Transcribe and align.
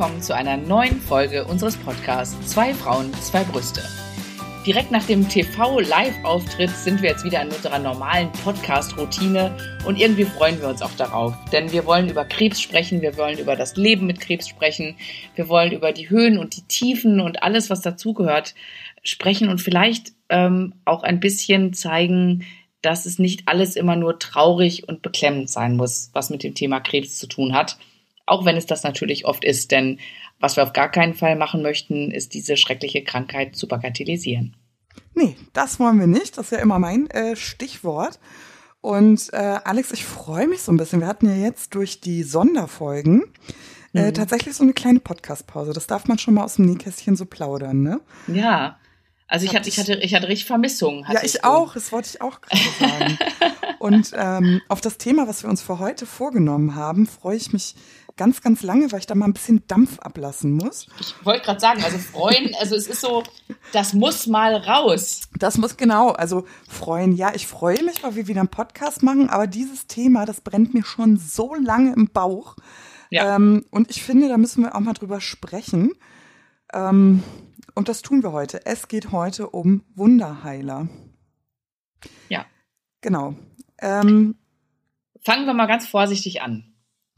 willkommen 0.00 0.22
zu 0.22 0.34
einer 0.34 0.56
neuen 0.56 0.98
Folge 0.98 1.44
unseres 1.44 1.76
Podcasts 1.76 2.34
Zwei 2.50 2.72
Frauen, 2.72 3.12
zwei 3.20 3.44
Brüste. 3.44 3.82
Direkt 4.64 4.90
nach 4.90 5.04
dem 5.04 5.28
TV-Live-Auftritt 5.28 6.70
sind 6.70 7.02
wir 7.02 7.10
jetzt 7.10 7.22
wieder 7.22 7.42
in 7.42 7.48
unserer 7.48 7.78
normalen 7.78 8.32
Podcast-Routine 8.42 9.54
und 9.84 10.00
irgendwie 10.00 10.24
freuen 10.24 10.58
wir 10.58 10.68
uns 10.68 10.80
auch 10.80 10.94
darauf. 10.96 11.34
Denn 11.52 11.70
wir 11.70 11.84
wollen 11.84 12.08
über 12.08 12.24
Krebs 12.24 12.62
sprechen, 12.62 13.02
wir 13.02 13.18
wollen 13.18 13.38
über 13.38 13.56
das 13.56 13.76
Leben 13.76 14.06
mit 14.06 14.20
Krebs 14.20 14.48
sprechen, 14.48 14.96
wir 15.34 15.50
wollen 15.50 15.70
über 15.70 15.92
die 15.92 16.08
Höhen 16.08 16.38
und 16.38 16.56
die 16.56 16.62
Tiefen 16.62 17.20
und 17.20 17.42
alles, 17.42 17.68
was 17.68 17.82
dazugehört, 17.82 18.54
sprechen 19.02 19.50
und 19.50 19.60
vielleicht 19.60 20.12
ähm, 20.30 20.72
auch 20.86 21.02
ein 21.02 21.20
bisschen 21.20 21.74
zeigen, 21.74 22.46
dass 22.80 23.04
es 23.04 23.18
nicht 23.18 23.48
alles 23.48 23.76
immer 23.76 23.96
nur 23.96 24.18
traurig 24.18 24.88
und 24.88 25.02
beklemmend 25.02 25.50
sein 25.50 25.76
muss, 25.76 26.08
was 26.14 26.30
mit 26.30 26.42
dem 26.42 26.54
Thema 26.54 26.80
Krebs 26.80 27.18
zu 27.18 27.26
tun 27.26 27.52
hat. 27.52 27.76
Auch 28.26 28.44
wenn 28.44 28.56
es 28.56 28.66
das 28.66 28.82
natürlich 28.82 29.24
oft 29.24 29.44
ist, 29.44 29.70
denn 29.70 29.98
was 30.38 30.56
wir 30.56 30.62
auf 30.62 30.72
gar 30.72 30.90
keinen 30.90 31.14
Fall 31.14 31.36
machen 31.36 31.62
möchten, 31.62 32.10
ist 32.10 32.34
diese 32.34 32.56
schreckliche 32.56 33.04
Krankheit 33.04 33.56
zu 33.56 33.68
bagatellisieren. 33.68 34.56
Nee, 35.14 35.36
das 35.52 35.78
wollen 35.78 36.00
wir 36.00 36.06
nicht. 36.06 36.38
Das 36.38 36.46
ist 36.46 36.52
ja 36.52 36.58
immer 36.58 36.78
mein 36.78 37.10
äh, 37.10 37.36
Stichwort. 37.36 38.18
Und 38.80 39.32
äh, 39.32 39.58
Alex, 39.64 39.92
ich 39.92 40.04
freue 40.04 40.48
mich 40.48 40.62
so 40.62 40.72
ein 40.72 40.78
bisschen. 40.78 41.00
Wir 41.00 41.06
hatten 41.06 41.28
ja 41.28 41.36
jetzt 41.36 41.74
durch 41.74 42.00
die 42.00 42.22
Sonderfolgen 42.22 43.24
äh, 43.92 44.06
mhm. 44.06 44.14
tatsächlich 44.14 44.54
so 44.54 44.62
eine 44.62 44.72
kleine 44.72 45.00
Podcastpause. 45.00 45.72
Das 45.72 45.86
darf 45.86 46.06
man 46.06 46.18
schon 46.18 46.34
mal 46.34 46.44
aus 46.44 46.56
dem 46.56 46.66
Nähkästchen 46.66 47.16
so 47.16 47.26
plaudern, 47.26 47.82
ne? 47.82 48.00
Ja. 48.26 48.78
Also 49.26 49.46
ich 49.46 49.54
hatte, 49.54 49.68
ich 49.68 49.78
hatte, 49.78 49.94
ich 49.94 50.14
hatte 50.14 50.26
richtig 50.26 50.46
Vermissungen. 50.46 51.04
Ja, 51.12 51.22
ich 51.22 51.32
so. 51.32 51.40
auch. 51.42 51.74
Das 51.74 51.92
wollte 51.92 52.08
ich 52.12 52.20
auch 52.20 52.40
gerade 52.40 52.62
sagen. 52.80 53.18
Und 53.78 54.12
ähm, 54.14 54.60
auf 54.68 54.80
das 54.80 54.98
Thema, 54.98 55.28
was 55.28 55.42
wir 55.42 55.50
uns 55.50 55.62
für 55.62 55.78
heute 55.78 56.04
vorgenommen 56.04 56.74
haben, 56.74 57.06
freue 57.06 57.36
ich 57.36 57.52
mich 57.52 57.76
ganz, 58.20 58.42
ganz 58.42 58.62
lange, 58.62 58.92
weil 58.92 58.98
ich 58.98 59.06
da 59.06 59.14
mal 59.14 59.24
ein 59.24 59.32
bisschen 59.32 59.66
Dampf 59.66 59.98
ablassen 59.98 60.52
muss. 60.52 60.88
Ich 61.00 61.14
wollte 61.24 61.42
gerade 61.42 61.58
sagen, 61.58 61.82
also 61.82 61.96
freuen, 61.96 62.54
also 62.60 62.74
es 62.76 62.86
ist 62.86 63.00
so, 63.00 63.22
das 63.72 63.94
muss 63.94 64.26
mal 64.26 64.56
raus. 64.56 65.22
Das 65.38 65.56
muss 65.56 65.78
genau, 65.78 66.10
also 66.10 66.44
freuen. 66.68 67.12
Ja, 67.16 67.34
ich 67.34 67.46
freue 67.46 67.82
mich, 67.82 68.02
weil 68.02 68.16
wir 68.16 68.28
wieder 68.28 68.40
einen 68.40 68.50
Podcast 68.50 69.02
machen, 69.02 69.30
aber 69.30 69.46
dieses 69.46 69.86
Thema, 69.86 70.26
das 70.26 70.42
brennt 70.42 70.74
mir 70.74 70.84
schon 70.84 71.16
so 71.16 71.54
lange 71.54 71.94
im 71.94 72.10
Bauch. 72.12 72.56
Ja. 73.08 73.36
Ähm, 73.36 73.64
und 73.70 73.88
ich 73.88 74.02
finde, 74.02 74.28
da 74.28 74.36
müssen 74.36 74.64
wir 74.64 74.74
auch 74.74 74.80
mal 74.80 74.92
drüber 74.92 75.22
sprechen. 75.22 75.92
Ähm, 76.74 77.22
und 77.74 77.88
das 77.88 78.02
tun 78.02 78.22
wir 78.22 78.32
heute. 78.32 78.66
Es 78.66 78.88
geht 78.88 79.12
heute 79.12 79.48
um 79.48 79.82
Wunderheiler. 79.94 80.88
Ja. 82.28 82.44
Genau. 83.00 83.34
Ähm, 83.78 84.34
Fangen 85.24 85.46
wir 85.46 85.54
mal 85.54 85.66
ganz 85.66 85.86
vorsichtig 85.86 86.42
an 86.42 86.69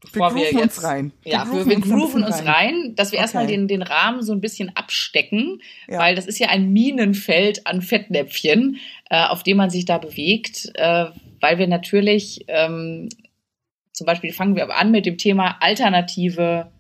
bevor 0.03 0.35
wir, 0.35 0.43
wir 0.43 0.53
jetzt 0.53 0.79
uns 0.79 0.83
rein. 0.83 1.13
Ja, 1.25 1.45
grooven 1.45 1.69
wir, 1.69 1.77
wir 1.77 1.81
grooven 1.81 2.25
uns 2.25 2.45
rein. 2.45 2.95
dass 2.97 3.13
wir 3.13 3.19
okay. 3.19 3.25
erstmal 3.25 3.47
den, 3.47 3.69
den 3.69 3.83
Rahmen 3.83 4.23
so 4.23 4.33
ein 4.33 4.41
bisschen 4.41 4.75
abstecken, 4.77 5.63
ja. 5.89 5.99
weil 5.99 6.15
das 6.15 6.27
ist 6.27 6.39
ja 6.39 6.49
ein 6.49 6.73
Minenfeld 6.73 7.67
an 7.67 7.83
Fettnäpfchen, 7.83 8.79
äh, 9.11 9.25
auf 9.25 9.43
dem 9.43 9.57
man 9.57 9.71
sich 9.71 9.85
da 9.85 9.99
bewegt, 9.99 10.73
äh, 10.75 11.07
weil 11.41 11.59
wir 11.59 11.69
natürlich 11.69 12.45
ähm, 12.49 13.09
zum 13.93 14.07
Beispiel 14.07 14.33
fangen 14.33 14.57
wir 14.57 14.65
aber 14.65 14.77
an 14.77 14.91
mit 14.91 15.07
dem 15.07 15.19
Thema 15.19 15.59
alternative 15.61 16.73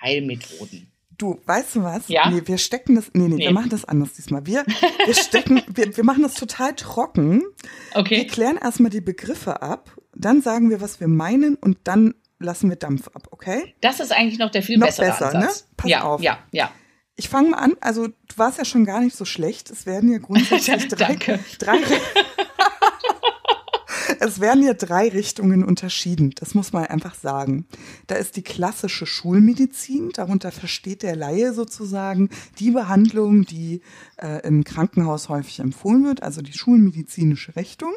Heilmethoden. 0.00 0.92
Du, 1.18 1.40
weißt 1.46 1.76
du 1.76 1.82
was? 1.82 2.08
Ja. 2.08 2.28
Nee, 2.28 2.42
wir 2.44 2.58
stecken 2.58 2.94
das, 2.94 3.10
nee, 3.14 3.26
nee, 3.26 3.36
nee. 3.36 3.44
wir 3.44 3.52
machen 3.52 3.70
das 3.70 3.86
anders 3.86 4.12
diesmal. 4.12 4.44
Wir, 4.44 4.64
wir 5.06 5.14
stecken, 5.14 5.62
wir, 5.74 5.96
wir 5.96 6.04
machen 6.04 6.22
das 6.22 6.34
total 6.34 6.74
trocken. 6.74 7.42
Okay. 7.94 8.18
Wir 8.18 8.26
klären 8.26 8.58
erstmal 8.58 8.90
die 8.90 9.00
Begriffe 9.00 9.62
ab, 9.62 9.96
dann 10.14 10.42
sagen 10.42 10.68
wir, 10.68 10.82
was 10.82 11.00
wir 11.00 11.08
meinen 11.08 11.54
und 11.54 11.78
dann 11.84 12.14
lassen 12.38 12.68
wir 12.68 12.76
Dampf 12.76 13.08
ab, 13.08 13.28
okay? 13.30 13.74
Das 13.80 14.00
ist 14.00 14.12
eigentlich 14.12 14.38
noch 14.38 14.50
der 14.50 14.62
viel 14.62 14.78
noch 14.78 14.86
bessere 14.86 15.06
besser, 15.06 15.32
ne? 15.32 15.38
Ansatz. 15.38 15.62
Ne? 15.62 15.68
Pass 15.76 15.90
ja, 15.90 16.02
auf. 16.02 16.22
Ja, 16.22 16.38
ja. 16.52 16.70
Ich 17.16 17.28
fange 17.28 17.50
mal 17.50 17.58
an. 17.58 17.76
Also 17.80 18.08
du 18.08 18.36
warst 18.36 18.58
ja 18.58 18.64
schon 18.64 18.84
gar 18.84 19.00
nicht 19.00 19.16
so 19.16 19.24
schlecht. 19.24 19.70
Es 19.70 19.86
werden 19.86 20.12
ja 20.12 20.18
grundsätzlich 20.18 20.88
drei, 20.88 21.16
drei 21.58 21.78
es 24.20 24.40
werden 24.40 24.62
ja 24.62 24.74
drei 24.74 25.08
Richtungen 25.08 25.64
unterschieden. 25.64 26.32
Das 26.36 26.54
muss 26.54 26.74
man 26.74 26.84
einfach 26.84 27.14
sagen. 27.14 27.66
Da 28.06 28.16
ist 28.16 28.36
die 28.36 28.42
klassische 28.42 29.06
Schulmedizin. 29.06 30.10
Darunter 30.10 30.52
versteht 30.52 31.02
der 31.02 31.16
Laie 31.16 31.54
sozusagen 31.54 32.28
die 32.58 32.70
Behandlung, 32.70 33.46
die 33.46 33.80
äh, 34.18 34.46
im 34.46 34.64
Krankenhaus 34.64 35.30
häufig 35.30 35.60
empfohlen 35.60 36.04
wird, 36.04 36.22
also 36.22 36.42
die 36.42 36.52
schulmedizinische 36.52 37.56
Richtung. 37.56 37.94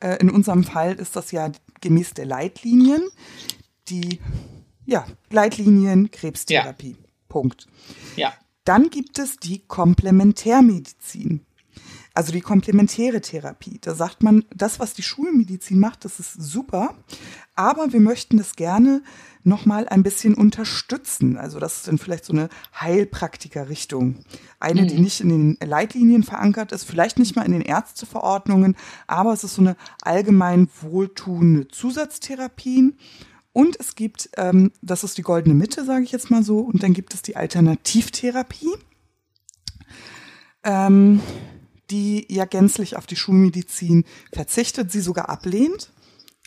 Äh, 0.00 0.16
in 0.16 0.30
unserem 0.30 0.64
Fall 0.64 0.94
ist 0.94 1.14
das 1.14 1.30
ja 1.30 1.52
gemäß 1.82 2.14
der 2.14 2.24
Leitlinien 2.24 3.02
die 3.88 4.20
ja, 4.84 5.06
Leitlinien 5.30 6.10
Krebstherapie. 6.10 6.96
Ja. 6.98 7.06
Punkt. 7.28 7.66
Ja. 8.16 8.34
Dann 8.64 8.90
gibt 8.90 9.18
es 9.18 9.36
die 9.36 9.60
Komplementärmedizin. 9.60 11.44
Also 12.14 12.30
die 12.30 12.42
komplementäre 12.42 13.22
Therapie. 13.22 13.78
Da 13.80 13.94
sagt 13.94 14.22
man, 14.22 14.44
das, 14.54 14.78
was 14.78 14.92
die 14.92 15.02
Schulmedizin 15.02 15.80
macht, 15.80 16.04
das 16.04 16.20
ist 16.20 16.34
super, 16.34 16.94
aber 17.54 17.92
wir 17.94 18.00
möchten 18.00 18.36
das 18.36 18.54
gerne 18.54 19.02
nochmal 19.44 19.88
ein 19.88 20.02
bisschen 20.02 20.34
unterstützen. 20.34 21.36
Also 21.36 21.58
das 21.58 21.76
ist 21.76 21.88
dann 21.88 21.98
vielleicht 21.98 22.24
so 22.24 22.32
eine 22.32 22.48
Heilpraktiker-Richtung. 22.80 24.24
Eine, 24.60 24.82
mhm. 24.82 24.88
die 24.88 25.00
nicht 25.00 25.20
in 25.20 25.28
den 25.28 25.58
Leitlinien 25.64 26.22
verankert 26.22 26.72
ist, 26.72 26.84
vielleicht 26.84 27.18
nicht 27.18 27.36
mal 27.36 27.44
in 27.44 27.52
den 27.52 27.62
Ärzteverordnungen, 27.62 28.76
aber 29.06 29.32
es 29.32 29.44
ist 29.44 29.54
so 29.54 29.62
eine 29.62 29.76
allgemein 30.02 30.68
wohltuende 30.80 31.68
Zusatztherapien. 31.68 32.96
Und 33.52 33.78
es 33.78 33.96
gibt, 33.96 34.30
ähm, 34.36 34.72
das 34.80 35.04
ist 35.04 35.18
die 35.18 35.22
goldene 35.22 35.54
Mitte, 35.54 35.84
sage 35.84 36.04
ich 36.04 36.12
jetzt 36.12 36.30
mal 36.30 36.42
so, 36.42 36.60
und 36.60 36.82
dann 36.82 36.94
gibt 36.94 37.12
es 37.12 37.22
die 37.22 37.36
Alternativtherapie. 37.36 38.72
Ähm, 40.64 41.20
die 41.92 42.26
ja 42.32 42.46
gänzlich 42.46 42.96
auf 42.96 43.06
die 43.06 43.16
Schulmedizin 43.16 44.04
verzichtet, 44.32 44.90
sie 44.90 45.00
sogar 45.00 45.28
ablehnt, 45.28 45.92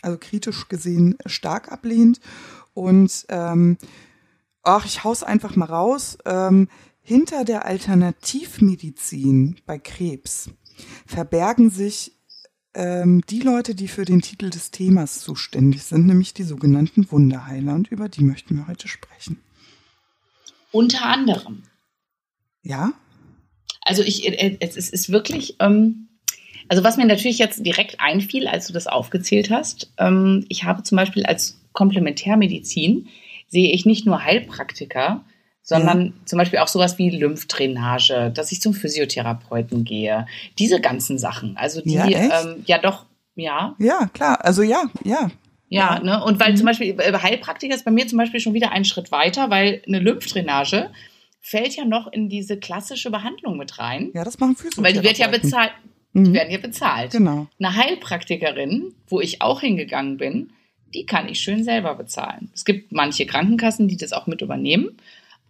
also 0.02 0.18
kritisch 0.18 0.68
gesehen 0.68 1.16
stark 1.24 1.70
ablehnt. 1.70 2.20
Und 2.76 3.24
ähm, 3.30 3.78
ach, 4.62 4.84
ich 4.84 5.02
hau's 5.02 5.22
einfach 5.22 5.56
mal 5.56 5.64
raus. 5.64 6.18
Ähm, 6.26 6.68
hinter 7.00 7.44
der 7.44 7.64
Alternativmedizin 7.64 9.56
bei 9.64 9.78
Krebs 9.78 10.50
verbergen 11.06 11.70
sich 11.70 12.12
ähm, 12.74 13.22
die 13.30 13.40
Leute, 13.40 13.74
die 13.74 13.88
für 13.88 14.04
den 14.04 14.20
Titel 14.20 14.50
des 14.50 14.72
Themas 14.72 15.20
zuständig 15.20 15.84
sind, 15.84 16.06
nämlich 16.06 16.34
die 16.34 16.42
sogenannten 16.42 17.10
Wunderheiler. 17.10 17.74
Und 17.74 17.88
über 17.88 18.10
die 18.10 18.22
möchten 18.22 18.56
wir 18.56 18.68
heute 18.68 18.88
sprechen. 18.88 19.40
Unter 20.70 21.06
anderem. 21.06 21.62
Ja? 22.62 22.92
Also 23.80 24.02
ich, 24.02 24.26
äh, 24.26 24.58
es 24.60 24.90
ist 24.90 25.08
wirklich, 25.08 25.56
ähm, 25.60 26.08
also 26.68 26.84
was 26.84 26.96
mir 26.96 27.06
natürlich 27.06 27.38
jetzt 27.38 27.64
direkt 27.64 28.00
einfiel, 28.00 28.48
als 28.48 28.66
du 28.66 28.72
das 28.72 28.86
aufgezählt 28.86 29.50
hast, 29.50 29.92
ähm, 29.98 30.44
ich 30.48 30.64
habe 30.64 30.82
zum 30.82 30.96
Beispiel 30.96 31.24
als 31.24 31.60
Komplementärmedizin 31.72 33.08
sehe 33.48 33.72
ich 33.72 33.86
nicht 33.86 34.06
nur 34.06 34.24
Heilpraktiker, 34.24 35.24
sondern 35.62 36.06
ja. 36.06 36.12
zum 36.24 36.38
Beispiel 36.38 36.60
auch 36.60 36.68
sowas 36.68 36.98
wie 36.98 37.10
Lymphdrainage, 37.10 38.30
dass 38.32 38.52
ich 38.52 38.60
zum 38.60 38.72
Physiotherapeuten 38.72 39.84
gehe. 39.84 40.26
Diese 40.58 40.80
ganzen 40.80 41.18
Sachen. 41.18 41.56
Also 41.56 41.80
die, 41.80 41.94
ja, 41.94 42.06
ähm, 42.06 42.62
ja 42.66 42.78
doch, 42.78 43.04
ja. 43.34 43.74
Ja, 43.78 44.08
klar. 44.12 44.44
Also 44.44 44.62
ja, 44.62 44.84
ja. 45.04 45.30
Ja, 45.68 45.98
ne? 45.98 46.22
Und 46.22 46.38
weil 46.38 46.52
mhm. 46.52 46.56
zum 46.56 46.66
Beispiel 46.66 46.98
äh, 47.00 47.12
Heilpraktiker 47.12 47.74
ist 47.74 47.84
bei 47.84 47.90
mir 47.90 48.06
zum 48.06 48.18
Beispiel 48.18 48.38
schon 48.38 48.54
wieder 48.54 48.70
einen 48.70 48.84
Schritt 48.84 49.10
weiter, 49.10 49.50
weil 49.50 49.82
eine 49.86 49.98
Lymphdrainage 49.98 50.90
fällt 51.40 51.76
ja 51.76 51.84
noch 51.84 52.12
in 52.12 52.28
diese 52.28 52.58
klassische 52.58 53.10
Behandlung 53.10 53.56
mit 53.56 53.78
rein. 53.78 54.10
Ja, 54.14 54.24
das 54.24 54.38
machen 54.38 54.56
Physiotherapeuten. 54.56 54.84
Weil 54.84 55.02
die 55.02 55.08
wird 55.08 55.18
ja 55.18 55.28
bezahlt. 55.28 55.72
Die 56.16 56.30
mhm. 56.30 56.34
werden 56.34 56.50
ja 56.50 56.58
bezahlt. 56.58 57.12
Genau. 57.12 57.46
Eine 57.58 57.76
Heilpraktikerin, 57.76 58.94
wo 59.08 59.20
ich 59.20 59.42
auch 59.42 59.60
hingegangen 59.60 60.16
bin, 60.16 60.50
die 60.94 61.04
kann 61.04 61.28
ich 61.28 61.40
schön 61.40 61.62
selber 61.62 61.94
bezahlen. 61.94 62.50
Es 62.54 62.64
gibt 62.64 62.90
manche 62.90 63.26
Krankenkassen, 63.26 63.86
die 63.86 63.98
das 63.98 64.14
auch 64.14 64.26
mit 64.26 64.40
übernehmen. 64.40 64.96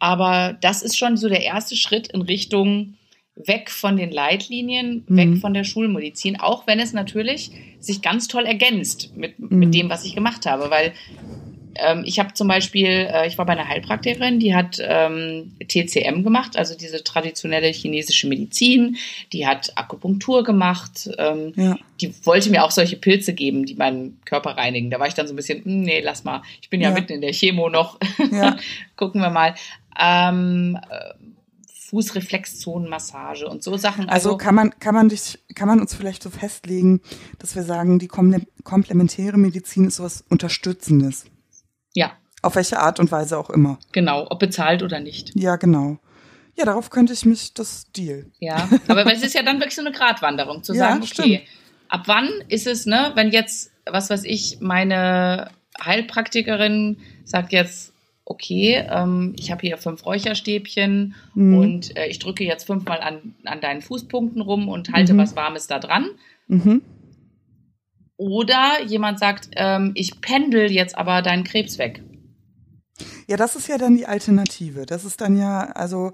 Aber 0.00 0.58
das 0.60 0.82
ist 0.82 0.98
schon 0.98 1.16
so 1.16 1.28
der 1.28 1.42
erste 1.42 1.76
Schritt 1.76 2.08
in 2.08 2.22
Richtung 2.22 2.94
weg 3.36 3.70
von 3.70 3.96
den 3.96 4.10
Leitlinien, 4.10 5.04
mhm. 5.06 5.16
weg 5.16 5.38
von 5.40 5.54
der 5.54 5.62
Schulmedizin, 5.62 6.40
auch 6.40 6.66
wenn 6.66 6.80
es 6.80 6.92
natürlich 6.92 7.52
sich 7.78 8.02
ganz 8.02 8.26
toll 8.26 8.44
ergänzt 8.44 9.16
mit, 9.16 9.38
mhm. 9.38 9.58
mit 9.58 9.74
dem, 9.74 9.88
was 9.88 10.04
ich 10.04 10.14
gemacht 10.16 10.46
habe, 10.46 10.70
weil 10.70 10.94
ähm, 11.78 12.02
ich 12.04 12.18
habe 12.18 12.34
zum 12.34 12.48
Beispiel, 12.48 12.86
äh, 12.88 13.26
ich 13.26 13.38
war 13.38 13.46
bei 13.46 13.52
einer 13.52 13.68
Heilpraktikerin, 13.68 14.40
die 14.40 14.54
hat 14.54 14.78
ähm, 14.80 15.52
TCM 15.66 16.22
gemacht, 16.22 16.56
also 16.56 16.76
diese 16.76 17.02
traditionelle 17.04 17.68
chinesische 17.68 18.26
Medizin, 18.26 18.96
die 19.32 19.46
hat 19.46 19.72
Akupunktur 19.76 20.44
gemacht, 20.44 21.10
ähm, 21.18 21.52
ja. 21.56 21.76
die 22.00 22.14
wollte 22.24 22.50
mir 22.50 22.64
auch 22.64 22.70
solche 22.70 22.96
Pilze 22.96 23.34
geben, 23.34 23.66
die 23.66 23.74
meinen 23.74 24.20
Körper 24.24 24.56
reinigen. 24.56 24.90
Da 24.90 24.98
war 24.98 25.08
ich 25.08 25.14
dann 25.14 25.26
so 25.26 25.32
ein 25.32 25.36
bisschen, 25.36 25.64
hm, 25.64 25.82
nee, 25.82 26.00
lass 26.00 26.24
mal, 26.24 26.42
ich 26.60 26.70
bin 26.70 26.80
ja, 26.80 26.90
ja. 26.90 26.94
mitten 26.94 27.12
in 27.12 27.20
der 27.20 27.32
Chemo 27.32 27.68
noch, 27.68 27.98
ja. 28.32 28.56
gucken 28.96 29.20
wir 29.20 29.30
mal. 29.30 29.54
Ähm, 29.98 30.78
äh, 30.90 31.14
Fußreflexzonenmassage 31.86 33.48
und 33.48 33.62
so 33.62 33.76
Sachen. 33.76 34.08
Also, 34.08 34.30
also, 34.30 34.36
kann 34.38 34.54
man 34.54 34.78
kann 34.80 34.94
man 34.94 35.08
dich 35.08 35.38
kann 35.54 35.68
man 35.68 35.80
uns 35.80 35.94
vielleicht 35.94 36.22
so 36.22 36.30
festlegen, 36.30 37.00
dass 37.38 37.54
wir 37.54 37.62
sagen, 37.62 37.98
die 37.98 38.08
komplementäre 38.08 39.38
Medizin 39.38 39.86
ist 39.86 39.96
sowas 39.96 40.24
Unterstützendes. 40.28 41.26
Ja. 41.96 42.12
Auf 42.42 42.54
welche 42.54 42.78
Art 42.78 43.00
und 43.00 43.10
Weise 43.10 43.36
auch 43.38 43.50
immer. 43.50 43.78
Genau, 43.92 44.26
ob 44.30 44.38
bezahlt 44.38 44.82
oder 44.84 45.00
nicht. 45.00 45.32
Ja, 45.34 45.56
genau. 45.56 45.98
Ja, 46.54 46.64
darauf 46.64 46.90
könnte 46.90 47.12
ich 47.12 47.24
mich 47.24 47.52
das 47.54 47.90
Deal. 47.92 48.26
Ja, 48.38 48.68
aber 48.88 49.04
es 49.12 49.22
ist 49.22 49.34
ja 49.34 49.42
dann 49.42 49.56
wirklich 49.58 49.74
so 49.74 49.80
eine 49.82 49.92
Gratwanderung, 49.92 50.62
zu 50.62 50.72
Ja, 50.74 50.78
sagen, 50.90 50.98
okay, 51.02 51.06
stimmt. 51.12 51.40
ab 51.88 52.02
wann 52.06 52.28
ist 52.48 52.66
es, 52.66 52.86
ne, 52.86 53.10
wenn 53.14 53.30
jetzt, 53.30 53.72
was 53.84 54.08
weiß 54.10 54.24
ich, 54.24 54.58
meine 54.60 55.50
Heilpraktikerin 55.84 56.98
sagt 57.24 57.52
jetzt, 57.52 57.92
okay, 58.24 58.84
ähm, 58.90 59.34
ich 59.38 59.50
habe 59.50 59.60
hier 59.66 59.78
fünf 59.78 60.04
Räucherstäbchen 60.04 61.14
Mhm. 61.34 61.58
und 61.58 61.96
äh, 61.96 62.06
ich 62.06 62.18
drücke 62.18 62.44
jetzt 62.44 62.64
fünfmal 62.66 63.00
an, 63.00 63.34
an 63.44 63.60
deinen 63.60 63.82
Fußpunkten 63.82 64.40
rum 64.40 64.68
und 64.68 64.92
halte 64.92 65.14
Mhm. 65.14 65.18
was 65.18 65.36
Warmes 65.36 65.66
da 65.68 65.78
dran. 65.78 66.06
Mhm. 66.48 66.82
Oder 68.16 68.82
jemand 68.86 69.18
sagt, 69.18 69.50
ähm, 69.56 69.92
ich 69.94 70.20
pendel 70.20 70.70
jetzt 70.72 70.96
aber 70.96 71.22
deinen 71.22 71.44
Krebs 71.44 71.78
weg. 71.78 72.02
Ja, 73.28 73.36
das 73.36 73.56
ist 73.56 73.68
ja 73.68 73.76
dann 73.78 73.96
die 73.96 74.06
Alternative. 74.06 74.86
Das 74.86 75.04
ist 75.04 75.20
dann 75.20 75.36
ja, 75.36 75.64
also. 75.72 76.12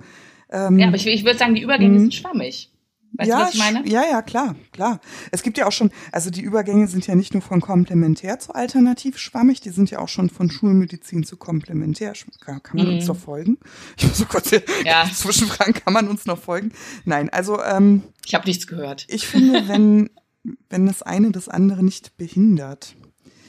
Ähm, 0.50 0.78
Ja, 0.78 0.88
aber 0.88 0.96
ich, 0.96 1.06
ich 1.06 1.24
würde 1.24 1.38
sagen, 1.38 1.54
die 1.54 1.62
Übergänge 1.62 1.94
Mhm. 1.98 2.00
sind 2.00 2.14
schwammig. 2.14 2.70
Weißt 3.14 3.28
ja, 3.28 3.36
du, 3.40 3.42
was 3.44 3.52
ich 3.54 3.58
meine? 3.60 3.86
Ja, 3.86 4.04
ja, 4.10 4.22
klar, 4.22 4.56
klar. 4.72 4.98
Es 5.32 5.42
gibt 5.42 5.58
ja 5.58 5.66
auch 5.66 5.72
schon, 5.72 5.90
also 6.12 6.30
die 6.30 6.40
Übergänge 6.40 6.88
sind 6.88 7.06
ja 7.06 7.14
nicht 7.14 7.34
nur 7.34 7.42
von 7.42 7.60
komplementär 7.60 8.38
zu 8.38 8.54
alternativ 8.54 9.18
schwammig, 9.18 9.60
die 9.60 9.68
sind 9.68 9.90
ja 9.90 9.98
auch 9.98 10.08
schon 10.08 10.30
von 10.30 10.50
Schulmedizin 10.50 11.22
zu 11.22 11.36
komplementär. 11.36 12.14
kann 12.40 12.60
man 12.72 12.86
Mhm. 12.86 12.94
uns 12.94 13.06
noch 13.06 13.16
folgen? 13.18 13.58
Ich 13.98 14.04
muss 14.08 14.16
so 14.16 14.24
kurz 14.24 14.48
hier 14.48 14.62
Ja. 14.86 15.04
zwischenfragen, 15.14 15.74
kann 15.74 15.92
man 15.92 16.08
uns 16.08 16.24
noch 16.24 16.38
folgen? 16.38 16.72
Nein, 17.04 17.28
also 17.28 17.62
ähm, 17.62 18.02
Ich 18.24 18.34
habe 18.34 18.46
nichts 18.46 18.66
gehört. 18.66 19.04
ich 19.08 19.26
finde, 19.26 19.68
wenn, 19.68 20.08
wenn 20.68 20.86
das 20.86 21.02
eine 21.02 21.30
das 21.30 21.48
andere 21.48 21.82
nicht 21.84 22.16
behindert, 22.16 22.94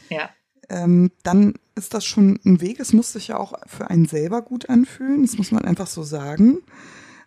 Ja. 0.10 0.30
ähm, 0.69 1.12
dann 1.24 1.54
ist 1.75 1.94
das 1.94 2.06
schon 2.06 2.40
ein 2.45 2.62
Weg. 2.62 2.80
Es 2.80 2.94
muss 2.94 3.13
sich 3.13 3.30
ja 3.30 3.38
auch 3.38 3.54
für 3.68 3.90
einen 3.90 4.06
selber 4.06 4.42
gut 4.42 4.69
anfühlen. 4.69 5.24
Das 5.24 5.38
muss 5.38 5.51
man 5.51 5.66
einfach 5.66 5.88
so 5.88 6.04
sagen. 6.04 6.60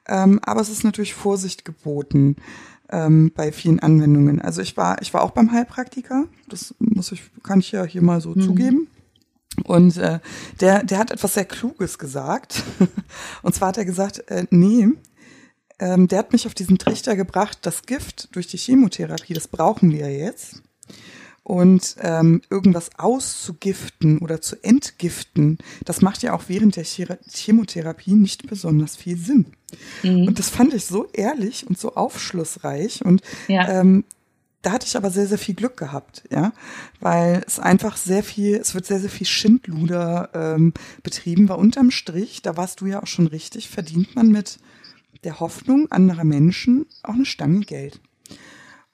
Ähm, 0.07 0.39
aber 0.45 0.61
es 0.61 0.69
ist 0.69 0.85
natürlich 0.85 1.15
Vorsicht 1.15 1.65
geboten 1.65 2.37
ähm, 2.91 3.33
bei 3.35 3.51
vielen 3.51 3.81
Anwendungen. 3.81 4.41
Also 4.41 4.63
ich 4.63 4.77
war, 4.77 5.03
ich 5.03 5.13
war 5.13 5.23
auch 5.23 5.33
beim 5.33 5.51
Heilpraktiker. 5.51 6.27
Das 6.49 6.75
muss 6.79 7.11
ich, 7.11 7.23
kann 7.43 7.59
ich 7.59 7.73
ja 7.73 7.85
hier 7.85 8.03
mal 8.03 8.21
so 8.21 8.35
zugeben. 8.35 8.87
Und 9.65 9.97
äh, 9.97 10.21
der, 10.61 10.85
der 10.85 10.99
hat 10.99 11.11
etwas 11.11 11.35
sehr 11.35 11.45
Kluges 11.47 11.99
gesagt. 11.99 12.63
Und 13.43 13.55
zwar 13.55 13.69
hat 13.69 13.79
er 13.79 13.85
gesagt, 13.85 14.23
äh, 14.31 14.47
nee, 14.51 14.87
ähm, 15.79 16.09
der 16.09 16.21
hat 16.21 16.33
mich 16.33 16.47
auf 16.47 16.55
diesen 16.55 16.79
Trichter 16.79 17.17
gebracht, 17.17 17.59
das 17.63 17.83
Gift 17.83 18.35
durch 18.35 18.47
die 18.47 18.59
Chemotherapie, 18.59 19.35
das 19.35 19.49
brauchen 19.49 19.93
wir 19.93 20.11
jetzt. 20.11 20.63
Und 21.43 21.95
ähm, 22.01 22.43
irgendwas 22.51 22.91
auszugiften 22.99 24.19
oder 24.19 24.41
zu 24.41 24.57
entgiften, 24.65 25.59
das 25.85 26.03
macht 26.03 26.25
ja 26.25 26.33
auch 26.33 26.45
während 26.49 26.75
der 26.75 26.83
Chemotherapie 26.85 28.15
nicht 28.15 28.49
besonders 28.49 28.97
viel 28.97 29.17
Sinn. 29.17 29.47
Mhm. 30.03 30.27
Und 30.27 30.41
das 30.41 30.49
fand 30.49 30.75
ich 30.75 30.87
so 30.87 31.07
ehrlich 31.13 31.65
und 31.69 31.79
so 31.79 31.95
aufschlussreich. 31.95 33.05
Und 33.05 33.23
Ja. 33.47 33.69
ähm, 33.69 34.03
da 34.63 34.73
hatte 34.73 34.87
ich 34.89 34.97
aber 34.97 35.11
sehr, 35.11 35.29
sehr 35.29 35.39
viel 35.39 35.55
Glück 35.55 35.77
gehabt, 35.77 36.25
ja, 36.29 36.53
weil 36.99 37.45
es 37.47 37.61
einfach 37.61 37.97
sehr 37.97 38.25
viel, 38.25 38.57
es 38.57 38.75
wird 38.75 38.85
sehr, 38.85 38.99
sehr 38.99 39.11
viel 39.11 39.27
Schindluder 39.27 40.31
ähm, 40.35 40.73
betrieben, 41.05 41.49
weil 41.49 41.59
unterm 41.59 41.93
Strich, 41.93 42.43
da 42.43 42.57
warst 42.57 42.81
du 42.81 42.87
ja 42.87 43.01
auch 43.01 43.07
schon 43.07 43.29
richtig, 43.29 43.69
verdient 43.69 44.17
man 44.17 44.33
mit 44.33 44.59
der 45.25 45.41
Hoffnung 45.41 45.91
anderer 45.91 46.25
Menschen 46.25 46.87
auch 47.03 47.15
eine 47.15 47.27
Stange 47.27 47.61
Geld. 47.61 48.01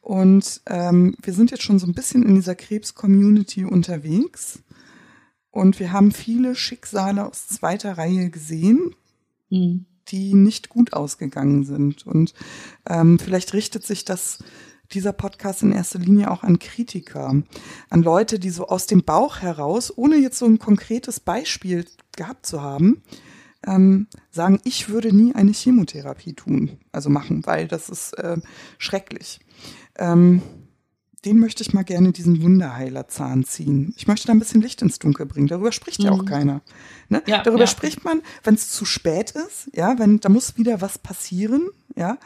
Und 0.01 0.63
ähm, 0.67 1.15
wir 1.23 1.33
sind 1.33 1.51
jetzt 1.51 1.63
schon 1.63 1.79
so 1.79 1.87
ein 1.87 1.95
bisschen 1.95 2.25
in 2.25 2.35
dieser 2.35 2.55
Krebs-Community 2.55 3.65
unterwegs. 3.65 4.61
Und 5.51 5.79
wir 5.79 5.93
haben 5.93 6.13
viele 6.13 6.55
Schicksale 6.55 7.27
aus 7.27 7.47
zweiter 7.47 7.99
Reihe 7.99 8.31
gesehen, 8.31 8.95
Mhm. 9.51 9.85
die 10.09 10.35
nicht 10.35 10.71
gut 10.71 10.95
ausgegangen 10.95 11.65
sind. 11.65 12.07
Und 12.07 12.33
ähm, 12.89 13.19
vielleicht 13.19 13.53
richtet 13.53 13.85
sich 13.85 14.05
das 14.05 14.43
dieser 14.93 15.13
Podcast 15.13 15.63
in 15.63 15.73
erster 15.73 15.99
Linie 15.99 16.31
auch 16.31 16.43
an 16.43 16.59
Kritiker, 16.59 17.43
an 17.91 18.03
Leute, 18.03 18.39
die 18.39 18.51
so 18.51 18.67
aus 18.69 18.87
dem 18.87 19.05
Bauch 19.05 19.39
heraus, 19.39 19.93
ohne 19.97 20.17
jetzt 20.17 20.39
so 20.39 20.47
ein 20.47 20.59
konkretes 20.59 21.21
Beispiel 21.21 21.87
gehabt 22.17 22.47
zu 22.47 22.61
haben, 22.63 23.03
ähm, 23.67 24.07
sagen, 24.31 24.61
ich 24.65 24.89
würde 24.89 25.15
nie 25.15 25.35
eine 25.35 25.53
Chemotherapie 25.53 26.35
tun, 26.35 26.79
also 26.93 27.11
machen, 27.11 27.45
weil 27.47 27.69
das 27.69 27.89
ist 27.89 28.13
äh, 28.19 28.39
schrecklich. 28.79 29.41
Ähm, 29.97 30.43
den 31.25 31.39
möchte 31.39 31.63
ich 31.63 31.73
mal 31.73 31.85
gerne 31.85 32.11
diesen 32.11 32.43
Wunderheilerzahn 32.43 33.45
ziehen. 33.45 33.95
Ich 33.97 34.09
möchte 34.09 34.27
da 34.27 34.33
ein 34.33 34.41
bisschen 34.41 34.61
Licht 34.61 34.83
ins 34.83 34.99
Dunkel 34.99 35.25
bringen. 35.27 35.47
Darüber 35.47 35.71
spricht 35.71 36.03
ja 36.03 36.11
auch 36.11 36.23
Mhm. 36.23 36.27
keiner. 36.27 36.63
Ne? 37.09 37.23
Ja, 37.27 37.43
Darüber 37.45 37.61
ja. 37.63 37.67
spricht 37.69 38.05
man, 38.05 38.23
wenn 38.43 38.55
es 38.55 38.71
zu 38.71 38.85
spät 38.85 39.31
ist, 39.31 39.71
ja, 39.73 39.99
wenn 40.01 40.19
da 40.19 40.29
muss 40.29 40.57
wieder 40.57 40.81
was 40.81 40.99
passieren, 40.99 41.69
ja. 41.95 42.19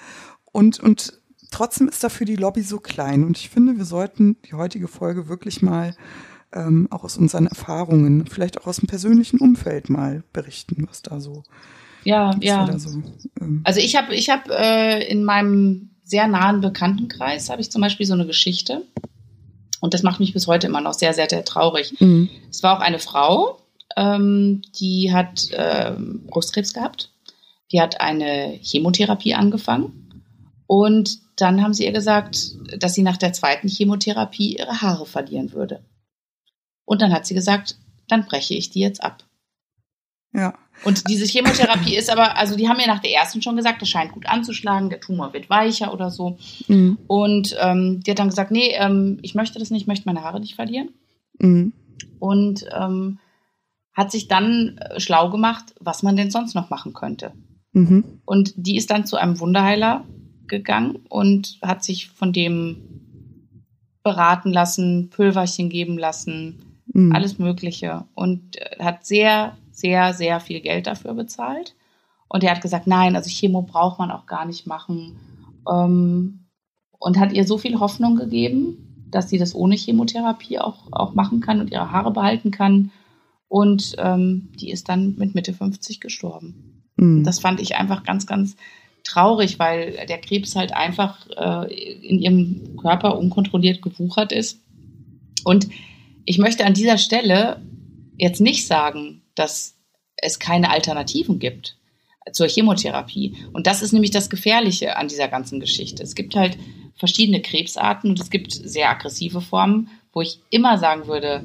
Und, 0.50 0.80
und 0.80 1.20
trotzdem 1.50 1.88
ist 1.88 2.02
dafür 2.02 2.24
die 2.24 2.36
Lobby 2.36 2.62
so 2.62 2.78
klein. 2.80 3.24
Und 3.24 3.36
ich 3.36 3.50
finde, 3.50 3.76
wir 3.76 3.84
sollten 3.84 4.36
die 4.46 4.54
heutige 4.54 4.88
Folge 4.88 5.28
wirklich 5.28 5.60
mal 5.60 5.94
ähm, 6.56 6.88
auch 6.90 7.04
aus 7.04 7.16
unseren 7.16 7.46
Erfahrungen, 7.46 8.26
vielleicht 8.26 8.60
auch 8.60 8.66
aus 8.66 8.78
dem 8.78 8.88
persönlichen 8.88 9.38
Umfeld 9.38 9.90
mal 9.90 10.22
berichten, 10.32 10.86
was 10.88 11.02
da 11.02 11.20
so, 11.20 11.42
Ja, 12.04 12.34
ja. 12.40 12.78
so. 12.78 13.02
Ähm, 13.40 13.60
Also 13.64 13.80
ich 13.80 13.96
habe 13.96 14.14
ich 14.14 14.30
hab, 14.30 14.48
äh, 14.48 15.06
in 15.06 15.24
meinem 15.24 15.90
sehr 16.02 16.26
nahen 16.28 16.60
Bekanntenkreis 16.60 17.50
habe 17.50 17.60
ich 17.60 17.70
zum 17.70 17.82
Beispiel 17.82 18.06
so 18.06 18.14
eine 18.14 18.26
Geschichte. 18.26 18.82
Und 19.80 19.92
das 19.92 20.02
macht 20.02 20.20
mich 20.20 20.32
bis 20.32 20.46
heute 20.46 20.68
immer 20.68 20.80
noch 20.80 20.94
sehr, 20.94 21.12
sehr, 21.12 21.28
sehr 21.28 21.44
traurig. 21.44 22.00
mhm. 22.00 22.30
Es 22.50 22.62
war 22.62 22.76
auch 22.76 22.80
eine 22.80 22.98
Frau, 22.98 23.58
ähm, 23.96 24.62
die 24.78 25.12
hat 25.12 25.48
ähm, 25.52 26.24
Brustkrebs 26.26 26.72
gehabt. 26.72 27.10
Die 27.72 27.80
hat 27.80 28.00
eine 28.00 28.58
Chemotherapie 28.62 29.34
angefangen. 29.34 30.24
Und 30.66 31.18
dann 31.36 31.62
haben 31.62 31.74
sie 31.74 31.84
ihr 31.84 31.92
gesagt, 31.92 32.52
dass 32.78 32.94
sie 32.94 33.02
nach 33.02 33.16
der 33.16 33.32
zweiten 33.32 33.68
Chemotherapie 33.68 34.56
ihre 34.56 34.80
Haare 34.80 35.06
verlieren 35.06 35.52
würde. 35.52 35.80
Und 36.86 37.02
dann 37.02 37.12
hat 37.12 37.26
sie 37.26 37.34
gesagt, 37.34 37.76
dann 38.08 38.24
breche 38.24 38.54
ich 38.54 38.70
die 38.70 38.80
jetzt 38.80 39.04
ab. 39.04 39.24
ja. 40.32 40.54
Und 40.84 41.08
diese 41.08 41.24
Chemotherapie 41.24 41.96
ist 41.96 42.10
aber, 42.10 42.36
also 42.36 42.56
die 42.56 42.68
haben 42.68 42.76
mir 42.76 42.86
nach 42.86 43.00
der 43.00 43.12
ersten 43.12 43.42
schon 43.42 43.56
gesagt, 43.56 43.80
das 43.80 43.88
scheint 43.88 44.12
gut 44.12 44.26
anzuschlagen, 44.26 44.90
der 44.90 45.00
Tumor 45.00 45.32
wird 45.32 45.48
weicher 45.48 45.92
oder 45.92 46.10
so. 46.10 46.38
Mhm. 46.68 46.98
Und 47.06 47.56
ähm, 47.60 48.00
die 48.04 48.10
hat 48.10 48.18
dann 48.18 48.28
gesagt, 48.28 48.50
nee, 48.50 48.72
ähm, 48.74 49.18
ich 49.22 49.34
möchte 49.34 49.58
das 49.58 49.70
nicht, 49.70 49.82
ich 49.82 49.86
möchte 49.86 50.06
meine 50.06 50.22
Haare 50.22 50.40
nicht 50.40 50.54
verlieren. 50.54 50.90
Mhm. 51.38 51.72
Und 52.18 52.66
ähm, 52.78 53.18
hat 53.94 54.12
sich 54.12 54.28
dann 54.28 54.78
äh, 54.78 55.00
schlau 55.00 55.30
gemacht, 55.30 55.74
was 55.80 56.02
man 56.02 56.16
denn 56.16 56.30
sonst 56.30 56.54
noch 56.54 56.68
machen 56.68 56.92
könnte. 56.92 57.32
Mhm. 57.72 58.20
Und 58.24 58.52
die 58.56 58.76
ist 58.76 58.90
dann 58.90 59.06
zu 59.06 59.16
einem 59.16 59.40
Wunderheiler 59.40 60.04
gegangen 60.46 61.00
und 61.08 61.58
hat 61.62 61.82
sich 61.82 62.08
von 62.10 62.32
dem 62.32 62.82
beraten 64.04 64.52
lassen, 64.52 65.10
Pülverchen 65.10 65.68
geben 65.68 65.98
lassen, 65.98 66.65
Mhm. 66.96 67.12
alles 67.12 67.38
Mögliche 67.38 68.04
und 68.14 68.56
äh, 68.56 68.82
hat 68.82 69.04
sehr, 69.04 69.58
sehr, 69.70 70.14
sehr 70.14 70.40
viel 70.40 70.60
Geld 70.60 70.86
dafür 70.86 71.12
bezahlt. 71.12 71.74
Und 72.26 72.42
er 72.42 72.52
hat 72.52 72.62
gesagt, 72.62 72.86
nein, 72.86 73.14
also 73.14 73.28
Chemo 73.28 73.60
braucht 73.62 73.98
man 73.98 74.10
auch 74.10 74.24
gar 74.24 74.46
nicht 74.46 74.66
machen. 74.66 75.18
Ähm, 75.70 76.46
und 76.98 77.18
hat 77.18 77.34
ihr 77.34 77.44
so 77.44 77.58
viel 77.58 77.78
Hoffnung 77.78 78.16
gegeben, 78.16 79.04
dass 79.10 79.28
sie 79.28 79.36
das 79.36 79.54
ohne 79.54 79.76
Chemotherapie 79.76 80.58
auch, 80.58 80.90
auch 80.90 81.12
machen 81.12 81.40
kann 81.40 81.60
und 81.60 81.70
ihre 81.70 81.92
Haare 81.92 82.12
behalten 82.12 82.50
kann. 82.50 82.90
Und 83.48 83.94
ähm, 83.98 84.48
die 84.58 84.70
ist 84.70 84.88
dann 84.88 85.16
mit 85.18 85.34
Mitte 85.34 85.52
50 85.52 86.00
gestorben. 86.00 86.82
Mhm. 86.96 87.24
Das 87.24 87.40
fand 87.40 87.60
ich 87.60 87.76
einfach 87.76 88.04
ganz, 88.04 88.26
ganz 88.26 88.56
traurig, 89.04 89.58
weil 89.58 90.06
der 90.08 90.18
Krebs 90.18 90.56
halt 90.56 90.74
einfach 90.74 91.26
äh, 91.36 91.98
in 92.08 92.20
ihrem 92.20 92.78
Körper 92.78 93.18
unkontrolliert 93.18 93.82
gewuchert 93.82 94.32
ist. 94.32 94.62
Und 95.44 95.68
ich 96.26 96.38
möchte 96.38 96.64
an 96.66 96.74
dieser 96.74 96.98
Stelle 96.98 97.62
jetzt 98.18 98.40
nicht 98.40 98.66
sagen, 98.66 99.22
dass 99.34 99.74
es 100.16 100.38
keine 100.38 100.70
Alternativen 100.70 101.38
gibt 101.38 101.76
zur 102.32 102.48
Chemotherapie. 102.48 103.34
Und 103.52 103.66
das 103.66 103.82
ist 103.82 103.92
nämlich 103.92 104.10
das 104.10 104.28
Gefährliche 104.30 104.96
an 104.96 105.08
dieser 105.08 105.28
ganzen 105.28 105.60
Geschichte. 105.60 106.02
Es 106.02 106.14
gibt 106.14 106.34
halt 106.34 106.58
verschiedene 106.96 107.40
Krebsarten 107.40 108.10
und 108.10 108.20
es 108.20 108.30
gibt 108.30 108.52
sehr 108.52 108.90
aggressive 108.90 109.40
Formen, 109.40 109.88
wo 110.12 110.20
ich 110.22 110.40
immer 110.50 110.78
sagen 110.78 111.06
würde, 111.06 111.44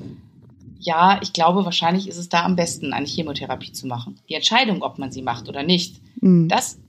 ja, 0.80 1.20
ich 1.22 1.34
glaube, 1.34 1.64
wahrscheinlich 1.66 2.08
ist 2.08 2.18
es 2.18 2.30
da 2.30 2.44
am 2.44 2.56
besten, 2.56 2.94
eine 2.94 3.06
Chemotherapie 3.06 3.72
zu 3.74 3.86
machen. 3.86 4.18
Die 4.30 4.34
Entscheidung, 4.34 4.82
ob 4.82 4.98
man 4.98 5.12
sie 5.12 5.22
macht 5.22 5.48
oder 5.50 5.62
nicht, 5.64 5.98
Mhm. 6.22 6.48
das 6.48 6.80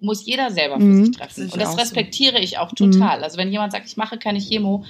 muss 0.00 0.26
jeder 0.26 0.50
selber 0.50 0.76
für 0.78 0.84
Mhm, 0.84 1.04
sich 1.06 1.16
treffen. 1.16 1.46
ich 1.46 1.52
Und 1.52 1.60
das 1.60 1.70
auch 1.70 1.74
so. 1.74 1.80
respektiere 1.80 2.38
ich 2.40 2.58
auch 2.58 2.72
total. 2.72 3.22
Also 3.24 3.38
wenn 3.38 3.50
jemand 3.50 3.72
sagt, 3.72 3.86
ich 3.86 3.96
mache 3.96 4.18
keine 4.18 4.38
Chemo, 4.40 4.84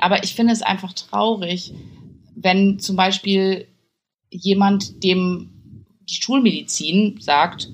aber 0.00 0.24
ich 0.24 0.34
finde 0.34 0.52
es 0.52 0.62
einfach 0.62 0.92
traurig, 0.92 1.72
wenn 2.34 2.78
zum 2.78 2.96
Beispiel 2.96 3.66
jemand, 4.30 5.02
dem 5.04 5.50
die 6.08 6.14
Schulmedizin 6.14 7.18
sagt, 7.20 7.70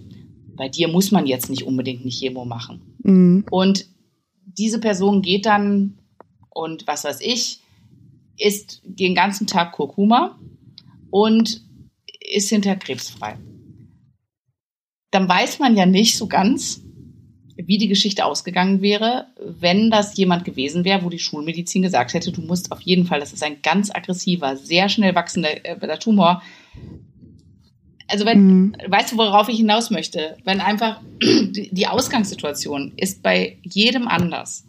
bei 0.57 0.69
dir 0.69 0.89
muss 0.89 1.11
man 1.11 1.27
jetzt 1.27 1.51
nicht 1.51 1.65
unbedingt 1.65 2.03
eine 2.03 2.11
Chemo 2.11 2.45
machen. 2.45 2.81
Mhm. 3.03 3.45
Und 3.51 3.87
diese 4.45 4.81
Person 4.81 5.23
geht 5.23 5.47
dann 5.47 5.99
und 6.51 6.87
was 6.87 7.05
weiß 7.05 7.21
ich, 7.21 7.61
isst 8.39 8.81
den 8.85 9.15
ganzen 9.15 9.47
Tag 9.47 9.73
Kurkuma 9.73 10.39
und 11.11 11.63
ist 12.21 12.49
hinter 12.49 12.77
krebsfrei. 12.77 13.39
Dann 15.11 15.29
weiß 15.29 15.59
man 15.59 15.77
ja 15.77 15.87
nicht 15.87 16.17
so 16.17 16.27
ganz, 16.27 16.83
wie 17.57 17.79
die 17.79 17.89
Geschichte 17.89 18.25
ausgegangen 18.25 18.83
wäre, 18.83 19.29
wenn 19.39 19.91
das 19.91 20.17
jemand 20.17 20.45
gewesen 20.45 20.85
wäre, 20.85 21.03
wo 21.03 21.09
die 21.09 21.19
Schulmedizin 21.19 21.83
gesagt 21.83 22.13
hätte, 22.13 22.31
du 22.33 22.43
musst 22.43 22.71
auf 22.71 22.81
jeden 22.83 23.07
Fall, 23.07 23.21
das 23.21 23.33
ist 23.33 23.43
ein 23.43 23.63
ganz 23.63 23.91
aggressiver, 23.91 24.57
sehr 24.57 24.89
schnell 24.89 25.15
wachsender 25.15 25.65
äh, 25.65 25.99
Tumor. 25.99 26.43
Also 28.09 28.27
wenn, 28.27 28.47
mhm. 28.47 28.77
weißt 28.87 29.13
du, 29.13 29.17
worauf 29.17 29.49
ich 29.49 29.57
hinaus 29.57 29.91
möchte? 29.91 30.37
Wenn 30.45 30.61
einfach 30.61 31.01
die 31.23 31.87
Ausgangssituation 31.87 32.93
ist 32.97 33.23
bei 33.23 33.59
jedem 33.63 34.07
anders. 34.07 34.67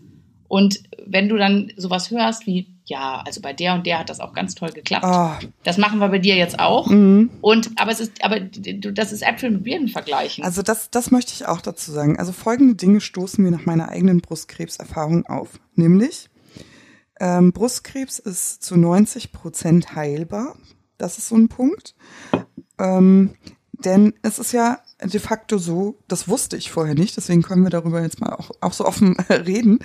Und 0.48 0.80
wenn 1.06 1.28
du 1.28 1.36
dann 1.36 1.74
sowas 1.76 2.10
hörst 2.10 2.48
wie, 2.48 2.68
ja, 2.88 3.22
also 3.26 3.42
bei 3.42 3.52
der 3.52 3.74
und 3.74 3.86
der 3.86 4.00
hat 4.00 4.10
das 4.10 4.22
auch 4.22 4.34
ganz 4.34 4.56
toll 4.56 4.72
geklappt. 4.72 5.06
Oh. 5.06 5.48
Das 5.64 5.78
machen 5.78 6.00
wir 6.00 6.08
bei 6.08 6.20
dir 6.20 6.36
jetzt 6.36 6.58
auch. 6.58 6.88
Mhm. 6.88 7.30
Und 7.42 7.72
aber 7.76 7.92
es 7.92 8.00
ist, 8.00 8.24
aber 8.24 8.40
das 8.40 9.12
ist 9.12 9.24
Äpfel 9.24 9.52
mit 9.52 9.64
Birnen 9.64 9.90
vergleichen. 9.90 10.44
Also 10.44 10.62
das, 10.62 10.90
das 10.90 11.12
möchte 11.12 11.34
ich 11.34 11.46
auch 11.46 11.62
dazu 11.62 11.92
sagen. 11.92 12.18
Also 12.18 12.32
folgende 12.32 12.76
Dinge 12.76 13.02
stoßen 13.02 13.44
mir 13.44 13.52
nach 13.52 13.66
meiner 13.66 13.90
eigenen 13.90 14.22
Brustkrebserfahrung 14.22 15.26
auf. 15.26 15.60
Nämlich, 15.76 16.30
ähm, 17.20 17.52
Brustkrebs 17.52 18.20
ist 18.20 18.64
zu 18.64 18.78
90 18.78 19.34
Prozent 19.34 19.96
heilbar. 19.96 20.56
Das 20.98 21.18
ist 21.18 21.28
so 21.28 21.36
ein 21.36 21.50
Punkt. 21.50 21.94
Ähm, 22.80 23.34
denn 23.74 24.14
es 24.22 24.40
ist 24.40 24.54
ja 24.54 24.80
de 25.04 25.20
facto 25.20 25.58
so, 25.58 26.00
das 26.08 26.28
wusste 26.28 26.58
ich 26.58 26.72
vorher 26.72 26.96
nicht, 26.96 27.18
deswegen 27.18 27.44
können 27.44 27.64
wir 27.64 27.70
darüber 27.70 28.02
jetzt 28.02 28.20
mal 28.22 28.34
auch, 28.34 28.52
auch 28.62 28.74
so 28.74 28.86
offen 28.86 29.18
reden. 29.30 29.80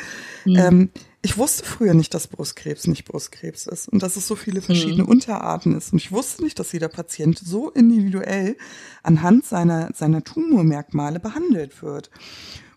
Mhm. 0.44 0.56
Ähm, 0.56 0.90
ich 1.24 1.38
wusste 1.38 1.64
früher 1.64 1.94
nicht, 1.94 2.14
dass 2.14 2.26
Brustkrebs 2.26 2.88
nicht 2.88 3.04
Brustkrebs 3.04 3.66
ist 3.66 3.88
und 3.88 4.02
dass 4.02 4.16
es 4.16 4.26
so 4.26 4.34
viele 4.34 4.60
verschiedene 4.60 5.04
mhm. 5.04 5.08
Unterarten 5.08 5.76
ist. 5.76 5.92
Und 5.92 6.00
ich 6.00 6.10
wusste 6.10 6.42
nicht, 6.42 6.58
dass 6.58 6.72
jeder 6.72 6.88
Patient 6.88 7.38
so 7.38 7.70
individuell 7.70 8.56
anhand 9.04 9.44
seiner, 9.44 9.90
seiner 9.94 10.24
Tumormerkmale 10.24 11.20
behandelt 11.20 11.80
wird. 11.82 12.10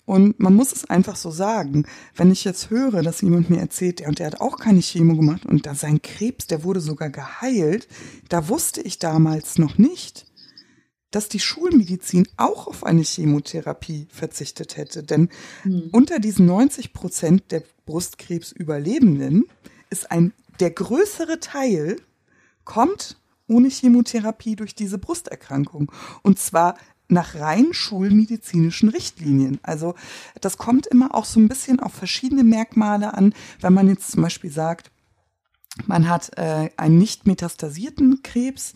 Und 0.06 0.40
man 0.40 0.54
muss 0.54 0.72
es 0.72 0.86
einfach 0.86 1.16
so 1.16 1.32
sagen, 1.32 1.86
wenn 2.16 2.32
ich 2.32 2.44
jetzt 2.44 2.70
höre, 2.70 3.02
dass 3.02 3.22
jemand 3.22 3.50
mir 3.50 3.60
erzählt, 3.60 4.00
der 4.00 4.08
und 4.08 4.20
der 4.20 4.28
hat 4.28 4.42
auch 4.42 4.58
keine 4.58 4.82
Chemo 4.82 5.16
gemacht 5.16 5.48
und 5.48 5.66
da 5.66 5.74
sein 5.74 6.04
Krebs, 6.04 6.46
der 6.46 6.64
wurde 6.64 6.80
sogar 6.80 7.10
geheilt, 7.10 7.88
da 8.30 8.48
wusste 8.48 8.82
ich 8.82 9.00
damals 9.00 9.58
noch 9.58 9.80
nicht, 9.80 10.25
dass 11.16 11.30
die 11.30 11.40
Schulmedizin 11.40 12.28
auch 12.36 12.68
auf 12.68 12.84
eine 12.86 13.04
Chemotherapie 13.04 14.08
verzichtet 14.10 14.76
hätte. 14.76 15.02
Denn 15.02 15.30
hm. 15.62 15.88
unter 15.94 16.20
diesen 16.20 16.46
90 16.46 16.92
Prozent 16.92 17.52
der 17.52 17.64
Brustkrebsüberlebenden 17.86 19.46
ist 19.90 20.12
ein, 20.12 20.34
der 20.60 20.72
größere 20.72 21.40
Teil 21.40 21.96
kommt 22.66 23.18
ohne 23.48 23.70
Chemotherapie 23.70 24.58
durch 24.58 24.76
diese 24.76 24.98
Brusterkrankung. 24.98 25.90
Und 26.22 26.38
zwar 26.38 26.76
nach 27.08 27.36
rein 27.36 27.68
schulmedizinischen 27.72 28.90
Richtlinien. 28.90 29.60
Also 29.64 29.96
das 30.42 30.58
kommt 30.58 30.86
immer 30.86 31.16
auch 31.16 31.26
so 31.26 31.40
ein 31.40 31.48
bisschen 31.48 31.80
auf 31.80 31.94
verschiedene 31.94 32.44
Merkmale 32.44 33.14
an. 33.14 33.34
Wenn 33.62 33.74
man 33.74 33.88
jetzt 33.88 34.12
zum 34.12 34.24
Beispiel 34.24 34.52
sagt, 34.52 34.92
man 35.86 36.10
hat 36.10 36.38
äh, 36.38 36.70
einen 36.78 36.98
nicht 36.98 37.28
metastasierten 37.28 38.24
Krebs, 38.24 38.74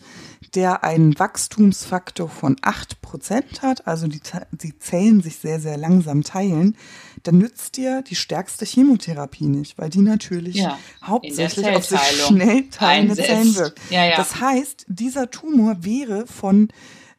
der 0.54 0.84
einen 0.84 1.18
Wachstumsfaktor 1.18 2.28
von 2.28 2.56
acht 2.60 3.00
Prozent 3.00 3.62
hat, 3.62 3.86
also 3.86 4.06
die, 4.06 4.20
die 4.52 4.78
Zellen 4.78 5.22
sich 5.22 5.36
sehr, 5.36 5.60
sehr 5.60 5.76
langsam 5.76 6.22
teilen, 6.24 6.76
dann 7.22 7.38
nützt 7.38 7.76
dir 7.76 8.02
die 8.02 8.16
stärkste 8.16 8.64
Chemotherapie 8.64 9.46
nicht, 9.46 9.78
weil 9.78 9.90
die 9.90 10.00
natürlich 10.00 10.56
ja, 10.56 10.78
hauptsächlich 11.02 11.68
auf 11.68 11.84
sich 11.84 12.00
schnell 12.00 12.68
teilende 12.70 13.14
Zellen 13.16 13.54
wirkt. 13.54 13.80
Ja, 13.90 14.04
ja. 14.04 14.16
Das 14.16 14.40
heißt, 14.40 14.86
dieser 14.88 15.30
Tumor 15.30 15.84
wäre 15.84 16.26
von, 16.26 16.68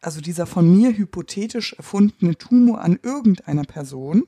also 0.01 0.21
dieser 0.21 0.45
von 0.45 0.75
mir 0.75 0.95
hypothetisch 0.95 1.73
erfundene 1.73 2.37
Tumor 2.37 2.81
an 2.81 2.99
irgendeiner 3.01 3.63
Person, 3.63 4.25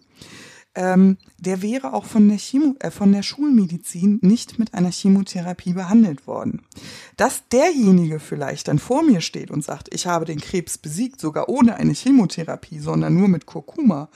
ähm, 0.76 1.18
der 1.38 1.62
wäre 1.62 1.94
auch 1.94 2.06
von 2.06 2.30
der, 2.30 2.38
Chemo, 2.38 2.76
äh, 2.80 2.90
von 2.90 3.12
der 3.12 3.24
Schulmedizin 3.24 4.20
nicht 4.22 4.60
mit 4.60 4.74
einer 4.74 4.92
Chemotherapie 4.92 5.74
behandelt 5.74 6.26
worden. 6.26 6.64
Dass 7.18 7.48
derjenige 7.50 8.20
vielleicht 8.20 8.68
dann 8.68 8.80
vor 8.80 9.04
mir 9.04 9.22
steht 9.22 9.52
und 9.52 9.64
sagt, 9.64 9.94
ich 9.94 10.08
habe 10.08 10.26
den 10.26 10.40
Krebs 10.40 10.78
besiegt, 10.78 11.20
sogar 11.20 11.50
ohne 11.50 11.76
eine 11.76 11.94
Chemotherapie, 11.94 12.80
sondern 12.80 13.16
nur 13.16 13.28
mit 13.28 13.46
Kurkuma, 13.46 14.10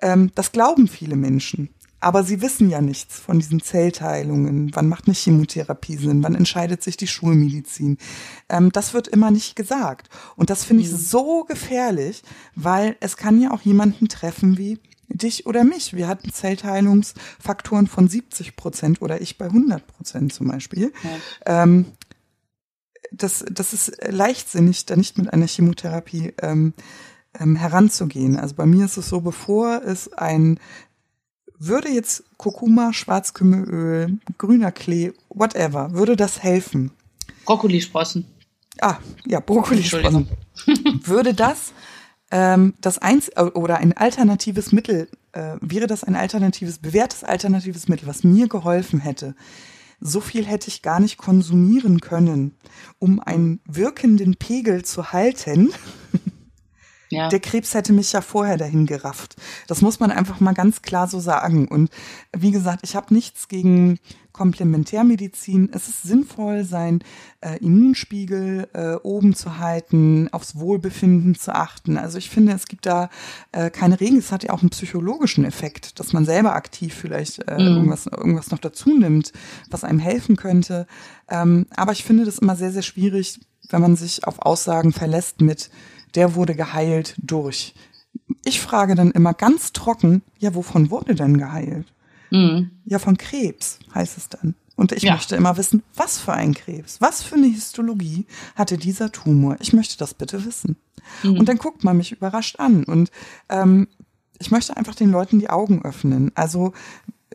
ähm, 0.00 0.30
das 0.34 0.52
glauben 0.52 0.86
viele 0.86 1.16
Menschen. 1.16 1.70
Aber 2.00 2.22
sie 2.22 2.40
wissen 2.40 2.70
ja 2.70 2.80
nichts 2.80 3.18
von 3.18 3.40
diesen 3.40 3.60
Zellteilungen. 3.60 4.70
Wann 4.74 4.88
macht 4.88 5.08
eine 5.08 5.16
Chemotherapie 5.16 5.96
Sinn? 5.96 6.22
Wann 6.22 6.36
entscheidet 6.36 6.80
sich 6.80 6.96
die 6.96 7.08
Schulmedizin? 7.08 7.98
Ähm, 8.48 8.70
das 8.70 8.94
wird 8.94 9.08
immer 9.08 9.32
nicht 9.32 9.56
gesagt. 9.56 10.08
Und 10.36 10.48
das 10.50 10.62
finde 10.62 10.84
ich 10.84 10.92
mhm. 10.92 10.96
so 10.96 11.42
gefährlich, 11.42 12.22
weil 12.54 12.96
es 13.00 13.16
kann 13.16 13.40
ja 13.40 13.50
auch 13.50 13.62
jemanden 13.62 14.06
treffen 14.06 14.56
wie 14.58 14.78
dich 15.08 15.46
oder 15.46 15.64
mich. 15.64 15.94
Wir 15.94 16.08
hatten 16.08 16.32
Zellteilungsfaktoren 16.32 17.86
von 17.86 18.08
70 18.08 18.56
Prozent 18.56 19.02
oder 19.02 19.20
ich 19.20 19.38
bei 19.38 19.46
100 19.46 19.86
Prozent 19.86 20.32
zum 20.32 20.48
Beispiel. 20.48 20.92
Ja. 21.02 21.64
Ähm, 21.64 21.86
das, 23.10 23.44
das 23.50 23.72
ist 23.72 23.92
leichtsinnig, 24.06 24.86
da 24.86 24.96
nicht 24.96 25.16
mit 25.18 25.32
einer 25.32 25.46
Chemotherapie 25.46 26.34
ähm, 26.42 26.74
ähm, 27.38 27.56
heranzugehen. 27.56 28.36
Also 28.36 28.54
bei 28.54 28.66
mir 28.66 28.84
ist 28.84 28.96
es 28.96 29.08
so, 29.08 29.20
bevor 29.20 29.82
es 29.82 30.12
ein 30.12 30.58
würde 31.58 31.88
jetzt 31.88 32.22
Kurkuma, 32.36 32.92
Schwarzkümmelöl, 32.92 34.18
grüner 34.38 34.70
Klee, 34.70 35.12
whatever, 35.28 35.92
würde 35.92 36.14
das 36.14 36.42
helfen? 36.42 36.92
Brokkolisprossen. 37.44 38.26
Ah, 38.80 38.98
ja, 39.26 39.40
Brokkolisprossen. 39.40 40.28
würde 41.02 41.34
das 41.34 41.72
ähm, 42.30 42.74
das 42.80 42.98
eins 42.98 43.28
äh, 43.28 43.42
oder 43.42 43.78
ein 43.78 43.96
alternatives 43.96 44.72
Mittel 44.72 45.08
äh, 45.32 45.56
wäre 45.60 45.86
das 45.86 46.04
ein 46.04 46.16
alternatives 46.16 46.78
bewährtes 46.78 47.24
alternatives 47.24 47.88
Mittel, 47.88 48.06
was 48.06 48.24
mir 48.24 48.48
geholfen 48.48 49.00
hätte. 49.00 49.34
So 50.00 50.20
viel 50.20 50.46
hätte 50.46 50.68
ich 50.68 50.82
gar 50.82 51.00
nicht 51.00 51.18
konsumieren 51.18 52.00
können, 52.00 52.56
um 52.98 53.20
einen 53.20 53.60
wirkenden 53.66 54.36
Pegel 54.36 54.84
zu 54.84 55.12
halten. 55.12 55.72
Ja. 57.10 57.28
Der 57.28 57.40
Krebs 57.40 57.72
hätte 57.72 57.94
mich 57.94 58.12
ja 58.12 58.20
vorher 58.20 58.58
dahin 58.58 58.84
gerafft. 58.84 59.36
Das 59.66 59.80
muss 59.80 59.98
man 59.98 60.10
einfach 60.10 60.40
mal 60.40 60.52
ganz 60.52 60.82
klar 60.82 61.08
so 61.08 61.20
sagen. 61.20 61.66
Und 61.66 61.90
wie 62.36 62.50
gesagt, 62.50 62.80
ich 62.82 62.94
habe 62.96 63.14
nichts 63.14 63.48
gegen 63.48 63.98
Komplementärmedizin. 64.38 65.70
Es 65.72 65.88
ist 65.88 66.04
sinnvoll, 66.04 66.62
sein 66.62 67.00
äh, 67.40 67.56
Immunspiegel 67.58 68.68
äh, 68.72 68.94
oben 69.02 69.34
zu 69.34 69.58
halten, 69.58 70.28
aufs 70.30 70.60
Wohlbefinden 70.60 71.34
zu 71.34 71.52
achten. 71.52 71.98
Also 71.98 72.18
ich 72.18 72.30
finde, 72.30 72.52
es 72.52 72.66
gibt 72.66 72.86
da 72.86 73.10
äh, 73.50 73.68
keine 73.70 73.98
Regeln. 73.98 74.20
Es 74.20 74.30
hat 74.30 74.44
ja 74.44 74.50
auch 74.50 74.60
einen 74.60 74.70
psychologischen 74.70 75.44
Effekt, 75.44 75.98
dass 75.98 76.12
man 76.12 76.24
selber 76.24 76.54
aktiv 76.54 76.94
vielleicht 76.94 77.40
äh, 77.48 77.54
mhm. 77.54 77.66
irgendwas, 77.66 78.06
irgendwas 78.06 78.52
noch 78.52 78.60
dazu 78.60 78.96
nimmt, 78.96 79.32
was 79.70 79.82
einem 79.82 79.98
helfen 79.98 80.36
könnte. 80.36 80.86
Ähm, 81.28 81.66
aber 81.74 81.90
ich 81.90 82.04
finde 82.04 82.24
das 82.24 82.38
immer 82.38 82.54
sehr, 82.54 82.70
sehr 82.70 82.82
schwierig, 82.82 83.40
wenn 83.70 83.82
man 83.82 83.96
sich 83.96 84.24
auf 84.24 84.38
Aussagen 84.38 84.92
verlässt 84.92 85.40
mit, 85.40 85.68
der 86.14 86.36
wurde 86.36 86.54
geheilt 86.54 87.16
durch. 87.18 87.74
Ich 88.44 88.60
frage 88.60 88.94
dann 88.94 89.10
immer 89.10 89.34
ganz 89.34 89.72
trocken, 89.72 90.22
ja, 90.38 90.54
wovon 90.54 90.92
wurde 90.92 91.16
denn 91.16 91.38
geheilt? 91.38 91.92
Mhm. 92.30 92.70
Ja, 92.84 92.98
von 92.98 93.16
Krebs 93.16 93.78
heißt 93.94 94.16
es 94.16 94.28
dann. 94.28 94.54
Und 94.76 94.92
ich 94.92 95.02
ja. 95.02 95.14
möchte 95.14 95.34
immer 95.34 95.56
wissen, 95.56 95.82
was 95.96 96.18
für 96.18 96.32
ein 96.32 96.54
Krebs, 96.54 97.00
was 97.00 97.22
für 97.22 97.34
eine 97.34 97.48
Histologie 97.48 98.26
hatte 98.54 98.78
dieser 98.78 99.10
Tumor. 99.10 99.56
Ich 99.60 99.72
möchte 99.72 99.98
das 99.98 100.14
bitte 100.14 100.44
wissen. 100.44 100.76
Mhm. 101.24 101.38
Und 101.38 101.48
dann 101.48 101.58
guckt 101.58 101.82
man 101.82 101.96
mich 101.96 102.12
überrascht 102.12 102.60
an. 102.60 102.84
Und 102.84 103.10
ähm, 103.48 103.88
ich 104.38 104.52
möchte 104.52 104.76
einfach 104.76 104.94
den 104.94 105.10
Leuten 105.10 105.40
die 105.40 105.50
Augen 105.50 105.84
öffnen. 105.84 106.30
Also 106.36 106.74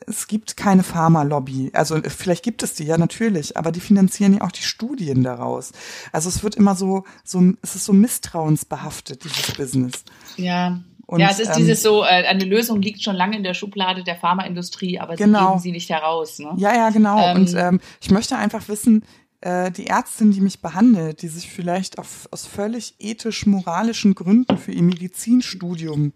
es 0.07 0.27
gibt 0.27 0.57
keine 0.57 0.83
Pharma-Lobby. 0.83 1.71
Also 1.73 1.99
vielleicht 2.01 2.43
gibt 2.43 2.63
es 2.63 2.73
die, 2.75 2.85
ja 2.85 2.97
natürlich, 2.97 3.57
aber 3.57 3.71
die 3.71 3.79
finanzieren 3.79 4.35
ja 4.35 4.41
auch 4.41 4.51
die 4.51 4.63
Studien 4.63 5.23
daraus. 5.23 5.71
Also 6.11 6.29
es 6.29 6.43
wird 6.43 6.55
immer 6.55 6.75
so, 6.75 7.03
so 7.23 7.53
es 7.61 7.75
ist 7.75 7.85
so 7.85 7.93
misstrauensbehaftet, 7.93 9.23
dieses 9.23 9.55
Business. 9.55 10.03
Ja, 10.37 10.79
und, 11.05 11.19
ja, 11.19 11.29
es 11.29 11.39
ist 11.39 11.49
ähm, 11.49 11.57
dieses 11.57 11.83
so, 11.83 12.03
äh, 12.03 12.07
eine 12.07 12.45
Lösung 12.45 12.81
liegt 12.81 13.03
schon 13.03 13.15
lange 13.15 13.35
in 13.35 13.43
der 13.43 13.53
Schublade 13.53 14.03
der 14.03 14.15
Pharmaindustrie, 14.15 14.99
aber 14.99 15.17
sie 15.17 15.23
genau. 15.23 15.49
geben 15.49 15.59
sie 15.59 15.71
nicht 15.71 15.89
heraus. 15.89 16.39
Ne? 16.39 16.53
Ja, 16.57 16.73
ja, 16.73 16.89
genau. 16.89 17.19
Ähm, 17.19 17.37
und 17.37 17.53
ähm, 17.55 17.79
ich 18.01 18.09
möchte 18.09 18.37
einfach 18.37 18.67
wissen, 18.69 19.03
äh, 19.41 19.71
die 19.71 19.87
Ärztin, 19.87 20.31
die 20.31 20.39
mich 20.39 20.61
behandelt, 20.61 21.21
die 21.21 21.27
sich 21.27 21.49
vielleicht 21.51 21.99
auf, 21.99 22.29
aus 22.31 22.45
völlig 22.45 22.95
ethisch-moralischen 22.99 24.15
Gründen 24.15 24.57
für 24.57 24.71
ihr 24.71 24.83
Medizinstudium 24.83 26.13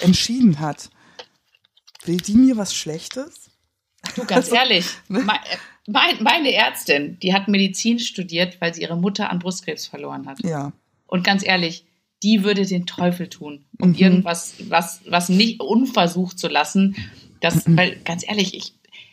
entschieden 0.00 0.58
hat, 0.58 0.90
will 2.04 2.16
die 2.16 2.34
mir 2.34 2.56
was 2.56 2.74
Schlechtes? 2.74 3.50
Du, 4.14 4.24
ganz 4.24 4.46
also, 4.46 4.56
ehrlich, 4.56 4.86
ne? 5.08 5.26
mein, 5.86 6.22
meine 6.22 6.54
Ärztin, 6.54 7.18
die 7.20 7.34
hat 7.34 7.48
Medizin 7.48 7.98
studiert, 7.98 8.58
weil 8.60 8.72
sie 8.72 8.80
ihre 8.80 8.96
Mutter 8.96 9.30
an 9.30 9.38
Brustkrebs 9.38 9.86
verloren 9.86 10.26
hat. 10.26 10.42
Ja. 10.42 10.72
Und 11.06 11.24
ganz 11.24 11.44
ehrlich, 11.44 11.84
die 12.24 12.42
würde 12.42 12.64
den 12.64 12.86
Teufel 12.86 13.28
tun, 13.28 13.64
um 13.78 13.90
mhm. 13.90 13.96
irgendwas, 13.96 14.54
was, 14.68 15.02
was 15.06 15.28
nicht 15.28 15.60
unversucht 15.60 16.38
zu 16.38 16.48
lassen. 16.48 16.96
Das, 17.40 17.68
mhm. 17.68 17.76
weil, 17.76 17.96
ganz 18.04 18.26
ehrlich, 18.26 18.54
ich, 18.54 18.72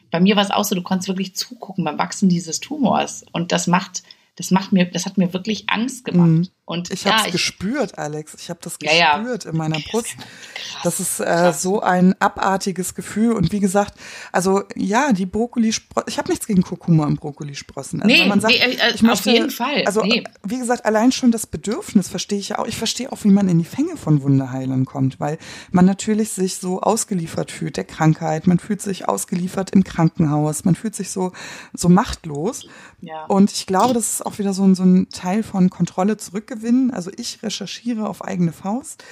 bei 0.09 0.21
mir 0.21 0.37
war 0.37 0.43
es 0.43 0.51
auch 0.51 0.63
so, 0.63 0.75
du 0.75 0.81
konntest 0.81 1.09
wirklich 1.09 1.35
zugucken 1.35 1.83
beim 1.83 1.97
Wachsen 1.97 2.29
dieses 2.29 2.61
Tumors. 2.61 3.25
Und 3.33 3.51
das 3.51 3.67
macht, 3.67 4.03
das 4.37 4.49
macht 4.49 4.71
mir, 4.71 4.85
das 4.85 5.05
hat 5.05 5.17
mir 5.17 5.33
wirklich 5.33 5.69
Angst 5.69 6.05
gemacht. 6.05 6.51
Und 6.71 6.89
ich 6.91 7.05
habe 7.05 7.17
es 7.19 7.25
ja, 7.25 7.31
gespürt, 7.31 7.97
Alex. 7.97 8.33
Ich 8.39 8.49
habe 8.49 8.59
das 8.63 8.77
Ja, 8.81 8.93
ja. 8.93 9.17
gespürt 9.17 9.45
in 9.45 9.57
meiner 9.57 9.79
Brust. 9.79 10.15
Krass, 10.17 10.81
Das 10.83 10.99
ist 10.99 11.19
äh, 11.19 11.53
so 11.53 11.81
ein 11.81 12.15
abartiges 12.19 12.95
Gefühl. 12.95 13.33
Und 13.33 13.51
wie 13.51 13.59
gesagt, 13.59 13.93
also 14.31 14.63
ja, 14.75 15.11
die 15.11 15.25
Brokkolisprossen, 15.25 16.07
ich 16.09 16.17
habe 16.17 16.29
nichts 16.29 16.47
gegen 16.47 16.61
Kurkuma 16.61 17.05
und 17.05 17.19
Brokkolisprossen. 17.19 18.01
Also 18.01 18.15
Nee, 18.15 18.25
man 18.25 18.39
sagt, 18.39 18.53
nee, 18.53 18.59
äh, 18.59 18.89
ich 18.89 18.95
auf 18.95 19.01
möchte, 19.01 19.31
jeden 19.31 19.51
Fall. 19.51 19.83
Also 19.85 20.01
Nee. 20.03 20.23
wie 20.43 20.57
gesagt, 20.59 20.85
allein 20.85 21.11
schon 21.11 21.31
das 21.31 21.45
Bedürfnis 21.45 22.07
verstehe 22.07 22.39
ich 22.39 22.49
ja 22.49 22.59
auch. 22.59 22.67
Ich 22.67 22.77
verstehe 22.77 23.11
auch, 23.11 23.23
wie 23.23 23.29
man 23.31 23.49
in 23.49 23.59
die 23.59 23.65
Fänge 23.65 23.97
von 23.97 24.21
Wunderheilern 24.21 24.85
kommt, 24.85 25.19
weil 25.19 25.37
man 25.71 25.85
natürlich 25.85 26.29
sich 26.31 26.55
so 26.55 26.79
ausgeliefert 26.81 27.51
fühlt 27.51 27.75
der 27.77 27.83
Krankheit. 27.83 28.47
Man 28.47 28.59
fühlt 28.59 28.81
sich 28.81 29.09
ausgeliefert 29.09 29.71
im 29.71 29.83
Krankenhaus. 29.83 30.63
Man 30.63 30.75
fühlt 30.75 30.95
sich 30.95 31.11
so 31.11 31.33
so 31.73 31.89
machtlos. 31.89 32.65
Ja. 33.01 33.25
Und 33.25 33.51
ich 33.51 33.65
glaube, 33.65 33.93
das 33.93 34.13
ist 34.13 34.25
auch 34.25 34.37
wieder 34.39 34.53
so 34.53 34.63
ein, 34.63 34.75
so 34.75 34.83
ein 34.83 35.09
Teil 35.09 35.43
von 35.43 35.69
Kontrolle 35.69 36.17
zurückgewinnen. 36.17 36.60
Also 36.91 37.11
ich 37.17 37.41
recherchiere 37.43 38.07
auf 38.07 38.23
eigene 38.23 38.51
Faust. 38.53 39.03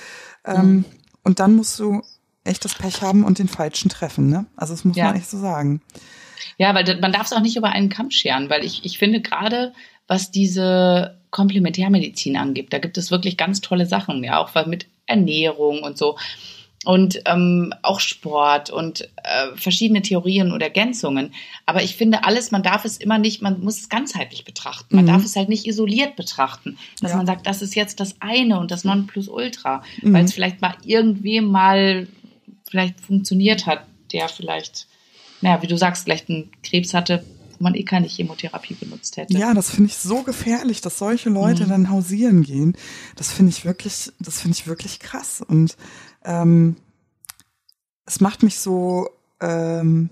Ähm, 0.45 0.85
Und 1.23 1.39
dann 1.39 1.55
musst 1.55 1.77
du 1.79 2.01
echt 2.43 2.63
das 2.65 2.73
Pech 2.75 3.01
haben 3.01 3.23
und 3.25 3.39
den 3.39 3.47
Falschen 3.49 3.89
treffen. 3.89 4.29
Ne? 4.29 4.45
Also 4.55 4.73
das 4.73 4.85
muss 4.85 4.95
Ja. 4.97 5.05
man 5.05 5.15
echt 5.15 5.29
so 5.29 5.37
sagen. 5.37 5.81
Ja, 6.57 6.73
weil 6.73 6.99
man 6.99 7.11
darf 7.11 7.25
es 7.27 7.33
auch 7.33 7.41
nicht 7.41 7.57
über 7.57 7.69
einen 7.69 7.89
Kamm 7.89 8.09
scheren, 8.11 8.49
weil 8.49 8.63
ich, 8.63 8.85
ich 8.85 8.97
finde 8.97 9.21
gerade, 9.21 9.73
was 10.07 10.31
diese 10.31 11.19
Komplementärmedizin 11.29 12.37
angeht, 12.37 12.71
da 12.73 12.79
gibt 12.79 12.97
es 12.97 13.11
wirklich 13.11 13.37
ganz 13.37 13.61
tolle 13.61 13.85
Sachen, 13.85 14.23
ja, 14.23 14.39
auch 14.39 14.53
mit 14.65 14.87
Ernährung 15.05 15.83
und 15.83 15.97
so. 15.97 16.17
Und 16.85 17.21
ähm, 17.25 17.73
auch 17.81 17.99
Sport 17.99 18.69
und 18.69 19.01
äh, 19.23 19.55
verschiedene 19.55 20.01
Theorien 20.01 20.53
und 20.53 20.61
Ergänzungen. 20.61 21.33
Aber 21.65 21.83
ich 21.83 21.97
finde 21.97 22.23
alles, 22.23 22.51
man 22.51 22.63
darf 22.63 22.85
es 22.85 22.95
immer 22.97 23.17
nicht, 23.17 23.41
man 23.41 23.59
muss 23.59 23.79
es 23.79 23.89
ganzheitlich 23.89 24.45
betrachten. 24.45 24.95
Man 24.95 25.03
Mhm. 25.03 25.09
darf 25.09 25.25
es 25.25 25.35
halt 25.35 25.49
nicht 25.49 25.67
isoliert 25.67 26.15
betrachten. 26.15 26.77
Dass 27.01 27.11
Ja. 27.11 27.17
man 27.17 27.25
sagt, 27.25 27.45
das 27.47 27.61
ist 27.61 27.75
jetzt 27.75 27.99
das 27.99 28.15
eine 28.21 28.59
und 28.59 28.71
das 28.71 28.85
Nonplusultra. 28.85 29.83
Mhm. 30.01 30.13
Weil 30.13 30.23
es 30.25 30.33
vielleicht 30.33 30.61
mal 30.61 30.75
irgendwem 30.85 31.45
mal 31.51 32.07
vielleicht 32.69 33.01
funktioniert 33.01 33.65
hat, 33.65 33.85
der 34.13 34.29
vielleicht, 34.29 34.87
naja, 35.41 35.61
wie 35.61 35.67
du 35.67 35.77
sagst, 35.77 36.03
vielleicht 36.05 36.29
einen 36.29 36.49
Krebs 36.63 36.93
hatte, 36.93 37.25
wo 37.57 37.63
man 37.63 37.75
eh 37.75 37.83
keine 37.83 38.07
Chemotherapie 38.07 38.75
benutzt 38.75 39.17
hätte. 39.17 39.37
Ja, 39.37 39.53
das 39.53 39.69
finde 39.69 39.89
ich 39.89 39.97
so 39.97 40.23
gefährlich, 40.23 40.79
dass 40.79 40.97
solche 40.97 41.29
Leute 41.29 41.65
Mhm. 41.65 41.69
dann 41.69 41.89
hausieren 41.89 42.43
gehen. 42.43 42.77
Das 43.17 43.33
finde 43.33 43.49
ich 43.51 43.65
wirklich, 43.65 44.11
das 44.19 44.39
finde 44.41 44.55
ich 44.57 44.65
wirklich 44.65 44.99
krass. 44.99 45.43
Und 45.45 45.75
ähm, 46.23 46.75
es 48.05 48.19
macht 48.21 48.43
mich 48.43 48.59
so, 48.59 49.09
ähm, 49.39 50.09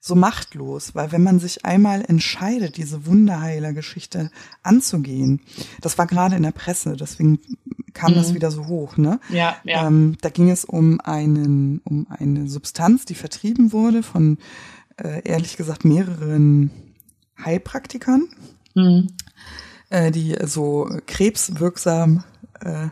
so 0.00 0.16
machtlos, 0.16 0.94
weil 0.96 1.12
wenn 1.12 1.22
man 1.22 1.38
sich 1.38 1.64
einmal 1.64 2.04
entscheidet, 2.04 2.76
diese 2.76 3.06
Wunderheiler-Geschichte 3.06 4.30
anzugehen, 4.64 5.40
das 5.80 5.96
war 5.96 6.06
gerade 6.08 6.34
in 6.36 6.42
der 6.42 6.50
Presse, 6.50 6.96
deswegen 6.96 7.38
kam 7.94 8.14
das 8.14 8.30
Mhm. 8.30 8.34
wieder 8.34 8.50
so 8.50 8.66
hoch, 8.66 8.96
ne? 8.96 9.20
Ja, 9.28 9.56
ja. 9.64 9.86
Ähm, 9.86 10.16
da 10.20 10.30
ging 10.30 10.50
es 10.50 10.64
um 10.64 11.00
einen, 11.00 11.80
um 11.84 12.06
eine 12.10 12.48
Substanz, 12.48 13.04
die 13.04 13.14
vertrieben 13.14 13.72
wurde 13.72 14.02
von, 14.02 14.38
äh, 14.96 15.22
ehrlich 15.28 15.56
gesagt, 15.56 15.84
mehreren 15.84 16.70
Heilpraktikern, 17.44 18.28
Mhm. 18.74 19.08
äh, 19.90 20.10
die 20.10 20.36
so 20.46 20.88
krebswirksam 21.06 22.24
äh, 22.60 22.88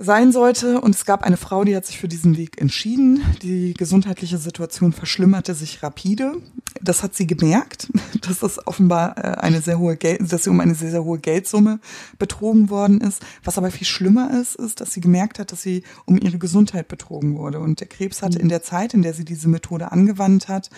sein 0.00 0.32
sollte. 0.32 0.80
Und 0.80 0.94
es 0.94 1.04
gab 1.04 1.22
eine 1.22 1.36
Frau, 1.36 1.64
die 1.64 1.76
hat 1.76 1.86
sich 1.86 1.98
für 1.98 2.08
diesen 2.08 2.36
Weg 2.36 2.60
entschieden. 2.60 3.22
Die 3.42 3.74
gesundheitliche 3.74 4.38
Situation 4.38 4.92
verschlimmerte 4.92 5.54
sich 5.54 5.82
rapide. 5.82 6.36
Das 6.80 7.02
hat 7.02 7.14
sie 7.14 7.26
gemerkt, 7.26 7.88
dass 8.22 8.40
das 8.40 8.66
offenbar 8.66 9.18
äh, 9.18 9.38
eine 9.38 9.60
sehr 9.60 9.78
hohe 9.78 9.96
Geld, 9.96 10.32
dass 10.32 10.44
sie 10.44 10.50
um 10.50 10.60
eine 10.60 10.74
sehr, 10.74 10.90
sehr 10.90 11.04
hohe 11.04 11.18
Geldsumme 11.18 11.80
betrogen 12.18 12.70
worden 12.70 13.00
ist. 13.00 13.22
Was 13.44 13.58
aber 13.58 13.70
viel 13.70 13.86
schlimmer 13.86 14.30
ist, 14.40 14.56
ist, 14.56 14.80
dass 14.80 14.92
sie 14.92 15.00
gemerkt 15.00 15.38
hat, 15.38 15.52
dass 15.52 15.62
sie 15.62 15.82
um 16.06 16.18
ihre 16.18 16.38
Gesundheit 16.38 16.88
betrogen 16.88 17.36
wurde. 17.36 17.60
Und 17.60 17.80
der 17.80 17.88
Krebs 17.88 18.22
hatte 18.22 18.38
in 18.38 18.48
der 18.48 18.62
Zeit, 18.62 18.94
in 18.94 19.02
der 19.02 19.14
sie 19.14 19.24
diese 19.24 19.48
Methode 19.48 19.92
angewandt 19.92 20.48
hat, 20.48 20.70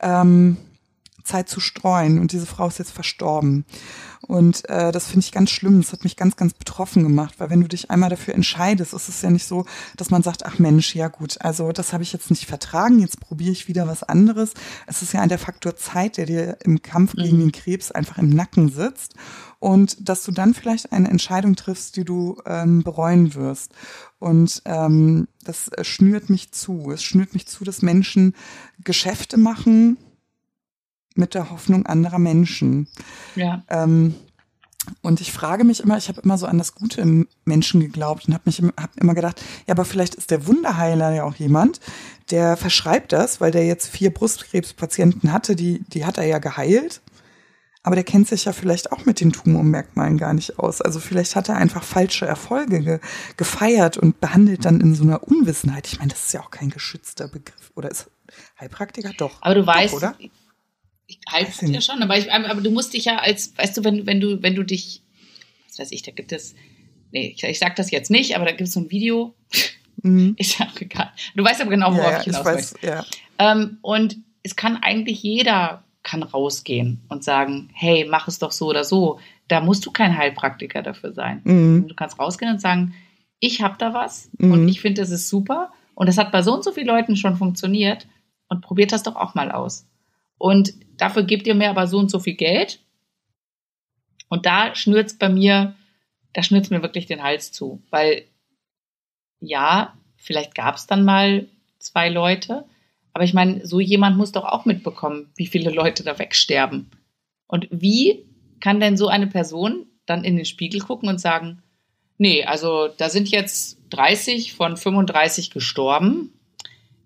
ähm, 0.00 0.56
Zeit 1.28 1.48
zu 1.48 1.60
streuen 1.60 2.18
und 2.18 2.32
diese 2.32 2.46
Frau 2.46 2.66
ist 2.66 2.78
jetzt 2.78 2.92
verstorben. 2.92 3.64
Und 4.26 4.68
äh, 4.68 4.90
das 4.92 5.06
finde 5.06 5.20
ich 5.20 5.32
ganz 5.32 5.50
schlimm. 5.50 5.80
Das 5.80 5.92
hat 5.92 6.04
mich 6.04 6.16
ganz, 6.16 6.36
ganz 6.36 6.52
betroffen 6.52 7.02
gemacht, 7.02 7.34
weil 7.38 7.50
wenn 7.50 7.60
du 7.60 7.68
dich 7.68 7.90
einmal 7.90 8.10
dafür 8.10 8.34
entscheidest, 8.34 8.92
ist 8.92 9.08
es 9.08 9.22
ja 9.22 9.30
nicht 9.30 9.46
so, 9.46 9.64
dass 9.96 10.10
man 10.10 10.22
sagt, 10.22 10.44
ach 10.44 10.58
Mensch, 10.58 10.94
ja 10.94 11.08
gut, 11.08 11.40
also 11.40 11.72
das 11.72 11.92
habe 11.92 12.02
ich 12.02 12.12
jetzt 12.12 12.30
nicht 12.30 12.46
vertragen, 12.46 12.98
jetzt 12.98 13.20
probiere 13.20 13.52
ich 13.52 13.68
wieder 13.68 13.86
was 13.86 14.02
anderes. 14.02 14.54
Es 14.86 15.02
ist 15.02 15.12
ja 15.12 15.26
der 15.26 15.38
Faktor 15.38 15.76
Zeit, 15.76 16.16
der 16.16 16.26
dir 16.26 16.58
im 16.64 16.82
Kampf 16.82 17.14
gegen 17.14 17.38
den 17.38 17.52
Krebs 17.52 17.92
einfach 17.92 18.18
im 18.18 18.30
Nacken 18.30 18.68
sitzt 18.70 19.14
und 19.60 20.08
dass 20.08 20.24
du 20.24 20.32
dann 20.32 20.54
vielleicht 20.54 20.92
eine 20.92 21.08
Entscheidung 21.08 21.56
triffst, 21.56 21.96
die 21.96 22.04
du 22.04 22.40
ähm, 22.46 22.82
bereuen 22.82 23.34
wirst. 23.34 23.72
Und 24.18 24.62
ähm, 24.64 25.28
das 25.44 25.68
äh, 25.68 25.84
schnürt 25.84 26.30
mich 26.30 26.52
zu. 26.52 26.90
Es 26.90 27.02
schnürt 27.02 27.34
mich 27.34 27.46
zu, 27.46 27.64
dass 27.64 27.82
Menschen 27.82 28.34
Geschäfte 28.82 29.36
machen, 29.36 29.96
mit 31.18 31.34
der 31.34 31.50
Hoffnung 31.50 31.86
anderer 31.86 32.18
Menschen. 32.18 32.88
ja. 33.34 33.62
Ähm, 33.68 34.14
und 35.02 35.20
ich 35.20 35.32
frage 35.32 35.64
mich 35.64 35.80
immer, 35.80 35.96
ich 35.98 36.08
habe 36.08 36.20
immer 36.22 36.38
so 36.38 36.46
an 36.46 36.58
das 36.58 36.74
Gute 36.74 37.00
im 37.00 37.28
Menschen 37.44 37.80
geglaubt 37.80 38.26
und 38.26 38.34
habe 38.34 38.44
mich 38.46 38.62
hab 38.80 38.96
immer 38.96 39.14
gedacht, 39.14 39.42
ja, 39.66 39.74
aber 39.74 39.84
vielleicht 39.84 40.14
ist 40.14 40.30
der 40.30 40.46
Wunderheiler 40.46 41.12
ja 41.12 41.24
auch 41.24 41.34
jemand, 41.34 41.80
der 42.30 42.56
verschreibt 42.56 43.12
das, 43.12 43.40
weil 43.40 43.50
der 43.50 43.66
jetzt 43.66 43.88
vier 43.88 44.12
Brustkrebspatienten 44.12 45.32
hatte, 45.32 45.56
die, 45.56 45.80
die 45.88 46.04
hat 46.04 46.18
er 46.18 46.24
ja 46.24 46.38
geheilt. 46.38 47.00
Aber 47.84 47.94
der 47.94 48.04
kennt 48.04 48.28
sich 48.28 48.44
ja 48.44 48.52
vielleicht 48.52 48.92
auch 48.92 49.06
mit 49.06 49.20
den 49.20 49.32
Tumormerkmalen 49.32 50.18
gar 50.18 50.34
nicht 50.34 50.58
aus. 50.58 50.82
Also 50.82 51.00
vielleicht 51.00 51.36
hat 51.36 51.48
er 51.48 51.56
einfach 51.56 51.84
falsche 51.84 52.26
Erfolge 52.26 52.80
ge 52.80 53.00
gefeiert 53.36 53.96
und 53.96 54.20
behandelt 54.20 54.64
dann 54.64 54.80
in 54.80 54.94
so 54.94 55.04
einer 55.04 55.22
Unwissenheit. 55.22 55.86
Ich 55.86 55.98
meine, 55.98 56.10
das 56.10 56.26
ist 56.26 56.32
ja 56.34 56.40
auch 56.40 56.50
kein 56.50 56.70
geschützter 56.70 57.28
Begriff. 57.28 57.72
Oder 57.76 57.90
ist 57.90 58.10
Heilpraktiker? 58.60 59.12
Doch. 59.16 59.40
Aber 59.40 59.54
du 59.54 59.62
Doch, 59.62 59.74
weißt, 59.74 59.94
oder? 59.94 60.16
Ich 61.08 61.18
Weiß 61.32 61.62
ich 61.62 61.70
ja 61.70 61.80
schon, 61.80 62.00
aber, 62.02 62.16
ich, 62.16 62.30
aber 62.32 62.60
du 62.60 62.70
musst 62.70 62.92
dich 62.94 63.06
ja 63.06 63.16
als, 63.18 63.52
weißt 63.58 63.76
du, 63.78 63.84
wenn, 63.84 64.06
wenn 64.06 64.20
du, 64.20 64.40
wenn 64.42 64.54
du 64.54 64.62
dich, 64.62 65.02
was 65.68 65.78
weiß 65.80 65.90
ich, 65.92 66.02
da 66.02 66.12
gibt 66.12 66.30
es, 66.32 66.54
nee, 67.10 67.32
ich, 67.34 67.42
ich 67.42 67.58
sag 67.58 67.74
das 67.76 67.90
jetzt 67.90 68.10
nicht, 68.10 68.36
aber 68.36 68.44
da 68.44 68.52
gibt 68.52 68.68
es 68.68 68.74
so 68.74 68.80
ein 68.80 68.90
Video, 68.90 69.34
Mhm. 70.02 70.36
ist 70.38 70.60
ja 70.60 70.66
auch 70.66 70.80
egal. 70.80 71.10
Du 71.34 71.42
weißt 71.42 71.60
aber 71.60 71.70
genau, 71.70 71.90
worauf 71.92 72.04
Ja, 72.04 72.10
ja, 72.12 72.20
ich 72.20 72.26
ich 72.28 72.32
hinaus 72.36 72.44
weiß, 72.44 72.72
möchte. 72.74 72.86
ja. 72.86 73.04
Ähm, 73.40 73.78
und 73.82 74.16
es 74.44 74.54
kann 74.54 74.76
eigentlich 74.76 75.22
jeder 75.24 75.82
kann 76.04 76.22
rausgehen 76.22 77.00
und 77.08 77.24
sagen, 77.24 77.70
hey, 77.74 78.06
mach 78.08 78.28
es 78.28 78.38
doch 78.38 78.52
so 78.52 78.66
oder 78.68 78.84
so. 78.84 79.18
Da 79.48 79.60
musst 79.60 79.84
du 79.84 79.90
kein 79.90 80.16
Heilpraktiker 80.16 80.82
dafür 80.82 81.12
sein. 81.12 81.40
Mhm. 81.42 81.88
Du 81.88 81.94
kannst 81.96 82.18
rausgehen 82.20 82.52
und 82.52 82.60
sagen, 82.60 82.94
ich 83.40 83.60
habe 83.60 83.74
da 83.78 83.92
was 83.92 84.30
Mhm. 84.38 84.52
und 84.52 84.68
ich 84.68 84.80
finde, 84.80 85.00
das 85.02 85.10
ist 85.10 85.28
super 85.28 85.72
und 85.96 86.06
das 86.08 86.16
hat 86.16 86.30
bei 86.30 86.42
so 86.42 86.54
und 86.54 86.62
so 86.62 86.70
vielen 86.70 86.86
Leuten 86.86 87.16
schon 87.16 87.36
funktioniert 87.36 88.06
und 88.48 88.60
probiert 88.60 88.92
das 88.92 89.02
doch 89.02 89.16
auch 89.16 89.34
mal 89.34 89.50
aus. 89.50 89.84
Und 90.38 90.72
dafür 90.96 91.24
gebt 91.24 91.46
ihr 91.46 91.54
mir 91.54 91.70
aber 91.70 91.86
so 91.86 91.98
und 91.98 92.10
so 92.10 92.20
viel 92.20 92.34
Geld 92.34 92.80
und 94.28 94.46
da 94.46 94.74
schnürt's 94.74 95.14
bei 95.14 95.28
mir, 95.28 95.74
da 96.32 96.42
schnürt's 96.42 96.70
mir 96.70 96.82
wirklich 96.82 97.06
den 97.06 97.22
Hals 97.22 97.52
zu, 97.52 97.82
weil 97.90 98.24
ja, 99.40 99.94
vielleicht 100.16 100.54
gab's 100.54 100.86
dann 100.86 101.04
mal 101.04 101.48
zwei 101.78 102.08
Leute, 102.08 102.64
aber 103.12 103.24
ich 103.24 103.34
meine, 103.34 103.66
so 103.66 103.80
jemand 103.80 104.16
muss 104.16 104.32
doch 104.32 104.44
auch 104.44 104.64
mitbekommen, 104.64 105.30
wie 105.36 105.46
viele 105.46 105.70
Leute 105.70 106.04
da 106.04 106.18
wegsterben. 106.18 106.90
Und 107.46 107.68
wie 107.70 108.26
kann 108.60 108.80
denn 108.80 108.96
so 108.96 109.08
eine 109.08 109.26
Person 109.26 109.86
dann 110.06 110.24
in 110.24 110.36
den 110.36 110.44
Spiegel 110.44 110.80
gucken 110.80 111.08
und 111.08 111.20
sagen, 111.20 111.62
nee, 112.18 112.44
also 112.44 112.88
da 112.88 113.08
sind 113.08 113.30
jetzt 113.30 113.78
30 113.90 114.52
von 114.52 114.76
35 114.76 115.50
gestorben. 115.50 116.32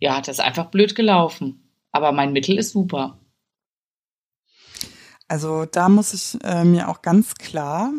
Ja, 0.00 0.18
das 0.18 0.38
ist 0.38 0.40
einfach 0.40 0.66
blöd 0.66 0.94
gelaufen. 0.94 1.62
Aber 1.92 2.12
mein 2.12 2.32
Mittel 2.32 2.58
ist 2.58 2.72
super. 2.72 3.18
Also 5.32 5.64
da 5.64 5.88
muss 5.88 6.12
ich 6.12 6.36
äh, 6.44 6.62
mir 6.62 6.90
auch 6.90 7.00
ganz 7.00 7.36
klar. 7.36 7.90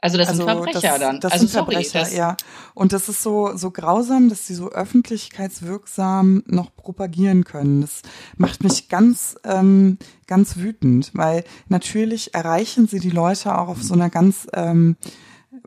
Also 0.00 0.16
das 0.16 0.28
also 0.28 0.46
sind 0.46 0.54
Verbrecher 0.54 0.80
das, 0.80 0.98
dann. 0.98 1.20
Das 1.20 1.32
also 1.32 1.46
sind 1.46 1.52
sorry, 1.52 1.74
Verbrecher, 1.74 1.98
das, 1.98 2.14
ja. 2.14 2.36
Und 2.72 2.94
das 2.94 3.10
ist 3.10 3.22
so 3.22 3.54
so 3.58 3.70
grausam, 3.70 4.30
dass 4.30 4.46
sie 4.46 4.54
so 4.54 4.70
öffentlichkeitswirksam 4.70 6.42
noch 6.46 6.74
propagieren 6.74 7.44
können. 7.44 7.82
Das 7.82 8.00
macht 8.38 8.64
mich 8.64 8.88
ganz 8.88 9.36
ähm, 9.44 9.98
ganz 10.26 10.56
wütend, 10.56 11.10
weil 11.12 11.44
natürlich 11.68 12.32
erreichen 12.32 12.86
sie 12.86 13.00
die 13.00 13.10
Leute 13.10 13.58
auch 13.58 13.68
auf 13.68 13.82
so 13.82 13.92
einer 13.92 14.08
ganz 14.08 14.46
ähm, 14.54 14.96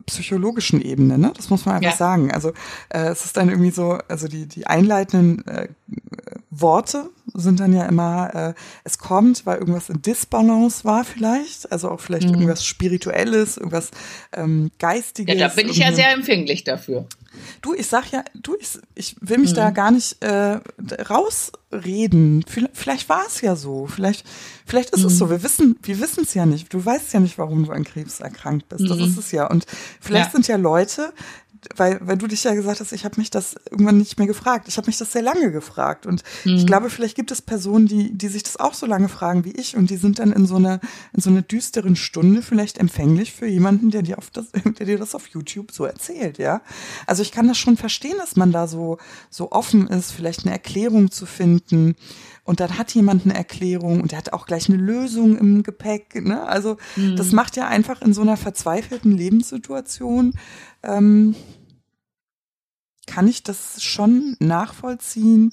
psychologischen 0.06 0.80
Ebene, 0.82 1.18
ne? 1.18 1.32
Das 1.36 1.50
muss 1.50 1.66
man 1.66 1.76
einfach 1.76 1.92
Ja. 1.92 1.96
sagen. 1.96 2.32
Also 2.32 2.52
äh, 2.88 3.10
es 3.10 3.24
ist 3.24 3.36
dann 3.36 3.48
irgendwie 3.48 3.70
so, 3.70 3.98
also 4.08 4.26
die 4.26 4.46
die 4.46 4.66
einleitenden 4.66 5.46
äh, 5.46 5.68
Worte 6.60 7.10
sind 7.34 7.60
dann 7.60 7.72
ja 7.72 7.86
immer, 7.86 8.34
äh, 8.34 8.54
es 8.84 8.98
kommt, 8.98 9.44
weil 9.46 9.58
irgendwas 9.58 9.88
in 9.88 10.02
Disbalance 10.02 10.84
war 10.84 11.04
vielleicht, 11.04 11.70
also 11.70 11.90
auch 11.90 12.00
vielleicht 12.00 12.28
Mhm. 12.28 12.34
irgendwas 12.34 12.64
Spirituelles, 12.64 13.56
irgendwas 13.56 13.90
ähm, 14.32 14.70
Geistiges. 14.78 15.34
ja, 15.38 15.48
da 15.48 15.54
bin 15.54 15.68
ich 15.68 15.78
ja 15.78 15.92
sehr 15.92 16.12
empfänglich 16.12 16.64
dafür. 16.64 17.06
Du, 17.60 17.74
ich 17.74 17.86
sag 17.86 18.10
ja, 18.10 18.24
du, 18.34 18.56
ich, 18.58 18.78
ich 18.94 19.16
will 19.20 19.38
mich 19.38 19.52
mhm. 19.52 19.56
da 19.56 19.70
gar 19.70 19.90
nicht 19.90 20.22
äh, 20.22 20.58
rausreden. 21.08 22.44
Vielleicht 22.72 23.08
war 23.08 23.22
es 23.26 23.40
ja 23.40 23.54
so. 23.56 23.86
Vielleicht, 23.86 24.24
vielleicht 24.66 24.90
ist 24.90 25.00
mhm. 25.00 25.06
es 25.06 25.18
so. 25.18 25.30
Wir 25.30 25.42
wissen, 25.42 25.78
wir 25.82 26.00
wissen 26.00 26.24
es 26.24 26.34
ja 26.34 26.46
nicht. 26.46 26.72
Du 26.72 26.84
weißt 26.84 27.12
ja 27.12 27.20
nicht, 27.20 27.38
warum 27.38 27.64
du 27.64 27.72
an 27.72 27.84
Krebs 27.84 28.20
erkrankt 28.20 28.68
bist. 28.68 28.82
Mhm. 28.82 28.88
Das 28.88 28.98
ist 28.98 29.18
es 29.18 29.32
ja. 29.32 29.46
Und 29.46 29.66
vielleicht 30.00 30.26
ja. 30.26 30.32
sind 30.32 30.48
ja 30.48 30.56
Leute, 30.56 31.12
weil, 31.76 31.98
weil 32.00 32.18
du 32.18 32.26
dich 32.26 32.44
ja 32.44 32.54
gesagt 32.54 32.80
hast, 32.80 32.92
ich 32.92 33.04
habe 33.04 33.16
mich 33.18 33.30
das 33.30 33.56
irgendwann 33.70 33.98
nicht 33.98 34.18
mehr 34.18 34.26
gefragt. 34.26 34.68
Ich 34.68 34.76
habe 34.76 34.86
mich 34.86 34.98
das 34.98 35.12
sehr 35.12 35.22
lange 35.22 35.50
gefragt. 35.50 36.06
Und 36.06 36.22
mhm. 36.44 36.56
ich 36.56 36.66
glaube, 36.66 36.90
vielleicht 36.90 37.16
gibt 37.16 37.30
es 37.30 37.42
Personen, 37.42 37.86
die, 37.86 38.12
die 38.12 38.28
sich 38.28 38.42
das 38.42 38.58
auch 38.58 38.74
so 38.74 38.86
lange 38.86 39.08
fragen 39.08 39.44
wie 39.44 39.52
ich 39.52 39.76
und 39.76 39.90
die 39.90 39.96
sind 39.96 40.18
dann 40.18 40.32
in 40.32 40.46
so 40.46 40.56
einer, 40.56 40.80
in 41.12 41.20
so 41.20 41.30
einer 41.30 41.42
düsteren 41.42 41.96
Stunde 41.96 42.42
vielleicht 42.42 42.78
empfänglich 42.78 43.32
für 43.32 43.46
jemanden, 43.46 43.90
der 43.90 44.02
dir 44.02 44.18
auf 44.18 44.30
das, 44.30 44.46
der 44.78 44.86
dir 44.86 44.98
das 44.98 45.14
auf 45.14 45.28
YouTube 45.28 45.72
so 45.72 45.84
erzählt, 45.84 46.38
ja. 46.38 46.62
Also 47.06 47.22
ich 47.22 47.32
kann 47.32 47.48
das 47.48 47.58
schon 47.58 47.76
verstehen, 47.76 48.16
dass 48.18 48.36
man 48.36 48.52
da 48.52 48.66
so, 48.66 48.98
so 49.30 49.52
offen 49.52 49.86
ist, 49.88 50.12
vielleicht 50.12 50.44
eine 50.44 50.52
Erklärung 50.52 51.10
zu 51.10 51.26
finden. 51.26 51.96
Und 52.48 52.60
dann 52.60 52.78
hat 52.78 52.94
jemand 52.94 53.26
eine 53.26 53.34
Erklärung 53.34 54.00
und 54.00 54.12
der 54.12 54.18
hat 54.18 54.32
auch 54.32 54.46
gleich 54.46 54.70
eine 54.70 54.78
Lösung 54.78 55.36
im 55.36 55.62
Gepäck. 55.62 56.14
Ne? 56.24 56.44
Also 56.44 56.78
mhm. 56.96 57.14
das 57.14 57.32
macht 57.32 57.56
ja 57.56 57.68
einfach 57.68 58.00
in 58.00 58.14
so 58.14 58.22
einer 58.22 58.38
verzweifelten 58.38 59.12
Lebenssituation 59.12 60.32
ähm, 60.82 61.34
kann 63.06 63.28
ich 63.28 63.42
das 63.42 63.82
schon 63.82 64.34
nachvollziehen, 64.38 65.52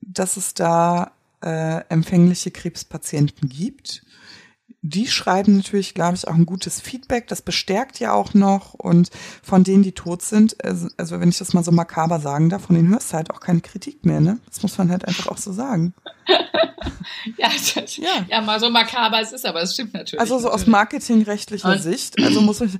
dass 0.00 0.36
es 0.36 0.54
da 0.54 1.12
äh, 1.40 1.84
empfängliche 1.88 2.50
Krebspatienten 2.50 3.48
gibt. 3.48 4.03
Die 4.86 5.06
schreiben 5.06 5.56
natürlich, 5.56 5.94
glaube 5.94 6.14
ich, 6.14 6.28
auch 6.28 6.34
ein 6.34 6.44
gutes 6.44 6.78
Feedback. 6.78 7.26
Das 7.28 7.40
bestärkt 7.40 8.00
ja 8.00 8.12
auch 8.12 8.34
noch. 8.34 8.74
Und 8.74 9.08
von 9.42 9.64
denen, 9.64 9.82
die 9.82 9.92
tot 9.92 10.20
sind, 10.20 10.62
also, 10.62 10.88
also 10.98 11.20
wenn 11.20 11.30
ich 11.30 11.38
das 11.38 11.54
mal 11.54 11.64
so 11.64 11.72
makaber 11.72 12.20
sagen 12.20 12.50
darf, 12.50 12.66
von 12.66 12.76
denen 12.76 12.90
hörst 12.90 13.10
du 13.10 13.16
halt 13.16 13.30
auch 13.30 13.40
keine 13.40 13.62
Kritik 13.62 14.04
mehr. 14.04 14.20
Ne? 14.20 14.38
Das 14.46 14.62
muss 14.62 14.76
man 14.76 14.90
halt 14.90 15.06
einfach 15.08 15.28
auch 15.28 15.38
so 15.38 15.54
sagen. 15.54 15.94
ja, 17.38 17.48
das, 17.48 17.96
ja. 17.96 18.26
ja, 18.28 18.40
mal 18.40 18.60
so 18.60 18.70
makaber 18.70 19.20
es 19.20 19.32
ist, 19.32 19.46
aber 19.46 19.62
es 19.62 19.74
stimmt 19.74 19.94
natürlich. 19.94 20.20
Also 20.20 20.38
so 20.38 20.50
aus 20.50 20.66
marketingrechtlicher 20.66 21.72
und? 21.72 21.82
Sicht, 21.82 22.18
also 22.22 22.40
muss, 22.40 22.60
ich, 22.60 22.78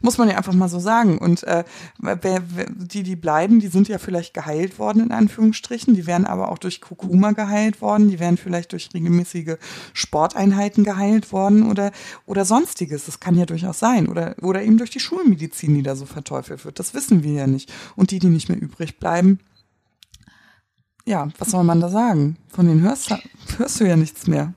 muss 0.00 0.18
man 0.18 0.28
ja 0.28 0.36
einfach 0.36 0.52
mal 0.52 0.68
so 0.68 0.78
sagen. 0.78 1.18
Und 1.18 1.42
äh, 1.44 1.64
wer, 1.98 2.20
wer, 2.22 2.66
die, 2.70 3.02
die 3.02 3.16
bleiben, 3.16 3.60
die 3.60 3.68
sind 3.68 3.88
ja 3.88 3.98
vielleicht 3.98 4.34
geheilt 4.34 4.78
worden, 4.78 5.02
in 5.02 5.12
Anführungsstrichen. 5.12 5.94
Die 5.94 6.06
werden 6.06 6.26
aber 6.26 6.50
auch 6.50 6.58
durch 6.58 6.80
Kurkuma 6.80 7.32
geheilt 7.32 7.80
worden. 7.80 8.08
Die 8.10 8.20
werden 8.20 8.36
vielleicht 8.36 8.72
durch 8.72 8.90
regelmäßige 8.94 9.56
Sporteinheiten 9.92 10.84
geheilt 10.84 11.21
worden 11.30 11.70
oder, 11.70 11.92
oder 12.26 12.44
sonstiges. 12.44 13.06
Das 13.06 13.20
kann 13.20 13.36
ja 13.36 13.46
durchaus 13.46 13.78
sein. 13.78 14.08
Oder, 14.08 14.34
oder 14.42 14.62
eben 14.62 14.78
durch 14.78 14.90
die 14.90 15.00
Schulmedizin, 15.00 15.74
die 15.74 15.82
da 15.82 15.94
so 15.94 16.06
verteufelt 16.06 16.64
wird. 16.64 16.78
Das 16.78 16.94
wissen 16.94 17.22
wir 17.22 17.32
ja 17.32 17.46
nicht. 17.46 17.72
Und 17.94 18.10
die, 18.10 18.18
die 18.18 18.28
nicht 18.28 18.48
mehr 18.48 18.60
übrig 18.60 18.98
bleiben, 18.98 19.38
ja, 21.04 21.28
was 21.38 21.50
soll 21.50 21.64
man 21.64 21.80
da 21.80 21.88
sagen? 21.88 22.36
Von 22.48 22.66
denen 22.66 22.82
hörst, 22.82 23.14
hörst 23.58 23.80
du 23.80 23.84
ja 23.84 23.96
nichts 23.96 24.26
mehr. 24.26 24.54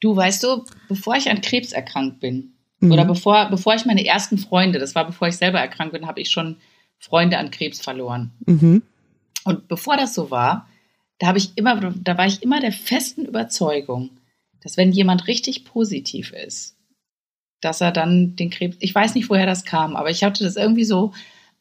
Du 0.00 0.16
weißt 0.16 0.42
du, 0.42 0.64
bevor 0.88 1.16
ich 1.16 1.30
an 1.30 1.40
Krebs 1.40 1.72
erkrankt 1.72 2.20
bin, 2.20 2.54
mhm. 2.80 2.92
oder 2.92 3.04
bevor, 3.04 3.48
bevor 3.50 3.74
ich 3.74 3.84
meine 3.84 4.04
ersten 4.04 4.38
Freunde, 4.38 4.78
das 4.78 4.94
war 4.94 5.06
bevor 5.06 5.28
ich 5.28 5.36
selber 5.36 5.60
erkrankt 5.60 5.92
bin, 5.92 6.06
habe 6.06 6.20
ich 6.20 6.30
schon 6.30 6.56
Freunde 6.98 7.38
an 7.38 7.50
Krebs 7.50 7.80
verloren. 7.80 8.32
Mhm. 8.46 8.82
Und 9.44 9.68
bevor 9.68 9.96
das 9.96 10.14
so 10.14 10.30
war, 10.30 10.68
da 11.18 11.28
habe 11.28 11.38
ich 11.38 11.52
immer, 11.56 11.76
da 11.76 12.18
war 12.18 12.26
ich 12.26 12.42
immer 12.42 12.60
der 12.60 12.72
festen 12.72 13.24
Überzeugung, 13.26 14.10
dass 14.62 14.76
wenn 14.76 14.92
jemand 14.92 15.26
richtig 15.26 15.64
positiv 15.64 16.32
ist, 16.32 16.76
dass 17.60 17.80
er 17.80 17.92
dann 17.92 18.36
den 18.36 18.50
Krebs, 18.50 18.76
ich 18.80 18.94
weiß 18.94 19.14
nicht, 19.14 19.30
woher 19.30 19.46
das 19.46 19.64
kam, 19.64 19.96
aber 19.96 20.10
ich 20.10 20.24
hatte 20.24 20.44
das 20.44 20.56
irgendwie 20.56 20.84
so 20.84 21.12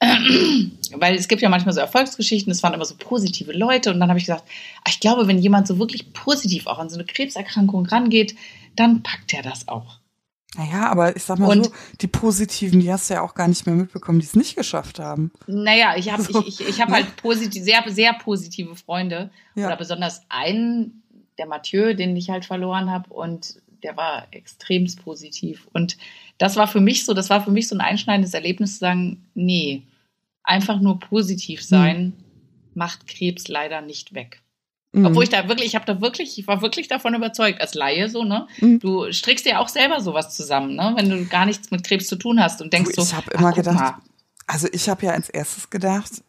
weil 0.95 1.15
es 1.15 1.27
gibt 1.27 1.43
ja 1.43 1.49
manchmal 1.49 1.75
so 1.75 1.79
Erfolgsgeschichten, 1.79 2.51
es 2.51 2.63
waren 2.63 2.73
immer 2.73 2.85
so 2.85 2.95
positive 2.97 3.51
Leute 3.51 3.91
und 3.93 3.99
dann 3.99 4.09
habe 4.09 4.17
ich 4.17 4.25
gesagt, 4.25 4.45
ah, 4.79 4.89
ich 4.89 4.99
glaube, 4.99 5.27
wenn 5.27 5.37
jemand 5.37 5.67
so 5.67 5.77
wirklich 5.77 6.11
positiv 6.11 6.65
auch 6.65 6.79
an 6.79 6.89
so 6.89 6.95
eine 6.95 7.05
Krebserkrankung 7.05 7.85
rangeht, 7.85 8.35
dann 8.75 9.03
packt 9.03 9.31
er 9.33 9.43
das 9.43 9.67
auch. 9.67 9.99
Naja, 10.57 10.89
aber 10.89 11.15
ich 11.15 11.23
sag 11.23 11.39
mal 11.39 11.49
und, 11.49 11.65
so, 11.65 11.71
die 12.01 12.07
Positiven, 12.07 12.81
die 12.81 12.91
hast 12.91 13.09
du 13.09 13.13
ja 13.13 13.21
auch 13.21 13.35
gar 13.35 13.47
nicht 13.47 13.65
mehr 13.65 13.75
mitbekommen, 13.75 14.19
die 14.19 14.25
es 14.25 14.35
nicht 14.35 14.55
geschafft 14.55 14.99
haben. 14.99 15.31
Naja, 15.47 15.95
ich 15.95 16.11
habe 16.11 16.23
so, 16.23 16.41
ich, 16.41 16.59
ich, 16.59 16.67
ich 16.67 16.81
hab 16.81 16.89
ne? 16.89 16.95
halt 16.95 17.15
positiv, 17.17 17.63
sehr, 17.63 17.83
sehr 17.87 18.13
positive 18.13 18.75
Freunde. 18.75 19.29
Ja. 19.55 19.67
Oder 19.67 19.77
besonders 19.77 20.23
einen, 20.29 21.00
der 21.37 21.47
Mathieu, 21.47 21.93
den 21.93 22.15
ich 22.15 22.29
halt 22.29 22.45
verloren 22.45 22.91
habe 22.91 23.13
und 23.13 23.61
der 23.83 23.97
war 23.97 24.27
extremst 24.31 25.03
positiv. 25.03 25.67
Und 25.73 25.97
das 26.37 26.55
war 26.55 26.67
für 26.67 26.81
mich 26.81 27.05
so, 27.05 27.13
das 27.13 27.29
war 27.29 27.43
für 27.43 27.51
mich 27.51 27.67
so 27.67 27.75
ein 27.75 27.81
einschneidendes 27.81 28.33
Erlebnis 28.33 28.73
zu 28.73 28.79
sagen, 28.79 29.25
nee, 29.33 29.83
einfach 30.43 30.79
nur 30.79 30.99
positiv 30.99 31.63
sein 31.63 32.05
mhm. 32.05 32.13
macht 32.75 33.07
Krebs 33.07 33.47
leider 33.47 33.81
nicht 33.81 34.13
weg. 34.13 34.41
Mhm. 34.93 35.05
Obwohl 35.05 35.23
ich 35.23 35.29
da 35.29 35.47
wirklich, 35.47 35.67
ich 35.67 35.75
habe 35.75 35.85
da 35.85 36.01
wirklich, 36.01 36.37
ich 36.37 36.47
war 36.47 36.61
wirklich 36.61 36.87
davon 36.87 37.15
überzeugt, 37.15 37.61
als 37.61 37.73
Laie 37.75 38.09
so, 38.09 38.23
ne? 38.23 38.47
Mhm. 38.59 38.79
Du 38.79 39.11
strickst 39.11 39.45
dir 39.45 39.59
auch 39.59 39.69
selber 39.69 40.01
sowas 40.01 40.35
zusammen, 40.35 40.75
ne? 40.75 40.93
Wenn 40.95 41.09
du 41.09 41.25
gar 41.25 41.45
nichts 41.45 41.71
mit 41.71 41.83
Krebs 41.83 42.07
zu 42.07 42.17
tun 42.17 42.41
hast 42.41 42.61
und 42.61 42.73
denkst 42.73 42.95
du, 42.95 43.01
so. 43.01 43.07
Ich 43.07 43.13
habe 43.13 43.31
immer 43.31 43.53
gedacht, 43.53 43.79
mal. 43.79 44.01
also 44.47 44.67
ich 44.71 44.89
habe 44.89 45.05
ja 45.05 45.13
als 45.13 45.29
erstes 45.29 45.69
gedacht, 45.69 46.23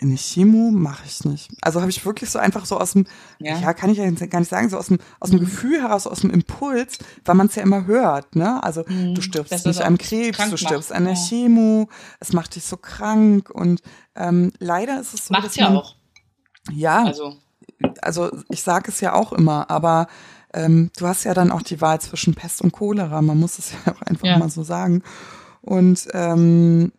eine 0.00 0.16
Chemo 0.16 0.70
mache 0.70 1.04
ich 1.06 1.24
nicht. 1.24 1.50
Also 1.62 1.80
habe 1.80 1.90
ich 1.90 2.04
wirklich 2.04 2.28
so 2.28 2.38
einfach 2.38 2.66
so 2.66 2.78
aus 2.78 2.92
dem, 2.92 3.06
ja, 3.38 3.58
ja 3.58 3.72
kann 3.72 3.88
ich 3.88 3.96
ja 3.96 4.10
gar 4.10 4.40
nicht 4.40 4.50
sagen, 4.50 4.68
so 4.68 4.76
aus 4.76 4.88
dem, 4.88 4.98
aus 5.20 5.30
dem 5.30 5.40
mhm. 5.40 5.44
Gefühl 5.44 5.80
heraus, 5.80 6.06
aus 6.06 6.20
dem 6.20 6.30
Impuls, 6.30 6.98
weil 7.24 7.34
man 7.34 7.46
es 7.46 7.54
ja 7.54 7.62
immer 7.62 7.86
hört, 7.86 8.36
ne? 8.36 8.62
Also 8.62 8.84
mhm. 8.86 9.14
du 9.14 9.22
stirbst 9.22 9.52
das 9.52 9.64
nicht 9.64 9.80
an 9.80 9.96
Krebs, 9.96 10.38
du 10.50 10.56
stirbst 10.58 10.90
macht. 10.90 10.98
an 10.98 11.04
der 11.04 11.14
ja. 11.14 11.20
Chemo, 11.20 11.88
es 12.20 12.34
macht 12.34 12.56
dich 12.56 12.64
so 12.64 12.76
krank 12.76 13.48
und 13.48 13.80
ähm, 14.14 14.52
leider 14.58 15.00
ist 15.00 15.14
es 15.14 15.26
so. 15.26 15.32
Macht's 15.32 15.56
ja 15.56 15.70
man, 15.70 15.78
auch. 15.78 15.94
Ja. 16.70 17.04
Also. 17.04 17.36
also 18.02 18.30
ich 18.50 18.62
sage 18.62 18.90
es 18.90 19.00
ja 19.00 19.14
auch 19.14 19.32
immer, 19.32 19.70
aber 19.70 20.08
ähm, 20.52 20.90
du 20.98 21.06
hast 21.06 21.24
ja 21.24 21.32
dann 21.32 21.50
auch 21.50 21.62
die 21.62 21.80
Wahl 21.80 22.00
zwischen 22.02 22.34
Pest 22.34 22.60
und 22.60 22.72
Cholera, 22.72 23.22
man 23.22 23.38
muss 23.38 23.58
es 23.58 23.72
ja 23.86 23.92
auch 23.92 24.02
einfach 24.02 24.26
ja. 24.26 24.38
mal 24.38 24.50
so 24.50 24.62
sagen. 24.62 25.02
Und 25.62 26.06
ähm, 26.12 26.92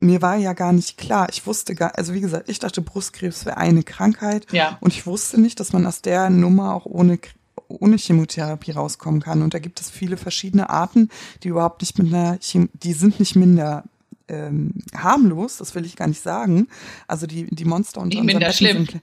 mir 0.00 0.22
war 0.22 0.36
ja 0.36 0.52
gar 0.52 0.72
nicht 0.72 0.98
klar, 0.98 1.28
ich 1.30 1.46
wusste 1.46 1.74
gar, 1.74 1.96
also 1.96 2.12
wie 2.12 2.20
gesagt, 2.20 2.48
ich 2.48 2.58
dachte, 2.58 2.82
Brustkrebs 2.82 3.46
wäre 3.46 3.56
eine 3.56 3.82
Krankheit. 3.82 4.46
Ja. 4.52 4.76
Und 4.80 4.92
ich 4.92 5.06
wusste 5.06 5.40
nicht, 5.40 5.58
dass 5.60 5.72
man 5.72 5.86
aus 5.86 6.02
der 6.02 6.28
Nummer 6.30 6.74
auch 6.74 6.86
ohne, 6.86 7.18
ohne 7.68 7.96
Chemotherapie 7.96 8.72
rauskommen 8.72 9.22
kann. 9.22 9.42
Und 9.42 9.54
da 9.54 9.58
gibt 9.58 9.80
es 9.80 9.90
viele 9.90 10.16
verschiedene 10.16 10.68
Arten, 10.70 11.08
die 11.42 11.48
überhaupt 11.48 11.80
nicht 11.80 11.98
mit 11.98 12.12
einer, 12.12 12.38
Chem 12.38 12.68
die 12.74 12.92
sind 12.92 13.18
nicht 13.20 13.36
minder 13.36 13.84
ähm, 14.28 14.72
harmlos, 14.94 15.58
das 15.58 15.74
will 15.74 15.86
ich 15.86 15.96
gar 15.96 16.08
nicht 16.08 16.22
sagen. 16.22 16.68
Also 17.06 17.26
die, 17.26 17.46
die 17.46 17.64
Monster 17.64 18.00
unter 18.00 18.18
nicht 18.18 18.26
minder 18.26 18.52
schlimm. 18.52 18.86
sind 18.86 19.00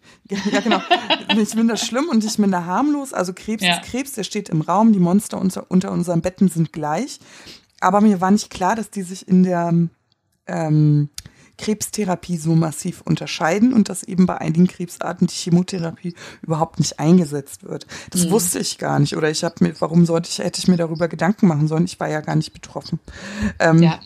ja 0.51 0.59
genau, 0.59 0.81
nicht 1.35 1.55
minder 1.55 1.77
schlimm 1.77 2.09
und 2.09 2.23
nicht 2.23 2.39
minder 2.39 2.65
harmlos. 2.65 3.13
Also 3.13 3.33
Krebs 3.33 3.63
ja. 3.63 3.75
ist 3.75 3.83
Krebs, 3.83 4.11
der 4.13 4.23
steht 4.23 4.49
im 4.49 4.61
Raum, 4.61 4.93
die 4.93 4.99
Monster 4.99 5.39
unter, 5.39 5.71
unter 5.71 5.91
unseren 5.91 6.21
Betten 6.21 6.49
sind 6.49 6.73
gleich. 6.73 7.19
Aber 7.79 8.01
mir 8.01 8.21
war 8.21 8.31
nicht 8.31 8.49
klar, 8.49 8.75
dass 8.75 8.89
die 8.89 9.01
sich 9.01 9.27
in 9.27 9.43
der 9.43 9.73
ähm, 10.47 11.09
Krebstherapie 11.57 12.37
so 12.37 12.55
massiv 12.55 13.01
unterscheiden 13.01 13.73
und 13.73 13.89
dass 13.89 14.03
eben 14.03 14.25
bei 14.25 14.37
einigen 14.39 14.67
Krebsarten 14.67 15.27
die 15.27 15.35
Chemotherapie 15.35 16.15
überhaupt 16.41 16.79
nicht 16.79 16.99
eingesetzt 16.99 17.63
wird. 17.63 17.85
Das 18.09 18.25
mhm. 18.25 18.31
wusste 18.31 18.59
ich 18.59 18.77
gar 18.77 18.99
nicht 18.99 19.15
oder 19.15 19.29
ich 19.29 19.43
habe 19.43 19.55
mir, 19.59 19.79
warum 19.79 20.05
sollte 20.05 20.29
ich, 20.29 20.39
hätte 20.39 20.59
ich 20.59 20.67
mir 20.67 20.77
darüber 20.77 21.07
Gedanken 21.07 21.47
machen 21.47 21.67
sollen? 21.67 21.85
Ich 21.85 21.99
war 21.99 22.09
ja 22.09 22.21
gar 22.21 22.35
nicht 22.35 22.53
betroffen. 22.53 22.99
Ähm, 23.59 23.83
ja. 23.83 23.99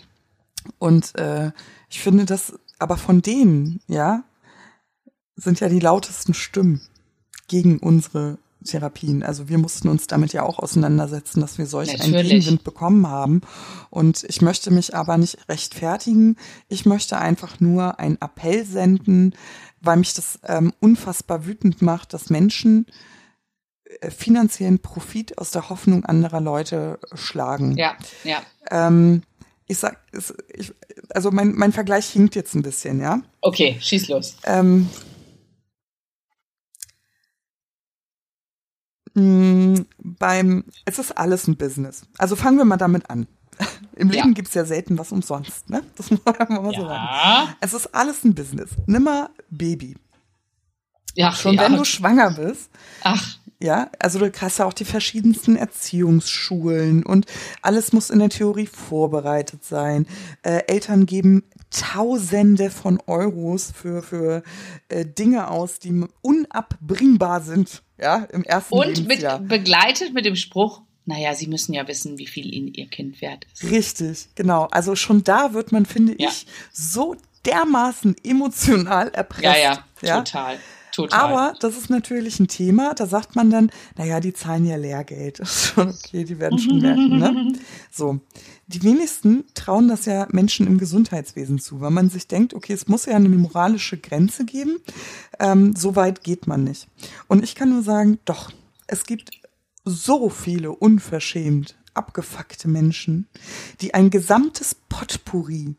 Und 0.78 1.18
äh, 1.18 1.52
ich 1.90 2.02
finde 2.02 2.26
das, 2.26 2.54
aber 2.80 2.98
von 2.98 3.22
denen, 3.22 3.80
ja, 3.88 4.24
sind 5.36 5.60
ja 5.60 5.70
die 5.70 5.80
lautesten 5.80 6.34
Stimmen 6.34 6.82
gegen 7.48 7.80
unsere 7.80 8.40
Therapien. 8.68 9.24
Also 9.24 9.50
wir 9.50 9.58
mussten 9.58 9.90
uns 9.90 10.08
damit 10.08 10.34
ja 10.34 10.44
auch 10.44 10.60
auseinandersetzen, 10.60 11.42
dass 11.42 11.58
wir 11.58 11.66
solch 11.66 11.94
Natürlich. 11.94 12.16
einen 12.16 12.28
Gegenwind 12.28 12.64
bekommen 12.64 13.08
haben. 13.08 13.42
Und 13.90 14.24
ich 14.28 14.42
möchte 14.42 14.72
mich 14.72 14.96
aber 14.96 15.18
nicht 15.18 15.38
rechtfertigen. 15.50 16.36
Ich 16.68 16.86
möchte 16.86 17.18
einfach 17.18 17.60
nur 17.60 18.00
einen 18.00 18.18
Appell 18.22 18.66
senden, 18.66 19.34
weil 19.82 19.98
mich 19.98 20.14
das 20.14 20.40
ähm, 20.44 20.74
unfassbar 20.80 21.46
wütend 21.46 21.82
macht, 21.82 22.14
dass 22.14 22.30
Menschen 22.30 22.86
äh, 24.02 24.12
finanziellen 24.12 24.80
Profit 24.80 25.38
aus 25.38 25.52
der 25.52 25.70
Hoffnung 25.70 26.06
anderer 26.06 26.42
Leute 26.42 27.00
schlagen. 27.14 27.78
Ja, 27.78 27.96
ja. 28.24 28.42
Ähm, 28.70 29.24
ich 29.68 29.78
sag, 29.80 30.00
ich, 30.54 30.74
also 31.10 31.32
mein, 31.32 31.54
mein 31.54 31.74
Vergleich 31.74 32.08
hinkt 32.08 32.36
jetzt 32.36 32.56
ein 32.56 32.62
bisschen, 32.62 33.02
ja. 33.02 33.22
Okay, 33.42 33.78
schieß 33.80 34.08
los. 34.08 34.38
Ähm, 34.44 34.90
Mh, 39.18 39.86
beim, 39.98 40.64
es 40.86 41.00
ist 41.00 41.18
alles 41.18 41.48
ein 41.48 41.58
Business. 41.58 42.04
Also 42.20 42.36
fangen 42.36 42.60
wir 42.60 42.66
mal 42.66 42.78
damit 42.78 43.10
an. 43.10 43.26
Im 43.96 44.12
Leben 44.12 44.30
ja. 44.30 44.34
gibt's 44.34 44.54
ja 44.54 44.64
selten 44.64 45.00
was 45.00 45.12
umsonst, 45.12 45.72
ne? 45.72 45.82
Das 45.96 46.12
muss 46.12 46.22
man 46.24 46.36
mal 46.62 46.72
ja. 46.72 46.80
so 46.80 46.88
sagen. 46.88 47.56
Es 47.60 47.74
ist 47.74 47.96
alles 47.96 48.24
ein 48.24 48.36
Business. 48.36 48.70
Nimm 48.86 49.04
mal 49.04 49.30
Baby. 49.50 49.96
Ja, 51.16 51.32
Schon 51.32 51.56
ja. 51.56 51.64
wenn 51.64 51.78
du 51.78 51.84
schwanger 51.84 52.30
bist. 52.32 52.70
Ach. 53.02 53.38
Ja, 53.60 53.90
also 53.98 54.20
du 54.20 54.32
hast 54.40 54.60
ja 54.60 54.66
auch 54.66 54.74
die 54.74 54.86
verschiedensten 54.86 55.56
Erziehungsschulen 55.56 57.04
und 57.04 57.26
alles 57.64 57.92
muss 57.92 58.12
in 58.12 58.20
der 58.20 58.30
Theorie 58.30 58.68
vorbereitet 58.68 59.66
sein. 59.66 60.06
Äh, 60.44 60.62
Eltern 60.68 61.08
geben 61.08 61.44
Tausende 61.72 62.70
von 62.70 63.02
Euros 63.08 63.72
für, 63.72 64.04
für 64.04 64.44
äh, 64.90 65.06
Dinge 65.06 65.50
aus, 65.50 65.80
die 65.80 66.06
unabbringbar 66.22 67.42
sind, 67.42 67.82
ja, 67.98 68.28
im 68.32 68.44
ersten 68.44 68.74
Und 68.74 69.08
mit, 69.08 69.26
begleitet 69.48 70.14
mit 70.14 70.26
dem 70.26 70.36
Spruch, 70.36 70.82
naja, 71.06 71.34
Sie 71.34 71.48
müssen 71.48 71.74
ja 71.74 71.88
wissen, 71.88 72.18
wie 72.18 72.28
viel 72.28 72.54
Ihnen 72.54 72.68
Ihr 72.74 72.88
Kind 72.88 73.22
wert 73.22 73.48
ist. 73.54 73.72
Richtig, 73.72 74.28
genau. 74.36 74.68
Also 74.72 74.96
schon 74.96 75.24
da 75.24 75.54
wird 75.54 75.72
man, 75.72 75.86
finde 75.86 76.16
ja. 76.20 76.30
ich, 76.30 76.46
so 76.72 77.16
dermaßen 77.46 78.16
emotional 78.24 79.10
erpresst. 79.10 79.44
Ja, 79.44 79.58
ja, 79.58 79.84
ja? 80.02 80.18
total. 80.22 80.60
Total. 80.98 81.20
Aber 81.20 81.54
das 81.60 81.78
ist 81.78 81.92
natürlich 81.92 82.40
ein 82.40 82.48
Thema, 82.48 82.96
da 82.96 83.06
sagt 83.06 83.36
man 83.36 83.52
dann, 83.52 83.70
naja, 83.98 84.20
die 84.20 84.34
zahlen 84.34 84.66
ja 84.66 84.78
Lehrgeld. 84.78 85.42
Okay, 85.78 86.24
die 86.24 86.40
werden 86.40 86.58
schon 86.58 86.80
merken, 86.80 87.20
ne? 87.20 87.54
So. 87.92 88.20
Die 88.68 88.84
wenigsten 88.84 89.46
trauen 89.54 89.88
das 89.88 90.06
ja 90.06 90.28
Menschen 90.32 90.68
im 90.68 90.78
Gesundheitswesen 90.78 91.58
zu, 91.58 91.80
weil 91.80 91.92
man 91.92 92.10
sich 92.10 92.28
denkt, 92.28 92.54
okay, 92.54 92.74
es 92.74 92.88
muss 92.88 93.06
ja 93.06 93.16
eine 93.16 93.30
moralische 93.30 93.98
Grenze 93.98 94.44
geben. 94.46 94.78
Ähm, 95.40 95.74
so 95.76 95.96
weit 95.96 96.24
geht 96.24 96.48
man 96.48 96.66
nicht. 96.66 96.88
Und 97.28 97.44
ich 97.44 97.56
kann 97.56 97.70
nur 97.70 97.82
sagen, 97.82 98.20
doch, 98.26 98.52
es 98.88 99.06
gibt 99.06 99.32
so 99.86 100.30
viele 100.30 100.72
unverschämt 100.72 101.78
abgefuckte 101.94 102.68
Menschen, 102.68 103.28
die 103.82 103.94
ein 103.94 104.10
gesamtes 104.10 104.76
Potpourri 104.76 105.76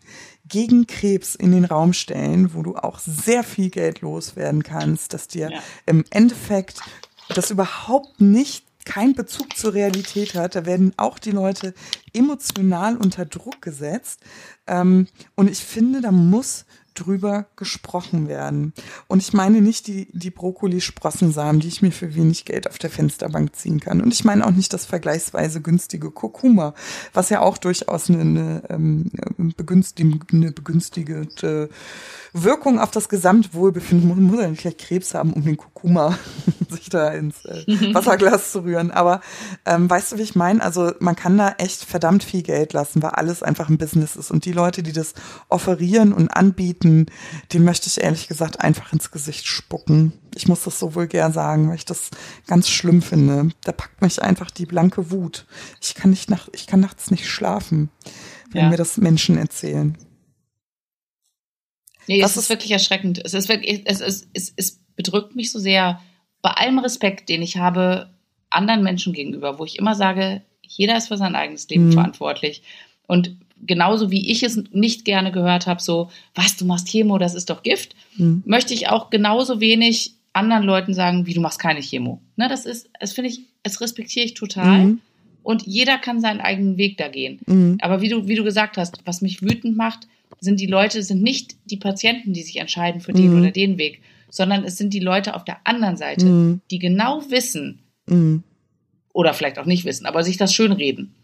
gegen 0.48 0.86
Krebs 0.86 1.34
in 1.34 1.52
den 1.52 1.64
Raum 1.64 1.92
stellen, 1.92 2.54
wo 2.54 2.62
du 2.62 2.74
auch 2.76 2.98
sehr 2.98 3.44
viel 3.44 3.70
Geld 3.70 4.00
loswerden 4.00 4.62
kannst, 4.62 5.14
dass 5.14 5.28
dir 5.28 5.50
ja. 5.50 5.60
im 5.86 6.04
Endeffekt 6.10 6.80
das 7.28 7.50
überhaupt 7.50 8.20
nicht 8.20 8.64
kein 8.88 9.14
Bezug 9.14 9.54
zur 9.56 9.74
Realität 9.74 10.34
hat. 10.34 10.54
Da 10.54 10.64
werden 10.64 10.94
auch 10.96 11.18
die 11.18 11.30
Leute 11.30 11.74
emotional 12.14 12.96
unter 12.96 13.26
Druck 13.26 13.60
gesetzt. 13.60 14.20
Ähm, 14.66 15.06
und 15.34 15.50
ich 15.50 15.58
finde, 15.58 16.00
da 16.00 16.10
muss 16.10 16.64
drüber 16.98 17.46
gesprochen 17.56 18.28
werden. 18.28 18.72
Und 19.06 19.22
ich 19.22 19.32
meine 19.32 19.60
nicht 19.60 19.86
die, 19.86 20.08
die 20.12 20.30
Brokkoli-Sprossensamen, 20.30 21.60
die 21.60 21.68
ich 21.68 21.82
mir 21.82 21.92
für 21.92 22.14
wenig 22.14 22.44
Geld 22.44 22.68
auf 22.68 22.78
der 22.78 22.90
Fensterbank 22.90 23.54
ziehen 23.56 23.80
kann. 23.80 24.00
Und 24.00 24.12
ich 24.12 24.24
meine 24.24 24.46
auch 24.46 24.50
nicht 24.50 24.72
das 24.72 24.86
vergleichsweise 24.86 25.60
günstige 25.60 26.10
Kurkuma, 26.10 26.74
was 27.12 27.30
ja 27.30 27.40
auch 27.40 27.58
durchaus 27.58 28.10
eine, 28.10 28.20
eine, 28.20 28.62
ähm, 28.70 29.10
begünstigende, 29.56 30.18
eine 30.32 30.52
begünstigte 30.52 31.68
Wirkung 32.32 32.78
auf 32.78 32.90
das 32.90 33.08
Gesamtwohlbefinden 33.08 34.08
muss, 34.08 34.18
muss 34.18 34.40
ja 34.40 34.48
nicht 34.48 34.62
gleich 34.62 34.76
Krebs 34.76 35.14
haben, 35.14 35.32
um 35.32 35.44
den 35.44 35.56
Kurkuma 35.56 36.18
sich 36.68 36.88
da 36.88 37.08
ins 37.10 37.44
äh, 37.44 37.64
Wasserglas 37.94 38.52
zu 38.52 38.64
rühren. 38.64 38.90
Aber 38.90 39.20
ähm, 39.64 39.88
weißt 39.88 40.12
du, 40.12 40.18
wie 40.18 40.22
ich 40.22 40.34
meine? 40.34 40.62
Also 40.62 40.92
man 41.00 41.16
kann 41.16 41.38
da 41.38 41.54
echt 41.58 41.84
verdammt 41.84 42.24
viel 42.24 42.42
Geld 42.42 42.72
lassen, 42.72 43.02
weil 43.02 43.10
alles 43.10 43.42
einfach 43.42 43.68
ein 43.68 43.78
Business 43.78 44.16
ist. 44.16 44.30
Und 44.30 44.44
die 44.44 44.52
Leute, 44.52 44.82
die 44.82 44.92
das 44.92 45.14
offerieren 45.48 46.12
und 46.12 46.28
anbieten, 46.28 46.87
den 47.52 47.64
möchte 47.64 47.88
ich 47.88 48.02
ehrlich 48.02 48.28
gesagt 48.28 48.60
einfach 48.60 48.92
ins 48.92 49.10
Gesicht 49.10 49.46
spucken. 49.46 50.12
Ich 50.34 50.48
muss 50.48 50.64
das 50.64 50.78
so 50.78 50.94
vulgär 50.94 51.30
sagen, 51.32 51.68
weil 51.68 51.76
ich 51.76 51.84
das 51.84 52.10
ganz 52.46 52.68
schlimm 52.68 53.02
finde. 53.02 53.50
Da 53.64 53.72
packt 53.72 54.02
mich 54.02 54.22
einfach 54.22 54.50
die 54.50 54.66
blanke 54.66 55.10
Wut. 55.10 55.46
Ich 55.82 55.94
kann 55.94 56.10
nicht 56.10 56.30
nach, 56.30 56.48
ich 56.52 56.66
kann 56.66 56.80
nachts 56.80 57.10
nicht 57.10 57.28
schlafen, 57.28 57.90
wenn 58.50 58.64
ja. 58.64 58.68
mir 58.70 58.76
das 58.76 58.96
Menschen 58.96 59.36
erzählen. 59.38 59.96
Nee, 62.06 62.20
das 62.20 62.32
es 62.32 62.36
ist, 62.36 62.42
ist 62.44 62.50
wirklich 62.50 62.70
erschreckend. 62.70 63.20
Es 63.24 63.34
ist 63.34 63.48
wirklich, 63.48 63.82
es, 63.84 64.00
es, 64.00 64.28
es, 64.32 64.52
es 64.56 64.80
bedrückt 64.96 65.36
mich 65.36 65.52
so 65.52 65.58
sehr, 65.58 66.00
bei 66.42 66.50
allem 66.50 66.78
Respekt, 66.78 67.28
den 67.28 67.42
ich 67.42 67.56
habe 67.56 68.10
anderen 68.50 68.82
Menschen 68.82 69.12
gegenüber, 69.12 69.58
wo 69.58 69.64
ich 69.64 69.78
immer 69.78 69.94
sage, 69.94 70.42
jeder 70.62 70.96
ist 70.96 71.08
für 71.08 71.16
sein 71.16 71.34
eigenes 71.34 71.68
Leben 71.68 71.86
mhm. 71.86 71.92
verantwortlich. 71.92 72.62
Und 73.06 73.36
genauso 73.66 74.10
wie 74.10 74.30
ich 74.30 74.42
es 74.42 74.62
nicht 74.72 75.04
gerne 75.04 75.32
gehört 75.32 75.66
habe, 75.66 75.82
so, 75.82 76.10
was, 76.34 76.56
du 76.56 76.64
machst 76.64 76.88
Chemo, 76.88 77.18
das 77.18 77.34
ist 77.34 77.50
doch 77.50 77.62
Gift, 77.62 77.94
mhm. 78.16 78.42
möchte 78.46 78.74
ich 78.74 78.88
auch 78.88 79.10
genauso 79.10 79.60
wenig 79.60 80.14
anderen 80.32 80.62
Leuten 80.62 80.94
sagen, 80.94 81.26
wie 81.26 81.34
du 81.34 81.40
machst 81.40 81.58
keine 81.58 81.80
Chemo. 81.80 82.20
Ne, 82.36 82.48
das 82.48 82.66
ist, 82.66 82.90
das 83.00 83.12
finde 83.12 83.30
ich, 83.30 83.40
das 83.62 83.80
respektiere 83.80 84.24
ich 84.24 84.34
total. 84.34 84.84
Mhm. 84.84 85.00
Und 85.42 85.66
jeder 85.66 85.98
kann 85.98 86.20
seinen 86.20 86.40
eigenen 86.40 86.76
Weg 86.76 86.98
da 86.98 87.08
gehen. 87.08 87.40
Mhm. 87.46 87.78
Aber 87.80 88.00
wie 88.00 88.08
du, 88.08 88.28
wie 88.28 88.34
du 88.34 88.44
gesagt 88.44 88.76
hast, 88.76 88.98
was 89.04 89.22
mich 89.22 89.42
wütend 89.42 89.76
macht, 89.76 90.06
sind 90.40 90.60
die 90.60 90.66
Leute, 90.66 91.02
sind 91.02 91.22
nicht 91.22 91.56
die 91.64 91.78
Patienten, 91.78 92.32
die 92.32 92.42
sich 92.42 92.56
entscheiden 92.56 93.00
für 93.00 93.12
den 93.12 93.32
mhm. 93.32 93.40
oder 93.40 93.50
den 93.50 93.78
Weg, 93.78 94.02
sondern 94.30 94.64
es 94.64 94.76
sind 94.76 94.92
die 94.92 95.00
Leute 95.00 95.34
auf 95.34 95.44
der 95.44 95.66
anderen 95.66 95.96
Seite, 95.96 96.26
mhm. 96.26 96.60
die 96.70 96.78
genau 96.78 97.22
wissen 97.30 97.80
mhm. 98.06 98.42
oder 99.12 99.34
vielleicht 99.34 99.58
auch 99.58 99.64
nicht 99.64 99.84
wissen, 99.84 100.06
aber 100.06 100.22
sich 100.22 100.36
das 100.36 100.54
schön 100.54 100.72
reden 100.72 101.14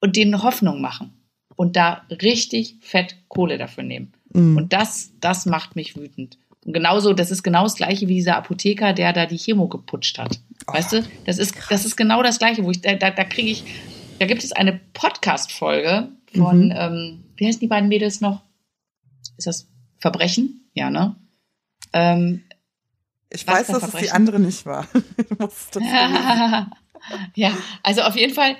und 0.00 0.16
denen 0.16 0.42
Hoffnung 0.42 0.80
machen 0.80 1.12
und 1.60 1.76
da 1.76 2.06
richtig 2.22 2.76
fett 2.80 3.16
Kohle 3.28 3.58
dafür 3.58 3.84
nehmen. 3.84 4.14
Mhm. 4.32 4.56
Und 4.56 4.72
das, 4.72 5.12
das 5.20 5.44
macht 5.44 5.76
mich 5.76 5.94
wütend. 5.94 6.38
Und 6.64 6.72
genauso, 6.72 7.12
das 7.12 7.30
ist 7.30 7.42
genau 7.42 7.64
das 7.64 7.74
gleiche 7.74 8.08
wie 8.08 8.14
dieser 8.14 8.38
Apotheker, 8.38 8.94
der 8.94 9.12
da 9.12 9.26
die 9.26 9.36
Chemo 9.36 9.68
geputscht 9.68 10.18
hat. 10.18 10.40
Oh, 10.66 10.72
weißt 10.72 10.92
du? 10.94 11.04
Das 11.26 11.36
ist, 11.36 11.54
das 11.68 11.84
ist 11.84 11.96
genau 11.96 12.22
das 12.22 12.38
gleiche, 12.38 12.64
wo 12.64 12.70
ich, 12.70 12.80
da, 12.80 12.94
da 12.94 13.24
kriege 13.24 13.50
ich, 13.50 13.64
da 14.18 14.24
gibt 14.24 14.42
es 14.42 14.52
eine 14.52 14.80
Podcast-Folge 14.94 16.08
von, 16.34 16.68
mhm. 16.68 16.74
ähm, 16.74 17.24
wie 17.36 17.46
heißen 17.46 17.60
die 17.60 17.66
beiden 17.66 17.90
Mädels 17.90 18.22
noch? 18.22 18.40
Ist 19.36 19.46
das 19.46 19.68
Verbrechen? 19.98 20.70
Ja, 20.72 20.88
ne? 20.88 21.14
Ähm, 21.92 22.42
ich 23.28 23.46
weiß, 23.46 23.66
dass 23.66 23.82
es 23.82 24.00
die 24.00 24.12
andere 24.12 24.40
nicht 24.40 24.64
war. 24.64 24.88
ja, 27.34 27.52
also 27.82 28.00
auf 28.00 28.16
jeden 28.16 28.32
Fall, 28.32 28.56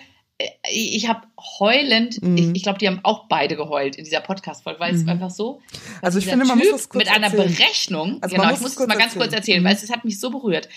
ich 0.70 1.08
habe 1.08 1.22
heulend, 1.58 2.22
mhm. 2.22 2.36
ich, 2.36 2.50
ich 2.54 2.62
glaube, 2.62 2.78
die 2.78 2.86
haben 2.86 3.00
auch 3.02 3.28
beide 3.28 3.56
geheult 3.56 3.96
in 3.96 4.04
dieser 4.04 4.20
Podcast-Folge, 4.20 4.80
weil 4.80 4.92
mhm. 4.92 5.00
es 5.00 5.08
einfach 5.08 5.30
so. 5.30 5.60
Also 6.02 6.18
ich 6.18 6.26
finde, 6.26 6.44
man 6.44 6.58
typ 6.58 6.70
muss 6.70 6.82
das 6.82 6.88
kurz 6.88 7.04
mit 7.04 7.14
einer 7.14 7.30
Berechnung, 7.30 8.18
also 8.20 8.36
genau, 8.36 8.52
ich 8.52 8.60
muss 8.60 8.76
es 8.76 8.86
mal 8.86 8.96
ganz 8.96 9.14
kurz 9.14 9.32
erzählen, 9.32 9.62
mhm. 9.62 9.66
weil 9.66 9.74
es, 9.74 9.82
es 9.82 9.90
hat 9.90 10.04
mich 10.04 10.18
so 10.20 10.30
berührt. 10.30 10.68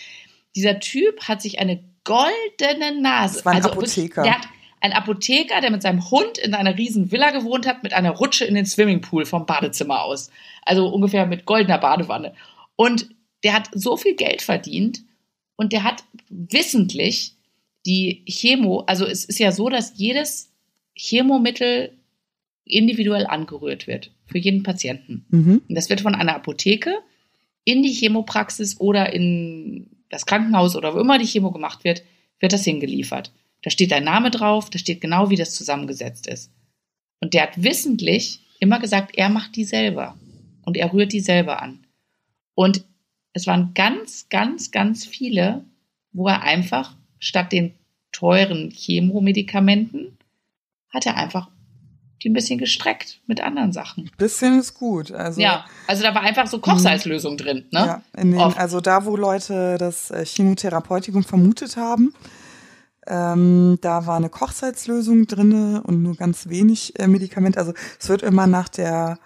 Dieser 0.56 0.80
Typ 0.80 1.28
hat 1.28 1.42
sich 1.42 1.60
eine 1.60 1.84
goldene 2.04 3.02
Nase. 3.02 3.36
Das 3.36 3.46
war 3.46 3.54
ein 3.54 3.58
also 3.58 3.72
Apotheker. 3.72 4.24
der 4.24 4.36
hat, 4.36 4.48
ein 4.82 4.92
Apotheker, 4.92 5.62
der 5.62 5.72
mit 5.72 5.82
seinem 5.82 6.12
Hund 6.12 6.38
in 6.38 6.54
einer 6.54 6.78
riesen 6.78 7.12
Villa 7.12 7.32
gewohnt 7.32 7.66
hat, 7.66 7.84
mit 7.84 7.94
einer 7.94 8.12
Rutsche 8.12 8.44
in 8.44 8.56
den 8.56 8.66
Swimmingpool 8.66 9.26
vom 9.26 9.46
Badezimmer 9.46 10.04
aus. 10.04 10.30
Also 10.64 10.90
ungefähr 10.90 11.26
mit 11.26 11.46
goldener 11.46 11.78
Badewanne. 11.78 12.34
Und 12.76 13.08
der 13.44 13.54
hat 13.54 13.70
so 13.74 13.96
viel 13.96 14.16
Geld 14.16 14.42
verdient 14.42 15.04
und 15.56 15.72
der 15.72 15.84
hat 15.84 16.04
wissentlich 16.30 17.33
die 17.86 18.24
Chemo, 18.28 18.82
also 18.82 19.06
es 19.06 19.26
ist 19.26 19.40
ja 19.40 19.52
so, 19.52 19.70
dass 19.70 19.94
jedes 19.98 20.52
Chemomittel 20.96 21.98
individuell 22.66 23.26
angerührt 23.26 23.88
wird 23.88 24.12
für 24.26 24.38
jeden 24.38 24.64
Patienten. 24.64 25.26
Mhm. 25.30 25.62
Und 25.68 25.76
das 25.76 25.90
wird 25.90 26.02
von 26.02 26.16
einer 26.16 26.36
Apotheke 26.36 27.00
in 27.66 27.84
die 27.84 27.94
Chemopraxis 27.94 28.80
oder 28.80 29.14
in 29.14 29.90
das 30.10 30.26
Krankenhaus 30.26 30.76
oder 30.76 30.94
wo 30.94 31.00
immer 31.00 31.18
die 31.18 31.26
Chemo 31.26 31.52
gemacht 31.52 31.84
wird, 31.84 32.04
wird 32.40 32.54
das 32.54 32.64
hingeliefert. 32.64 33.32
Da 33.64 33.70
steht 33.70 33.92
dein 33.92 34.04
Name 34.04 34.32
drauf, 34.32 34.70
da 34.70 34.78
steht 34.78 35.02
genau, 35.02 35.30
wie 35.30 35.36
das 35.36 35.56
zusammengesetzt 35.56 36.28
ist. 36.28 36.52
Und 37.20 37.34
der 37.34 37.44
hat 37.44 37.64
wissentlich 37.64 38.42
immer 38.60 38.80
gesagt, 38.80 39.18
er 39.18 39.30
macht 39.30 39.56
die 39.56 39.64
selber. 39.64 40.18
Und 40.66 40.78
er 40.78 40.94
rührt 40.94 41.14
die 41.14 41.20
selber 41.20 41.62
an. 41.62 41.86
Und 42.56 42.84
es 43.34 43.48
waren 43.48 43.74
ganz, 43.74 44.30
ganz, 44.30 44.72
ganz 44.72 45.06
viele, 45.06 45.66
wo 46.12 46.28
er 46.28 46.44
einfach 46.44 46.96
statt 47.24 47.52
den 47.52 47.74
teuren 48.12 48.70
Chemomedikamenten 48.70 50.18
hat 50.90 51.06
er 51.06 51.16
einfach 51.16 51.50
die 52.22 52.30
ein 52.30 52.34
bisschen 52.34 52.58
gestreckt 52.58 53.20
mit 53.28 53.42
anderen 53.42 53.74
Sachen. 53.74 54.10
Bisschen 54.18 54.60
ist 54.60 54.76
gut. 54.76 55.12
Also, 55.12 55.42
ja, 55.42 55.66
also 55.88 56.04
da 56.04 56.16
war 56.16 56.22
einfach 56.22 56.48
so 56.48 56.60
Kochsalzlösung 56.60 57.36
drin. 57.36 57.66
Ne? 57.72 57.80
Ja, 57.80 58.02
den, 58.16 58.38
also 58.40 58.80
da, 58.80 59.06
wo 59.06 59.18
Leute 59.18 59.78
das 59.78 60.10
äh, 60.10 60.26
Chemotherapeutikum 60.26 61.24
vermutet 61.24 61.76
haben, 61.76 62.14
ähm, 63.08 63.78
da 63.82 64.06
war 64.06 64.16
eine 64.16 64.30
Kochsalzlösung 64.30 65.28
drinne 65.28 65.84
und 65.84 66.02
nur 66.02 66.16
ganz 66.16 66.48
wenig 66.48 66.98
äh, 66.98 67.08
Medikament. 67.08 67.58
Also 67.58 67.74
es 68.00 68.08
wird 68.08 68.22
immer 68.22 68.48
nach 68.48 68.70
der, 68.70 69.20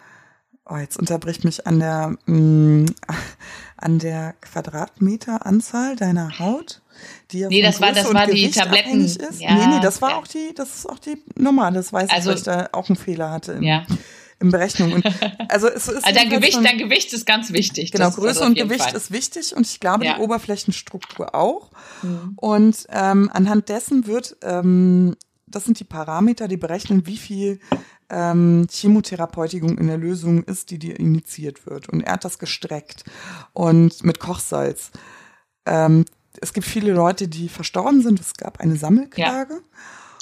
oh, 0.65 0.77
jetzt 0.77 0.97
unterbricht 0.97 1.43
mich 1.43 1.67
an 1.67 1.79
der, 1.79 2.15
mh, 2.25 2.35
mm, 2.35 2.85
an 3.77 3.99
der 3.99 4.33
Quadratmeteranzahl 4.41 5.95
deiner 5.95 6.39
Haut. 6.39 6.81
Die 7.31 7.39
ja 7.39 7.49
nee, 7.49 7.61
das 7.61 7.81
war, 7.81 7.91
das 7.91 8.13
war 8.13 8.27
die 8.27 8.49
Tabletten. 8.49 9.03
Ist. 9.03 9.21
Ja, 9.39 9.53
nee, 9.53 9.75
nee, 9.75 9.79
das 9.81 10.01
war 10.01 10.11
ja. 10.11 10.17
auch 10.17 10.27
die, 10.27 10.53
das 10.55 10.75
ist 10.75 10.89
auch 10.89 10.99
die 10.99 11.21
normale. 11.35 11.75
Das 11.75 11.91
weiß 11.91 12.09
also, 12.09 12.31
ich, 12.31 12.35
weil 12.35 12.37
ich 12.37 12.43
da 12.43 12.69
auch 12.71 12.89
einen 12.89 12.95
Fehler 12.95 13.31
hatte. 13.31 13.53
Im, 13.53 13.63
ja 13.63 13.85
in 14.39 14.51
Berechnung. 14.51 14.93
Und 14.93 15.05
also 15.49 15.67
es 15.67 15.87
ist 15.87 16.05
also 16.05 16.19
dein 16.19 16.29
Gewicht, 16.29 16.53
schon, 16.53 16.63
dein 16.63 16.77
Gewicht 16.77 17.13
ist 17.13 17.25
ganz 17.25 17.51
wichtig. 17.53 17.91
Genau, 17.91 18.11
Größe 18.11 18.41
also 18.41 18.45
und 18.45 18.55
Gewicht 18.55 18.83
Fall. 18.83 18.95
ist 18.95 19.11
wichtig 19.11 19.55
und 19.55 19.65
ich 19.65 19.79
glaube 19.79 20.05
ja. 20.05 20.15
die 20.15 20.21
Oberflächenstruktur 20.21 21.33
auch. 21.33 21.71
Mhm. 22.03 22.33
Und 22.35 22.87
ähm, 22.89 23.29
anhand 23.33 23.69
dessen 23.69 24.05
wird, 24.05 24.37
ähm, 24.43 25.15
das 25.47 25.65
sind 25.65 25.79
die 25.79 25.85
Parameter, 25.85 26.47
die 26.47 26.57
berechnen, 26.57 27.07
wie 27.07 27.17
viel 27.17 27.59
ähm, 28.09 28.67
Chemotherapeutikum 28.69 29.77
in 29.77 29.87
der 29.87 29.97
Lösung 29.97 30.43
ist, 30.43 30.71
die 30.71 30.79
dir 30.79 30.99
initiiert 30.99 31.65
wird. 31.65 31.89
Und 31.89 32.01
er 32.01 32.13
hat 32.13 32.25
das 32.25 32.39
gestreckt 32.39 33.03
und 33.53 34.03
mit 34.03 34.19
Kochsalz. 34.19 34.91
Ähm, 35.65 36.05
es 36.41 36.53
gibt 36.53 36.65
viele 36.65 36.93
Leute, 36.93 37.27
die 37.27 37.49
verstorben 37.49 38.01
sind. 38.01 38.19
Es 38.19 38.33
gab 38.33 38.59
eine 38.59 38.75
Sammelklage. 38.75 39.61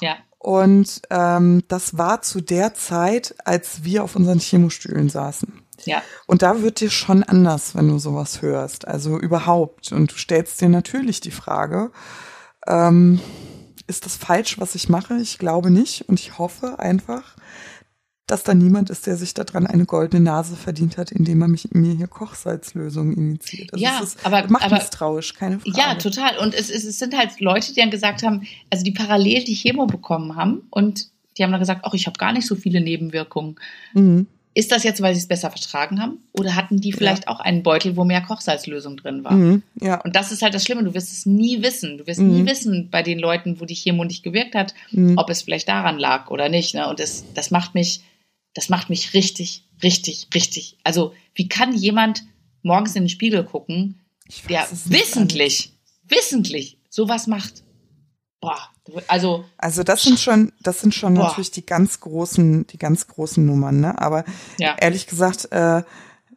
Ja. 0.01 0.10
ja. 0.10 0.17
Und 0.39 1.01
ähm, 1.10 1.63
das 1.67 1.97
war 1.97 2.21
zu 2.21 2.39
der 2.39 2.73
Zeit, 2.75 3.36
als 3.45 3.84
wir 3.84 4.04
auf 4.04 4.15
unseren 4.15 4.39
Chemostühlen 4.39 5.10
saßen. 5.10 5.62
Ja. 5.86 6.01
Und 6.28 6.41
da 6.41 6.62
wird 6.62 6.80
dir 6.80 6.89
schon 6.89 7.23
anders, 7.23 7.75
wenn 7.75 7.88
du 7.88 7.97
sowas 7.97 8.41
hörst. 8.41 8.88
Also 8.88 9.19
überhaupt. 9.19 9.91
Und 9.91 10.12
du 10.12 10.17
stellst 10.17 10.62
dir 10.62 10.69
natürlich 10.69 11.19
die 11.19 11.32
Frage, 11.32 11.91
ähm, 12.67 13.19
ist 13.88 14.06
das 14.06 14.15
falsch, 14.15 14.60
was 14.60 14.75
ich 14.75 14.89
mache? 14.89 15.15
Ich 15.17 15.38
glaube 15.38 15.69
nicht. 15.69 16.08
Und 16.10 16.19
ich 16.19 16.38
hoffe 16.38 16.80
einfach, 16.80 17.36
dass 18.27 18.43
da 18.43 18.53
niemand 18.55 18.89
ist, 18.89 19.05
der 19.05 19.17
sich 19.17 19.33
daran 19.33 19.67
eine 19.67 19.85
goldene 19.85 20.23
Nase 20.23 20.55
verdient 20.55 20.97
hat, 20.97 21.11
indem 21.11 21.41
er 21.41 21.47
mich, 21.47 21.69
mir 21.71 21.93
hier 21.93 22.07
Kochsalzlösungen 22.07 23.15
initiiert. 23.15 23.71
Also 23.73 23.83
ja, 23.83 23.99
ist, 23.99 24.25
aber 24.25 24.47
macht 24.47 24.65
aber, 24.65 24.77
misstrauisch, 24.77 25.33
keine 25.35 25.59
Frage. 25.59 25.77
Ja, 25.77 25.95
total. 25.95 26.39
Und 26.39 26.55
es, 26.55 26.69
es, 26.69 26.97
sind 26.97 27.15
halt 27.15 27.39
Leute, 27.39 27.73
die 27.73 27.79
dann 27.79 27.91
gesagt 27.91 28.23
haben, 28.23 28.47
also 28.71 28.83
die 28.83 28.91
parallel 28.91 29.43
die 29.43 29.53
Chemo 29.53 29.85
bekommen 29.85 30.35
haben 30.35 30.63
und 30.71 31.07
die 31.38 31.43
haben 31.43 31.51
dann 31.51 31.59
gesagt, 31.59 31.81
ach, 31.83 31.93
ich 31.93 32.07
habe 32.07 32.17
gar 32.17 32.33
nicht 32.33 32.47
so 32.47 32.55
viele 32.55 32.81
Nebenwirkungen. 32.81 33.57
Mhm. 33.93 34.27
Ist 34.57 34.71
das 34.71 34.83
jetzt, 34.83 35.01
weil 35.01 35.13
sie 35.13 35.19
es 35.19 35.27
besser 35.27 35.51
vertragen 35.51 36.01
haben? 36.01 36.19
Oder 36.31 36.55
hatten 36.55 36.79
die 36.79 36.93
vielleicht 36.93 37.25
ja. 37.25 37.29
auch 37.29 37.41
einen 37.41 37.61
Beutel, 37.61 37.97
wo 37.97 38.05
mehr 38.05 38.21
Kochsalzlösung 38.21 38.95
drin 38.95 39.25
war? 39.25 39.33
Mhm, 39.33 39.63
ja. 39.81 39.99
Und 39.99 40.15
das 40.15 40.31
ist 40.31 40.41
halt 40.41 40.53
das 40.53 40.63
Schlimme. 40.63 40.85
Du 40.85 40.93
wirst 40.93 41.11
es 41.11 41.25
nie 41.25 41.61
wissen. 41.61 41.97
Du 41.97 42.07
wirst 42.07 42.21
mhm. 42.21 42.33
nie 42.33 42.45
wissen 42.45 42.88
bei 42.89 43.03
den 43.03 43.19
Leuten, 43.19 43.59
wo 43.59 43.65
die 43.65 43.75
Chemo 43.75 44.05
nicht 44.05 44.23
gewirkt 44.23 44.55
hat, 44.55 44.73
mhm. 44.91 45.17
ob 45.17 45.29
es 45.29 45.41
vielleicht 45.41 45.67
daran 45.67 45.99
lag 45.99 46.31
oder 46.31 46.47
nicht. 46.47 46.73
Ne? 46.73 46.88
Und 46.88 47.01
das, 47.01 47.25
das 47.33 47.51
macht 47.51 47.75
mich, 47.75 48.01
das 48.55 48.69
macht 48.69 48.89
mich 48.89 49.13
richtig, 49.13 49.63
richtig, 49.83 50.29
richtig. 50.33 50.77
Also, 50.83 51.13
wie 51.35 51.47
kann 51.47 51.73
jemand 51.73 52.23
morgens 52.63 52.95
in 52.95 53.03
den 53.03 53.09
Spiegel 53.09 53.43
gucken, 53.43 53.99
der 54.49 54.67
wissentlich, 54.85 55.73
wissentlich 56.07 56.79
sowas 56.89 57.27
macht? 57.27 57.63
Boah, 58.41 58.69
also. 59.07 59.45
Also 59.57 59.83
das 59.83 60.03
sind 60.03 60.19
schon, 60.19 60.51
das 60.61 60.81
sind 60.81 60.95
schon 60.95 61.13
boah. 61.13 61.27
natürlich 61.27 61.51
die 61.51 61.65
ganz 61.65 61.99
großen, 61.99 62.65
die 62.67 62.77
ganz 62.77 63.07
großen 63.07 63.45
Nummern, 63.45 63.81
ne? 63.81 63.99
Aber 63.99 64.23
ja. 64.57 64.75
ehrlich 64.79 65.05
gesagt, 65.05 65.51
äh, 65.51 65.83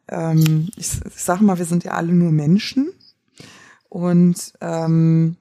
ähm, 0.09 0.69
ich, 0.75 0.89
ich 1.05 1.21
sage 1.21 1.43
mal, 1.43 1.57
wir 1.57 1.65
sind 1.65 1.83
ja 1.83 1.91
alle 1.91 2.11
nur 2.11 2.31
Menschen 2.31 2.91
und 3.87 4.53
ähm, 4.61 5.37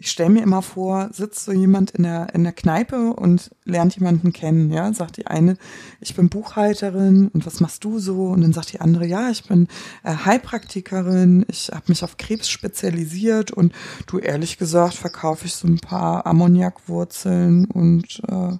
ich 0.00 0.10
stelle 0.10 0.30
mir 0.30 0.42
immer 0.42 0.62
vor, 0.62 1.10
sitzt 1.12 1.44
so 1.44 1.52
jemand 1.52 1.90
in 1.90 2.04
der, 2.04 2.34
in 2.34 2.42
der 2.42 2.54
Kneipe 2.54 3.12
und 3.12 3.50
lernt 3.64 3.96
jemanden 3.96 4.32
kennen, 4.32 4.72
ja, 4.72 4.92
sagt 4.94 5.18
die 5.18 5.26
eine, 5.26 5.58
ich 6.00 6.14
bin 6.14 6.30
Buchhalterin 6.30 7.28
und 7.28 7.44
was 7.44 7.60
machst 7.60 7.84
du 7.84 7.98
so? 7.98 8.28
Und 8.28 8.40
dann 8.40 8.54
sagt 8.54 8.72
die 8.72 8.80
andere, 8.80 9.04
ja, 9.04 9.28
ich 9.28 9.44
bin 9.44 9.68
äh, 10.02 10.14
Heilpraktikerin, 10.24 11.44
ich 11.48 11.68
habe 11.70 11.84
mich 11.88 12.02
auf 12.02 12.16
Krebs 12.16 12.48
spezialisiert 12.48 13.50
und 13.50 13.74
du 14.06 14.18
ehrlich 14.18 14.56
gesagt 14.56 14.94
verkaufe 14.94 15.44
ich 15.44 15.54
so 15.54 15.68
ein 15.68 15.78
paar 15.78 16.26
Ammoniakwurzeln 16.26 17.66
und 17.66 18.22
äh, 18.26 18.56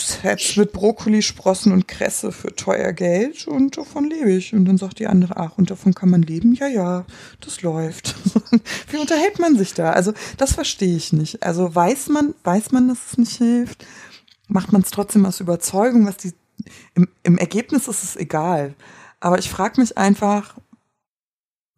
Sets 0.00 0.56
mit 0.56 0.72
Brokkoli, 0.72 1.22
Sprossen 1.22 1.72
und 1.72 1.88
Kresse 1.88 2.32
für 2.32 2.54
teuer 2.54 2.92
Geld 2.92 3.46
und 3.46 3.76
davon 3.76 4.08
lebe 4.08 4.32
ich. 4.32 4.54
Und 4.54 4.64
dann 4.64 4.78
sagt 4.78 4.98
die 4.98 5.06
andere, 5.06 5.36
ach, 5.36 5.58
und 5.58 5.70
davon 5.70 5.94
kann 5.94 6.10
man 6.10 6.22
leben? 6.22 6.54
Ja, 6.54 6.66
ja, 6.66 7.04
das 7.40 7.62
läuft. 7.62 8.14
Wie 8.90 8.96
unterhält 8.96 9.38
man 9.38 9.56
sich 9.56 9.74
da? 9.74 9.90
Also, 9.90 10.12
das 10.36 10.52
verstehe 10.52 10.96
ich 10.96 11.12
nicht. 11.12 11.42
Also, 11.42 11.74
weiß 11.74 12.08
man, 12.08 12.34
weiß 12.44 12.72
man, 12.72 12.88
dass 12.88 12.98
es 13.12 13.18
nicht 13.18 13.36
hilft? 13.36 13.86
Macht 14.48 14.72
man 14.72 14.82
es 14.82 14.90
trotzdem 14.90 15.26
aus 15.26 15.40
Überzeugung, 15.40 16.06
was 16.06 16.16
die, 16.16 16.32
im, 16.94 17.08
im 17.22 17.38
Ergebnis 17.38 17.88
ist 17.88 18.02
es 18.02 18.16
egal. 18.16 18.74
Aber 19.20 19.38
ich 19.38 19.50
frage 19.50 19.80
mich 19.80 19.98
einfach, 19.98 20.56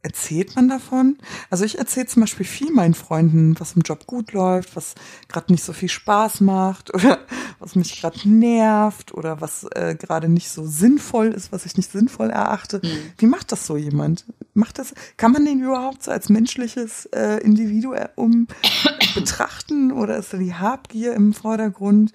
erzählt 0.03 0.57
man 0.57 0.69
davon? 0.69 1.19
Also 1.51 1.65
ich 1.65 1.79
erzähle 1.79 2.07
zum 2.07 2.23
Beispiel 2.23 2.47
viel 2.47 2.73
meinen 2.73 2.95
Freunden, 2.95 3.59
was 3.59 3.75
im 3.75 3.83
Job 3.83 4.07
gut 4.07 4.33
läuft, 4.33 4.75
was 4.77 4.95
gerade 5.29 5.53
nicht 5.53 5.63
so 5.63 5.73
viel 5.73 5.89
Spaß 5.89 6.41
macht 6.41 6.93
oder 6.95 7.19
was 7.59 7.75
mich 7.75 8.01
gerade 8.01 8.29
nervt 8.29 9.13
oder 9.13 9.41
was 9.41 9.65
äh, 9.75 9.95
gerade 9.95 10.29
nicht 10.29 10.49
so 10.49 10.67
sinnvoll 10.67 11.29
ist, 11.29 11.53
was 11.53 11.67
ich 11.67 11.77
nicht 11.77 11.91
sinnvoll 11.91 12.31
erachte. 12.31 12.81
Mhm. 12.83 13.13
Wie 13.19 13.27
macht 13.27 13.53
das 13.53 13.67
so 13.67 13.77
jemand? 13.77 14.25
Macht 14.55 14.79
das? 14.79 14.95
Kann 15.17 15.33
man 15.33 15.45
den 15.45 15.61
überhaupt 15.61 16.03
so 16.03 16.11
als 16.11 16.29
menschliches 16.29 17.07
äh, 17.07 17.39
Individuum 17.43 18.47
betrachten 19.15 19.93
oder 19.93 20.17
ist 20.17 20.33
da 20.33 20.39
die 20.39 20.55
Habgier 20.55 21.15
im 21.15 21.33
Vordergrund? 21.33 22.13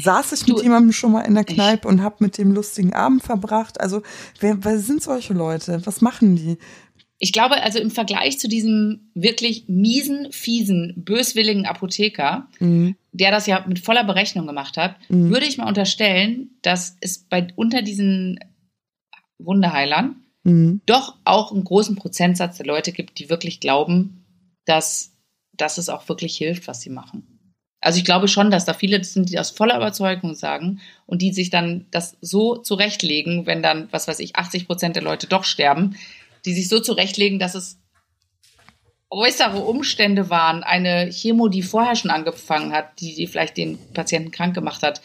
saß 0.00 0.32
ich 0.32 0.46
mit 0.46 0.62
jemandem 0.62 0.92
schon 0.92 1.12
mal 1.12 1.22
in 1.22 1.34
der 1.34 1.44
Kneipe 1.44 1.88
ich, 1.88 1.92
und 1.92 2.02
habe 2.02 2.16
mit 2.20 2.38
dem 2.38 2.52
lustigen 2.52 2.94
Abend 2.94 3.22
verbracht. 3.22 3.80
Also 3.80 4.02
wer, 4.40 4.64
wer 4.64 4.78
sind 4.78 5.02
solche 5.02 5.34
Leute? 5.34 5.80
Was 5.84 6.00
machen 6.00 6.36
die? 6.36 6.58
Ich 7.20 7.32
glaube, 7.32 7.60
also 7.62 7.80
im 7.80 7.90
Vergleich 7.90 8.38
zu 8.38 8.48
diesem 8.48 9.10
wirklich 9.14 9.64
miesen, 9.66 10.30
fiesen, 10.32 10.94
böswilligen 10.96 11.66
Apotheker, 11.66 12.48
mhm. 12.60 12.96
der 13.12 13.32
das 13.32 13.46
ja 13.46 13.64
mit 13.66 13.80
voller 13.80 14.04
Berechnung 14.04 14.46
gemacht 14.46 14.76
hat, 14.76 14.96
mhm. 15.08 15.30
würde 15.30 15.46
ich 15.46 15.58
mal 15.58 15.66
unterstellen, 15.66 16.50
dass 16.62 16.96
es 17.00 17.18
bei 17.18 17.48
unter 17.56 17.82
diesen 17.82 18.38
Wunderheilern 19.38 20.16
mhm. 20.44 20.80
doch 20.86 21.16
auch 21.24 21.52
einen 21.52 21.64
großen 21.64 21.96
Prozentsatz 21.96 22.58
der 22.58 22.66
Leute 22.66 22.92
gibt, 22.92 23.18
die 23.18 23.30
wirklich 23.30 23.58
glauben, 23.58 24.24
dass, 24.64 25.12
dass 25.56 25.78
es 25.78 25.88
auch 25.88 26.08
wirklich 26.08 26.36
hilft, 26.36 26.68
was 26.68 26.80
sie 26.80 26.90
machen. 26.90 27.38
Also 27.80 27.98
ich 27.98 28.04
glaube 28.04 28.26
schon, 28.26 28.50
dass 28.50 28.64
da 28.64 28.74
viele 28.74 29.02
sind, 29.04 29.30
die 29.30 29.38
aus 29.38 29.50
voller 29.50 29.76
Überzeugung 29.76 30.34
sagen 30.34 30.80
und 31.06 31.22
die 31.22 31.32
sich 31.32 31.50
dann 31.50 31.86
das 31.90 32.16
so 32.20 32.56
zurechtlegen, 32.56 33.46
wenn 33.46 33.62
dann, 33.62 33.88
was 33.92 34.08
weiß 34.08 34.18
ich, 34.18 34.36
80 34.36 34.66
Prozent 34.66 34.96
der 34.96 35.04
Leute 35.04 35.28
doch 35.28 35.44
sterben, 35.44 35.96
die 36.48 36.54
sich 36.54 36.68
so 36.68 36.80
zurechtlegen, 36.80 37.38
dass 37.38 37.54
es 37.54 37.78
äußere 39.10 39.58
Umstände 39.58 40.30
waren, 40.30 40.62
eine 40.62 41.10
Chemo, 41.10 41.48
die 41.48 41.62
vorher 41.62 41.94
schon 41.94 42.10
angefangen 42.10 42.72
hat, 42.72 43.00
die, 43.00 43.14
die 43.14 43.26
vielleicht 43.26 43.56
den 43.56 43.78
Patienten 43.92 44.30
krank 44.30 44.54
gemacht 44.54 44.82
hat. 44.82 45.02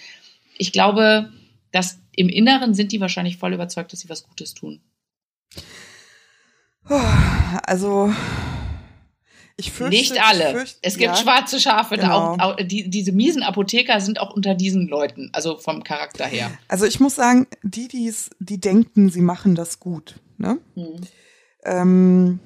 Ich 0.57 0.71
glaube, 0.71 1.31
dass 1.71 1.99
im 2.15 2.29
Inneren 2.29 2.73
sind 2.73 2.91
die 2.91 3.01
wahrscheinlich 3.01 3.37
voll 3.37 3.53
überzeugt, 3.53 3.91
dass 3.91 3.99
sie 3.99 4.09
was 4.09 4.23
Gutes 4.23 4.53
tun. 4.53 4.81
Also 7.65 8.13
ich 9.55 9.71
fürchte, 9.71 9.95
nicht 9.95 10.21
alle. 10.21 10.51
Fürchte, 10.51 10.79
es 10.81 10.97
gibt 10.97 11.15
ja, 11.15 11.21
schwarze 11.21 11.59
Schafe. 11.59 11.95
Genau. 11.95 12.35
Auch, 12.35 12.39
auch, 12.39 12.55
die, 12.57 12.89
diese 12.89 13.11
miesen 13.11 13.43
Apotheker 13.43 14.01
sind 14.01 14.19
auch 14.19 14.33
unter 14.33 14.55
diesen 14.55 14.87
Leuten, 14.87 15.29
also 15.33 15.57
vom 15.57 15.83
Charakter 15.83 16.25
her. 16.25 16.51
Also 16.67 16.85
ich 16.85 16.99
muss 16.99 17.15
sagen, 17.15 17.47
die, 17.61 17.87
die's, 17.87 18.31
die 18.39 18.59
denken, 18.59 19.09
sie 19.09 19.21
machen 19.21 19.55
das 19.55 19.79
gut. 19.79 20.15
Ne? 20.37 20.57
Hm. 20.75 20.95
Ähm, 21.65 22.39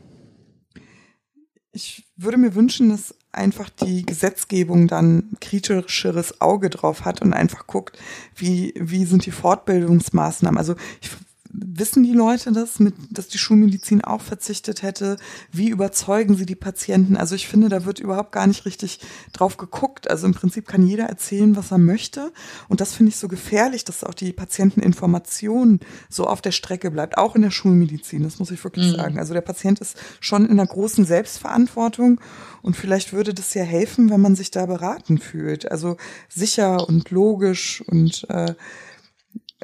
ich 1.71 2.07
würde 2.15 2.37
mir 2.37 2.55
wünschen, 2.55 2.89
dass 2.89 3.15
einfach 3.31 3.69
die 3.69 4.05
Gesetzgebung 4.05 4.87
dann 4.87 5.31
kritischeres 5.39 6.41
Auge 6.41 6.69
drauf 6.69 7.05
hat 7.05 7.21
und 7.21 7.33
einfach 7.33 7.67
guckt, 7.67 7.99
wie, 8.35 8.73
wie 8.77 9.05
sind 9.05 9.25
die 9.25 9.31
Fortbildungsmaßnahmen. 9.31 10.57
Also 10.57 10.75
ich 11.01 11.11
wissen 11.59 12.03
die 12.03 12.13
Leute 12.13 12.51
das, 12.51 12.79
mit, 12.79 12.93
dass 13.09 13.27
die 13.27 13.37
Schulmedizin 13.37 14.03
auch 14.03 14.21
verzichtet 14.21 14.83
hätte? 14.83 15.17
Wie 15.51 15.69
überzeugen 15.69 16.35
sie 16.35 16.45
die 16.45 16.55
Patienten? 16.55 17.17
Also 17.17 17.35
ich 17.35 17.47
finde, 17.47 17.69
da 17.69 17.85
wird 17.85 17.99
überhaupt 17.99 18.31
gar 18.31 18.47
nicht 18.47 18.65
richtig 18.65 18.99
drauf 19.33 19.57
geguckt. 19.57 20.09
Also 20.09 20.27
im 20.27 20.33
Prinzip 20.33 20.67
kann 20.67 20.85
jeder 20.85 21.05
erzählen, 21.05 21.55
was 21.55 21.71
er 21.71 21.79
möchte. 21.79 22.31
Und 22.67 22.81
das 22.81 22.93
finde 22.93 23.09
ich 23.09 23.17
so 23.17 23.27
gefährlich, 23.27 23.85
dass 23.85 24.03
auch 24.03 24.13
die 24.13 24.33
Patienteninformation 24.33 25.79
so 26.09 26.25
auf 26.27 26.41
der 26.41 26.51
Strecke 26.51 26.91
bleibt, 26.91 27.17
auch 27.17 27.35
in 27.35 27.41
der 27.41 27.51
Schulmedizin. 27.51 28.23
Das 28.23 28.39
muss 28.39 28.51
ich 28.51 28.63
wirklich 28.63 28.91
mhm. 28.91 28.97
sagen. 28.97 29.19
Also 29.19 29.33
der 29.33 29.41
Patient 29.41 29.79
ist 29.79 29.97
schon 30.19 30.45
in 30.45 30.51
einer 30.51 30.67
großen 30.67 31.05
Selbstverantwortung. 31.05 32.21
Und 32.61 32.75
vielleicht 32.75 33.13
würde 33.13 33.33
das 33.33 33.53
ja 33.53 33.63
helfen, 33.63 34.09
wenn 34.09 34.21
man 34.21 34.35
sich 34.35 34.51
da 34.51 34.65
beraten 34.65 35.17
fühlt. 35.17 35.71
Also 35.71 35.97
sicher 36.29 36.87
und 36.87 37.09
logisch 37.09 37.81
und 37.87 38.29
äh, 38.29 38.53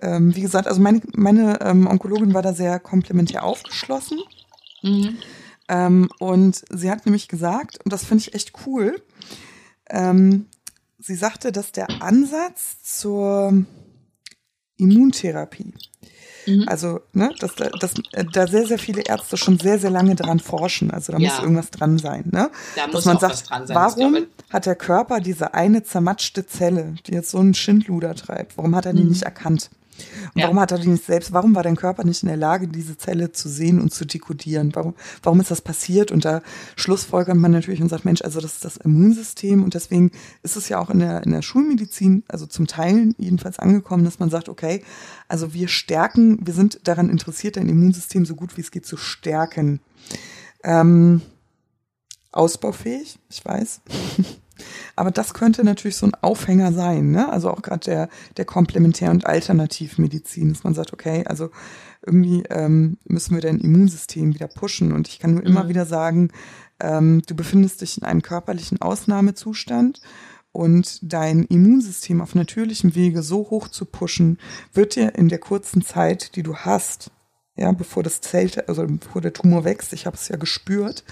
ähm, 0.02 0.36
wie 0.36 0.42
gesagt, 0.42 0.68
also 0.68 0.82
meine, 0.82 1.02
meine 1.14 1.60
ähm, 1.62 1.88
Onkologin 1.88 2.34
war 2.34 2.42
da 2.42 2.54
sehr 2.54 2.80
komplementär 2.80 3.44
aufgeschlossen. 3.44 4.20
Mhm. 4.82 5.18
Ähm, 5.70 6.10
und 6.20 6.64
sie 6.70 6.92
hat 6.92 7.06
nämlich 7.06 7.28
gesagt, 7.28 7.80
und 7.84 7.94
das 7.94 8.04
finde 8.04 8.24
ich 8.24 8.34
echt 8.34 8.54
cool, 8.66 9.02
ähm, 9.90 10.48
sie 11.00 11.16
sagte, 11.16 11.52
dass 11.52 11.72
der 11.72 12.02
Ansatz 12.02 12.82
zur 12.84 13.66
Immuntherapie, 14.78 15.74
mhm. 16.48 16.66
also 16.68 17.00
ne, 17.14 17.34
dass, 17.40 17.56
dass 17.56 17.94
äh, 18.12 18.26
da 18.26 18.48
sehr, 18.48 18.66
sehr 18.66 18.80
viele 18.80 19.04
Ärzte 19.04 19.38
schon 19.38 19.60
sehr, 19.60 19.80
sehr 19.80 19.92
lange 19.92 20.16
dran 20.16 20.40
forschen. 20.40 20.92
Also 20.92 21.14
da 21.14 21.20
ja. 21.20 21.30
muss 21.30 21.40
irgendwas 21.40 21.72
dran 21.72 21.98
sein. 21.98 22.30
Ne? 22.32 22.50
Da 22.76 22.88
dass 22.88 23.06
man 23.06 23.20
sagt, 23.20 23.50
warum 23.50 24.26
hat 24.50 24.66
der 24.66 24.76
Körper 24.76 25.22
diese 25.22 25.54
eine 25.54 25.84
zermatschte 25.84 26.46
Zelle, 26.46 26.96
die 27.06 27.14
jetzt 27.14 27.30
so 27.32 27.38
einen 27.38 27.54
Schindluder 27.54 28.16
treibt, 28.16 28.58
warum 28.58 28.76
hat 28.76 28.86
er 28.86 28.94
die 28.94 29.04
mhm. 29.04 29.10
nicht 29.10 29.24
erkannt? 29.24 29.70
Und 30.34 30.40
ja. 30.40 30.46
warum 30.46 30.60
hat 30.60 30.72
er 30.72 30.80
die 30.80 30.90
nicht 30.90 31.06
selbst, 31.06 31.34
warum 31.34 31.56
war 31.56 31.64
dein 31.64 31.76
Körper 31.76 32.04
nicht 32.04 32.24
in 32.24 32.28
der 32.28 32.38
Lage, 32.38 32.68
diese 32.68 32.98
Zelle 32.98 33.32
zu 33.32 33.50
sehen 33.50 33.80
und 33.80 33.94
zu 33.94 34.06
dekodieren? 34.06 34.72
Warum, 34.74 34.96
warum 35.22 35.40
ist 35.40 35.52
das 35.52 35.62
passiert? 35.62 36.12
Und 36.12 36.26
da 36.26 36.42
schlussfolgert 36.76 37.38
man 37.38 37.52
natürlich 37.52 37.82
und 37.82 37.90
sagt, 37.90 38.06
Mensch, 38.06 38.22
also 38.22 38.40
das 38.40 38.54
ist 38.54 38.66
das 38.66 38.78
Immunsystem 38.78 39.64
und 39.64 39.74
deswegen 39.74 40.12
ist 40.42 40.56
es 40.56 40.70
ja 40.70 40.80
auch 40.80 40.90
in 40.90 41.00
der, 41.00 41.24
in 41.24 41.32
der 41.32 41.42
Schulmedizin, 41.42 42.24
also 42.28 42.46
zum 42.46 42.68
Teil 42.68 43.14
jedenfalls 43.18 43.60
angekommen, 43.60 44.06
dass 44.06 44.20
man 44.20 44.30
sagt, 44.30 44.50
okay, 44.50 44.84
also 45.28 45.54
wir 45.54 45.68
stärken, 45.68 46.46
wir 46.46 46.54
sind 46.54 46.88
daran 46.88 47.10
interessiert, 47.10 47.58
dein 47.58 47.70
Immunsystem 47.70 48.26
so 48.26 48.36
gut 48.36 48.58
wie 48.58 48.62
es 48.62 48.72
geht 48.72 48.86
zu 48.86 48.98
stärken. 48.98 49.80
Ähm, 50.64 51.22
ausbaufähig, 52.32 53.20
ich 53.30 53.44
weiß. 53.46 53.82
Aber 54.96 55.12
das 55.12 55.34
könnte 55.34 55.64
natürlich 55.64 55.98
so 55.98 56.06
ein 56.06 56.16
Aufhänger 56.22 56.72
sein, 56.74 57.12
ne? 57.12 57.32
Also 57.32 57.50
auch 57.50 57.62
gerade 57.62 57.86
der, 57.86 58.10
der 58.38 58.46
Komplementär- 58.46 59.12
und 59.12 59.26
Alternativmedizin, 59.26 60.50
dass 60.54 60.64
man 60.64 60.74
sagt, 60.74 60.94
okay, 60.94 61.24
also 61.26 61.50
irgendwie 62.06 62.44
ähm, 62.50 62.98
müssen 63.06 63.34
wir 63.34 63.42
dein 63.42 63.60
Immunsystem 63.60 64.34
wieder 64.34 64.48
pushen. 64.48 64.92
Und 64.92 65.08
ich 65.08 65.20
kann 65.20 65.34
nur 65.36 65.44
immer 65.46 65.64
Mhm. 65.66 65.70
wieder 65.70 65.86
sagen, 65.86 66.30
ähm, 66.80 67.22
du 67.26 67.36
befindest 67.36 67.82
dich 67.82 67.98
in 67.98 68.04
einem 68.04 68.22
körperlichen 68.22 68.82
Ausnahmezustand 68.82 70.02
und 70.52 71.00
dein 71.02 71.44
Immunsystem 71.44 72.22
auf 72.22 72.36
natürlichem 72.36 72.94
Wege 72.96 73.24
so 73.24 73.50
hoch 73.50 73.68
zu 73.70 73.86
pushen, 73.86 74.38
wird 74.74 74.96
dir 74.96 75.16
in 75.16 75.30
der 75.30 75.40
kurzen 75.40 75.82
Zeit, 75.84 76.36
die 76.36 76.44
du 76.44 76.56
hast, 76.58 77.10
ja, 77.56 77.72
bevor 77.72 78.04
das 78.04 78.22
Zelt, 78.22 78.68
also 78.68 78.86
bevor 78.86 79.22
der 79.22 79.34
Tumor 79.34 79.64
wächst, 79.64 79.94
ich 79.94 80.06
habe 80.06 80.16
es 80.18 80.28
ja 80.28 80.36
gespürt, 80.36 81.04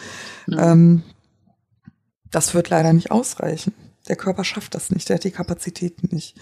Mhm. 0.48 0.58
ähm, 0.60 1.04
das 2.32 2.54
wird 2.54 2.70
leider 2.70 2.94
nicht 2.94 3.12
ausreichen. 3.12 3.74
Der 4.08 4.16
Körper 4.16 4.44
schafft 4.44 4.74
das 4.74 4.90
nicht, 4.90 5.10
der 5.10 5.18
hat 5.18 5.24
die 5.24 5.32
Kapazitäten 5.32 6.10
nicht. 6.14 6.36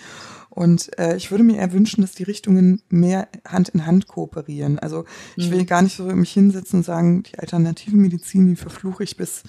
Und 0.49 0.97
äh, 0.97 1.15
ich 1.17 1.29
würde 1.29 1.43
mir 1.43 1.57
eher 1.57 1.73
wünschen, 1.73 2.01
dass 2.01 2.13
die 2.13 2.23
Richtungen 2.23 2.81
mehr 2.89 3.27
Hand 3.47 3.69
in 3.69 3.85
Hand 3.85 4.07
kooperieren. 4.07 4.79
Also 4.79 5.05
ich 5.35 5.51
will 5.51 5.59
Mhm. 5.61 5.65
gar 5.65 5.81
nicht 5.81 5.97
so 5.97 6.03
mich 6.05 6.31
hinsetzen 6.31 6.79
und 6.79 6.83
sagen, 6.83 7.23
die 7.23 7.37
alternative 7.37 7.95
Medizin, 7.97 8.47
die 8.47 8.55
verfluche 8.55 9.03
ich 9.03 9.17
bis, 9.17 9.43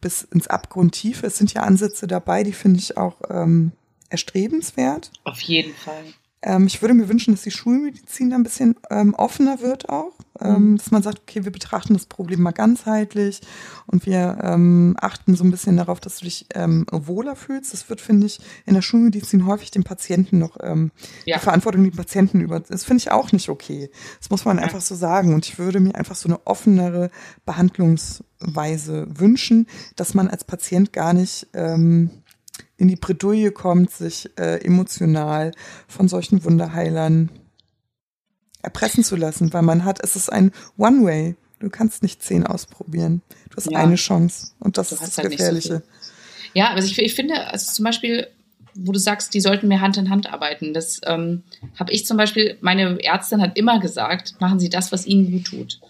bis 0.00 0.22
ins 0.22 0.48
Abgrundtiefe. 0.48 1.26
Es 1.26 1.38
sind 1.38 1.54
ja 1.54 1.62
Ansätze 1.62 2.06
dabei, 2.06 2.42
die 2.42 2.52
finde 2.52 2.80
ich 2.80 2.96
auch 2.96 3.16
ähm, 3.30 3.72
erstrebenswert. 4.10 5.10
Auf 5.24 5.40
jeden 5.40 5.74
Fall. 5.74 6.04
Ähm, 6.42 6.66
ich 6.66 6.82
würde 6.82 6.94
mir 6.94 7.08
wünschen, 7.08 7.32
dass 7.34 7.42
die 7.42 7.50
Schulmedizin 7.50 8.30
da 8.30 8.36
ein 8.36 8.42
bisschen 8.42 8.74
ähm, 8.90 9.14
offener 9.14 9.60
wird 9.60 9.88
auch. 9.88 10.12
Ähm, 10.40 10.70
Mhm. 10.72 10.76
Dass 10.78 10.90
man 10.90 11.02
sagt, 11.02 11.20
okay, 11.20 11.44
wir 11.44 11.52
betrachten 11.52 11.92
das 11.92 12.06
Problem 12.06 12.40
mal 12.40 12.50
ganzheitlich 12.52 13.42
und 13.86 14.06
wir 14.06 14.38
ähm, 14.42 14.96
achten 15.00 15.36
so 15.36 15.44
ein 15.44 15.50
bisschen 15.50 15.76
darauf, 15.76 16.00
dass 16.00 16.18
du 16.18 16.24
dich 16.24 16.46
ähm, 16.54 16.84
wohler 16.90 17.36
fühlst. 17.36 17.72
Das 17.72 17.88
wird, 17.90 18.00
finde 18.00 18.26
ich, 18.26 18.40
in 18.66 18.74
der 18.74 18.82
Schulmedizin 18.82 19.46
häufig 19.46 19.70
dem 19.70 19.84
Patienten 19.84 20.38
noch 20.38 20.56
Ja. 20.58 21.36
die 21.38 21.38
Verantwortung 21.38 21.84
den 21.84 21.94
Patienten 21.94 22.40
über. 22.40 22.58
Das 22.60 22.82
finde 22.84 23.02
ich 23.02 23.10
auch 23.12 23.30
nicht 23.32 23.48
okay. 23.50 23.90
Das 24.18 24.30
muss 24.30 24.44
man 24.44 24.56
Ja. 24.56 24.64
einfach 24.64 24.80
so 24.80 24.94
sagen. 24.94 25.34
Und 25.34 25.46
ich 25.46 25.58
würde 25.58 25.80
mir 25.80 25.94
einfach 25.94 26.16
so 26.16 26.28
eine 26.28 26.44
offenere 26.46 27.10
Behandlungsweise 27.44 29.06
wünschen, 29.10 29.66
dass 29.96 30.14
man 30.14 30.28
als 30.28 30.44
Patient 30.44 30.92
gar 30.92 31.12
nicht 31.12 31.46
ähm, 31.54 32.10
in 32.82 32.88
die 32.88 32.96
Bredouille 32.96 33.52
kommt, 33.52 33.92
sich 33.92 34.28
äh, 34.36 34.56
emotional 34.64 35.52
von 35.86 36.08
solchen 36.08 36.42
Wunderheilern 36.42 37.30
erpressen 38.60 39.04
zu 39.04 39.14
lassen, 39.14 39.52
weil 39.52 39.62
man 39.62 39.84
hat, 39.84 40.00
es 40.02 40.16
ist 40.16 40.32
ein 40.32 40.50
One-Way. 40.76 41.36
Du 41.60 41.70
kannst 41.70 42.02
nicht 42.02 42.24
zehn 42.24 42.44
ausprobieren. 42.44 43.22
Du 43.50 43.56
hast 43.56 43.70
Ja. 43.70 43.78
eine 43.78 43.94
Chance. 43.94 44.48
Und 44.58 44.78
das 44.78 44.88
Du 44.88 44.96
ist 44.96 45.02
das 45.02 45.18
halt 45.18 45.28
nicht 45.28 45.38
so 45.38 45.44
Gefährliche. 45.44 45.82
Ja, 46.54 46.72
also 46.74 46.88
ich, 46.88 46.98
ich 46.98 47.14
finde, 47.14 47.46
also 47.46 47.70
zum 47.72 47.84
Beispiel, 47.84 48.26
wo 48.74 48.90
du 48.90 48.98
sagst, 48.98 49.32
die 49.32 49.40
sollten 49.40 49.68
mehr 49.68 49.80
Hand 49.80 49.96
in 49.96 50.10
Hand 50.10 50.32
arbeiten, 50.32 50.74
das 50.74 51.00
ähm, 51.04 51.44
habe 51.78 51.92
ich 51.92 52.04
zum 52.04 52.16
Beispiel, 52.16 52.58
meine 52.62 52.98
Ärztin 53.00 53.40
hat 53.40 53.56
immer 53.56 53.78
gesagt, 53.78 54.40
machen 54.40 54.58
Sie 54.58 54.70
das, 54.70 54.90
was 54.90 55.06
Ihnen 55.06 55.30
gut 55.30 55.44
tut. 55.44 55.80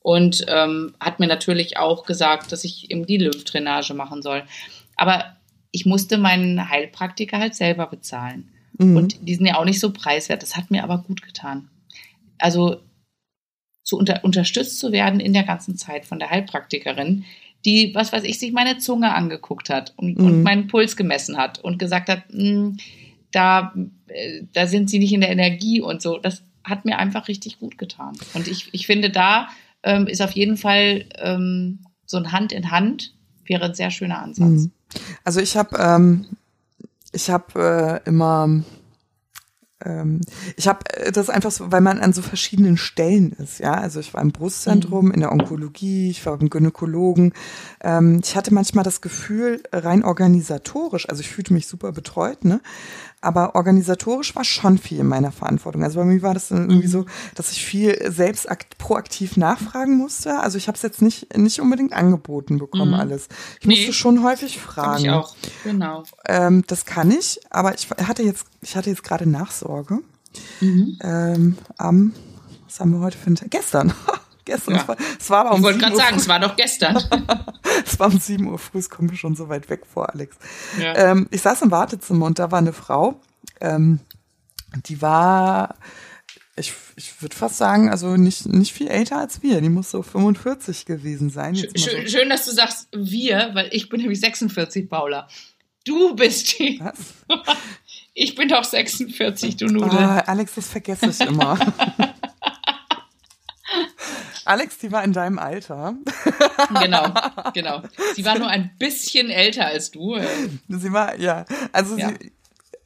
Und 0.00 0.46
ähm, 0.48 0.94
hat 0.98 1.20
mir 1.20 1.26
natürlich 1.26 1.76
auch 1.76 2.06
gesagt, 2.06 2.52
dass 2.52 2.64
ich 2.64 2.90
eben 2.90 3.04
die 3.04 3.18
Lymphdrainage 3.18 3.92
machen 3.92 4.22
soll. 4.22 4.44
Aber 4.96 5.36
ich 5.72 5.86
musste 5.86 6.18
meinen 6.18 6.68
Heilpraktiker 6.68 7.38
halt 7.38 7.54
selber 7.54 7.86
bezahlen. 7.86 8.48
Mhm. 8.78 8.96
Und 8.96 9.28
die 9.28 9.34
sind 9.34 9.46
ja 9.46 9.56
auch 9.58 9.64
nicht 9.64 9.80
so 9.80 9.92
preiswert. 9.92 10.42
Das 10.42 10.56
hat 10.56 10.70
mir 10.70 10.82
aber 10.84 10.98
gut 10.98 11.22
getan. 11.22 11.68
Also 12.38 12.80
zu 13.82 13.96
unter, 13.96 14.22
unterstützt 14.24 14.78
zu 14.78 14.92
werden 14.92 15.20
in 15.20 15.32
der 15.32 15.44
ganzen 15.44 15.76
Zeit 15.76 16.04
von 16.04 16.18
der 16.18 16.30
Heilpraktikerin, 16.30 17.24
die, 17.64 17.92
was 17.94 18.12
weiß 18.12 18.24
ich, 18.24 18.38
sich 18.38 18.52
meine 18.52 18.78
Zunge 18.78 19.14
angeguckt 19.14 19.70
hat 19.70 19.94
und, 19.96 20.18
Mhm. 20.18 20.24
und 20.24 20.42
meinen 20.42 20.66
Puls 20.68 20.96
gemessen 20.96 21.36
hat 21.36 21.58
und 21.58 21.78
gesagt 21.78 22.08
hat, 22.08 22.24
"Hm, 22.30 22.76
da, 23.32 23.74
äh, 24.08 24.42
da 24.52 24.66
sind 24.66 24.88
sie 24.90 24.98
nicht 24.98 25.12
in 25.12 25.20
der 25.20 25.30
Energie 25.30 25.80
und 25.80 26.00
so. 26.00 26.18
Das 26.18 26.42
hat 26.64 26.84
mir 26.84 26.98
einfach 26.98 27.28
richtig 27.28 27.58
gut 27.58 27.78
getan. 27.78 28.12
Und 28.34 28.46
ich, 28.46 28.68
ich 28.72 28.86
finde, 28.86 29.10
da 29.10 29.48
ähm, 29.82 30.06
ist 30.06 30.20
auf 30.22 30.32
jeden 30.32 30.56
Fall 30.56 31.06
ähm, 31.18 31.80
so 32.04 32.16
ein 32.16 32.32
Hand 32.32 32.52
in 32.52 32.70
Hand 32.70 33.14
wäre 33.46 33.66
ein 33.66 33.74
sehr 33.74 33.90
schöner 33.90 34.20
Ansatz. 34.22 34.48
Mhm. 34.48 34.72
Also 35.24 35.40
ich 35.40 35.56
habe 35.56 35.76
ähm, 35.78 36.26
ich 37.12 37.30
habe 37.30 38.00
äh, 38.04 38.08
immer 38.08 38.62
ähm, 39.84 40.20
ich 40.56 40.66
habe 40.66 40.80
das 41.12 41.30
einfach 41.30 41.50
so, 41.50 41.70
weil 41.70 41.80
man 41.80 42.00
an 42.00 42.12
so 42.12 42.22
verschiedenen 42.22 42.76
Stellen 42.76 43.32
ist, 43.32 43.60
ja. 43.60 43.74
Also 43.74 44.00
ich 44.00 44.12
war 44.12 44.22
im 44.22 44.32
Brustzentrum, 44.32 45.12
in 45.12 45.20
der 45.20 45.32
Onkologie, 45.32 46.10
ich 46.10 46.24
war 46.26 46.36
beim 46.36 46.50
Gynäkologen. 46.50 47.32
Ähm, 47.80 48.20
ich 48.24 48.36
hatte 48.36 48.52
manchmal 48.52 48.84
das 48.84 49.00
Gefühl, 49.00 49.62
rein 49.72 50.04
organisatorisch, 50.04 51.08
also 51.08 51.20
ich 51.20 51.28
fühlte 51.28 51.52
mich 51.52 51.66
super 51.66 51.92
betreut, 51.92 52.44
ne? 52.44 52.60
Aber 53.20 53.56
organisatorisch 53.56 54.36
war 54.36 54.44
schon 54.44 54.78
viel 54.78 55.00
in 55.00 55.06
meiner 55.08 55.32
Verantwortung. 55.32 55.82
Also 55.82 55.98
bei 55.98 56.04
mir 56.04 56.22
war 56.22 56.34
das 56.34 56.50
irgendwie 56.52 56.86
so, 56.86 57.04
dass 57.34 57.50
ich 57.50 57.64
viel 57.64 58.12
selbst 58.12 58.48
akt 58.48 58.78
proaktiv 58.78 59.36
nachfragen 59.36 59.96
musste. 59.96 60.38
Also 60.38 60.56
ich 60.56 60.68
habe 60.68 60.76
es 60.76 60.82
jetzt 60.82 61.02
nicht 61.02 61.36
nicht 61.36 61.60
unbedingt 61.60 61.92
angeboten 61.92 62.58
bekommen 62.58 62.92
Mhm. 62.92 63.00
alles. 63.00 63.28
Ich 63.60 63.66
Nee. 63.66 63.74
musste 63.76 63.92
schon 63.92 64.22
häufig 64.22 64.58
fragen. 64.60 65.04
ich 65.04 65.10
auch. 65.10 65.34
Genau. 65.64 66.04
Ähm, 66.26 66.62
das 66.68 66.84
kann 66.84 67.10
ich, 67.10 67.40
aber 67.50 67.74
ich 67.74 67.88
hatte 67.90 68.22
jetzt, 68.22 68.46
ich 68.60 68.76
hatte 68.76 68.90
jetzt 68.90 69.02
gerade 69.02 69.28
Nachsorge. 69.28 69.98
Mhm. 70.60 70.98
Ähm, 71.02 71.58
am, 71.76 72.12
was 72.66 72.78
haben 72.78 72.92
wir 72.92 73.00
heute 73.00 73.18
für 73.18 73.26
einen 73.26 73.36
Tag? 73.36 73.50
Gestern. 73.50 73.92
Gestern. 74.48 74.76
Ja. 74.76 74.80
Es, 74.80 74.88
war, 74.88 74.96
es 75.20 75.30
war 75.30 75.40
aber 75.40 75.50
um 75.50 75.56
Ich 75.58 75.62
wollte 75.64 75.78
7 75.78 75.86
gerade 75.90 75.96
sagen, 75.96 76.14
früh. 76.14 76.20
es 76.22 76.28
war 76.28 76.40
doch 76.40 76.56
gestern. 76.56 76.96
Es 77.84 77.98
war 78.00 78.08
um 78.08 78.18
7 78.18 78.46
Uhr 78.46 78.58
früh, 78.58 78.78
es 78.78 78.90
kommt 78.90 79.10
mir 79.10 79.16
schon 79.16 79.36
so 79.36 79.48
weit 79.48 79.68
weg 79.68 79.82
vor, 79.86 80.12
Alex. 80.12 80.36
Ja. 80.80 80.96
Ähm, 80.96 81.28
ich 81.30 81.42
saß 81.42 81.62
im 81.62 81.70
Wartezimmer 81.70 82.26
und 82.26 82.38
da 82.38 82.50
war 82.50 82.58
eine 82.58 82.72
Frau, 82.72 83.20
ähm, 83.60 84.00
die 84.86 85.00
war, 85.00 85.76
ich, 86.56 86.72
ich 86.96 87.22
würde 87.22 87.36
fast 87.36 87.58
sagen, 87.58 87.90
also 87.90 88.16
nicht, 88.16 88.46
nicht 88.46 88.72
viel 88.72 88.88
älter 88.88 89.18
als 89.18 89.42
wir. 89.42 89.60
Die 89.60 89.68
muss 89.68 89.90
so 89.90 90.02
45 90.02 90.86
gewesen 90.86 91.30
sein. 91.30 91.54
Jetzt 91.54 91.76
mal 91.76 91.82
Schön, 91.82 92.08
schön, 92.08 92.28
dass 92.30 92.46
du 92.46 92.52
sagst 92.52 92.88
wir, 92.92 93.50
weil 93.52 93.68
ich 93.70 93.90
bin 93.90 94.00
nämlich 94.00 94.20
46, 94.20 94.88
Paula. 94.88 95.28
Du 95.84 96.16
bist 96.16 96.58
die. 96.58 96.78
so, 96.78 96.84
was? 97.28 97.56
Ich 98.20 98.34
bin 98.34 98.48
doch 98.48 98.64
46, 98.64 99.58
du 99.58 99.66
Nudel. 99.66 99.96
Ah, 99.96 100.18
Alex, 100.26 100.56
das 100.56 100.66
vergesse 100.66 101.06
ich 101.08 101.20
immer. 101.20 101.56
Alex, 104.48 104.78
die 104.78 104.90
war 104.92 105.04
in 105.04 105.12
deinem 105.12 105.38
Alter. 105.38 105.94
Genau, 106.82 107.14
genau. 107.54 107.82
Sie 108.14 108.24
war 108.24 108.36
nur 108.38 108.48
ein 108.48 108.72
bisschen 108.78 109.30
älter 109.30 109.66
als 109.66 109.90
du. 109.92 110.16
äh, 110.16 110.26
Sie 110.68 110.92
war, 110.92 111.16
ja, 111.18 111.44
also 111.72 111.96
Ja. 111.96 112.08
sie, 112.08 112.32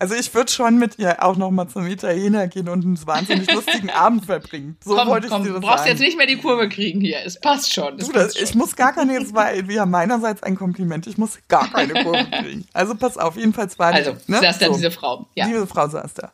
also 0.02 0.16
ich 0.16 0.34
würde 0.34 0.50
schon 0.50 0.80
mit 0.80 0.98
ihr 0.98 1.22
auch 1.22 1.36
noch 1.36 1.52
mal 1.52 1.68
zum 1.68 1.86
Italiener 1.86 2.48
gehen 2.48 2.68
und 2.68 2.84
einen 2.84 3.06
wahnsinnig 3.06 3.48
lustigen 3.54 3.88
Abend 3.88 4.26
verbringen. 4.26 4.76
So 4.84 4.96
Komm, 4.96 5.06
wollte 5.06 5.28
ich 5.28 5.32
komm, 5.32 5.44
dir 5.44 5.50
du 5.50 5.54
das 5.54 5.62
brauchst 5.62 5.78
sagen. 5.78 5.90
jetzt 5.90 6.00
nicht 6.00 6.16
mehr 6.16 6.26
die 6.26 6.38
Kurve 6.38 6.68
kriegen 6.68 7.00
hier. 7.00 7.18
Es 7.24 7.38
passt 7.40 7.72
schon. 7.72 8.00
Es 8.00 8.08
Du, 8.08 8.12
das, 8.12 8.24
passt 8.24 8.38
schon. 8.38 8.48
ich 8.48 8.54
muss 8.56 8.74
gar 8.74 8.92
keine, 8.92 9.12
jetzt 9.12 9.32
war 9.32 9.54
ja 9.70 9.86
meinerseits 9.86 10.42
ein 10.42 10.56
Kompliment, 10.56 11.06
ich 11.06 11.18
muss 11.18 11.38
gar 11.46 11.70
keine 11.70 12.02
Kurve 12.02 12.24
kriegen. 12.42 12.66
Also 12.72 12.96
pass 12.96 13.16
auf, 13.16 13.36
jedenfalls 13.36 13.78
war 13.78 13.94
also, 13.94 14.16
die, 14.26 14.32
ne? 14.32 14.40
das 14.42 14.56
ist 14.56 14.62
dann 14.62 14.70
so. 14.70 14.74
diese 14.78 14.90
Frau. 14.90 15.28
Ja. 15.36 15.46
Diese 15.46 15.68
Frau 15.68 15.88
saß 15.88 16.14
da. 16.14 16.32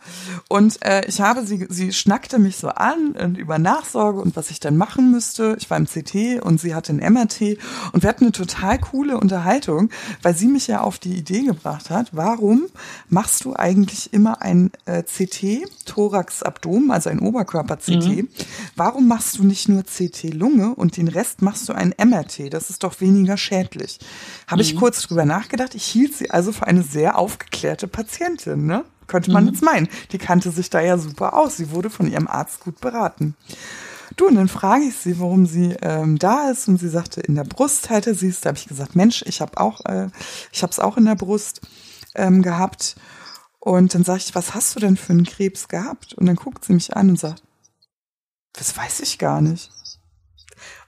Und 0.49 0.83
äh, 0.83 1.05
ich 1.05 1.21
habe 1.21 1.45
sie, 1.45 1.66
sie 1.69 1.93
schnackte 1.93 2.39
mich 2.39 2.57
so 2.57 2.69
an 2.69 3.11
und 3.23 3.37
über 3.37 3.59
Nachsorge 3.59 4.19
und 4.19 4.35
was 4.35 4.51
ich 4.51 4.61
dann 4.61 4.79
machen 4.79 5.11
müsste. 5.11 5.59
Ich 5.61 5.69
war 5.69 5.77
im 5.77 5.85
CT 5.85 6.43
und 6.43 6.59
sie 6.59 6.75
hatte 6.75 6.95
ein 6.95 7.12
MRT 7.12 7.59
und 7.93 8.03
wir 8.03 8.09
hatten 8.09 8.25
eine 8.25 8.33
total 8.33 8.79
coole 8.79 9.19
Unterhaltung, 9.19 9.91
weil 10.23 10.35
sie 10.35 10.47
mich 10.47 10.69
ja 10.69 10.81
auf 10.81 10.99
die 10.99 11.12
Idee 11.12 11.43
gebracht 11.43 11.91
hat, 11.91 12.09
warum 12.12 12.62
machst 13.11 13.45
du 13.45 13.58
eigentlich 13.59 14.13
immer 14.13 14.43
ein 14.43 14.71
äh, 14.87 15.03
CT, 15.03 15.69
Thorax, 15.85 16.43
Abdomen, 16.43 16.91
also 16.91 17.11
ein 17.11 17.21
Oberkörper-CT? 17.21 18.27
Warum 18.77 19.09
machst 19.09 19.39
du 19.39 19.45
nicht 19.45 19.69
nur 19.69 19.83
CT 19.83 20.35
Lunge 20.35 20.75
und 20.75 20.97
den 20.97 21.09
Rest 21.09 21.43
machst 21.43 21.69
du 21.69 21.73
ein 21.73 21.95
MRT? 21.99 22.53
Das 22.53 22.71
ist 22.71 22.85
doch 22.85 23.01
weniger 23.01 23.37
schädlich. 23.37 23.99
Habe 24.47 24.63
ich 24.63 24.77
kurz 24.77 25.03
drüber 25.03 25.25
nachgedacht. 25.25 25.75
Ich 25.75 25.85
hielt 25.85 26.15
sie 26.15 26.31
also 26.31 26.53
für 26.53 26.67
eine 26.67 26.83
sehr 26.83 27.19
aufgeklärte 27.19 27.89
Patientin, 27.89 28.67
ne? 28.67 28.85
Könnte 29.07 29.33
man 29.33 29.47
jetzt 29.47 29.63
meinen. 29.63 29.89
Die 30.13 30.19
kannte 30.19 30.51
sich 30.51 30.69
da 30.69 30.81
ja 30.81 30.99
super 30.99 31.33
aus. 31.33 31.57
Sie 31.57 31.71
wurde 31.71 31.89
von 31.89 32.11
ihrem 32.11 32.29
Arzt 32.29 32.61
gut 32.61 32.79
beraten. 32.81 33.35
Du, 34.17 34.27
und 34.27 34.35
dann 34.35 34.49
frage 34.49 34.85
ich 34.85 34.97
sie, 34.97 35.19
warum 35.19 35.47
sie 35.47 35.77
ähm, 35.81 36.19
da 36.19 36.51
ist. 36.51 36.69
Und 36.69 36.79
sie 36.79 36.89
sagte, 36.89 37.21
in 37.21 37.35
der 37.35 37.45
Brust 37.45 37.89
hätte 37.89 38.15
sie 38.15 38.29
es. 38.29 38.41
Da 38.41 38.49
habe 38.49 38.59
ich 38.59 38.67
gesagt, 38.67 38.97
Mensch, 38.97 39.23
ich 39.27 39.41
habe 39.41 39.59
auch, 39.59 39.85
äh, 39.87 40.09
ich 40.53 40.63
habe 40.63 40.71
es 40.71 40.79
auch 40.79 40.97
in 40.97 41.07
der 41.07 41.15
Brust 41.15 41.63
ähm, 42.15 42.43
gehabt. 42.43 42.97
Und 43.69 43.93
dann 43.95 44.03
sage 44.03 44.23
ich, 44.25 44.35
was 44.35 44.55
hast 44.55 44.75
du 44.75 44.81
denn 44.81 44.97
für 44.97 45.12
einen 45.12 45.27
Krebs 45.27 45.69
gehabt? 45.69 46.14
Und 46.14 46.25
dann 46.25 46.37
guckt 46.37 46.64
sie 46.64 46.73
mich 46.73 46.97
an 46.97 47.11
und 47.11 47.19
sagt, 47.19 47.43
das 48.55 48.75
weiß 48.75 49.01
ich 49.01 49.19
gar 49.19 49.43
nicht. 49.43 49.71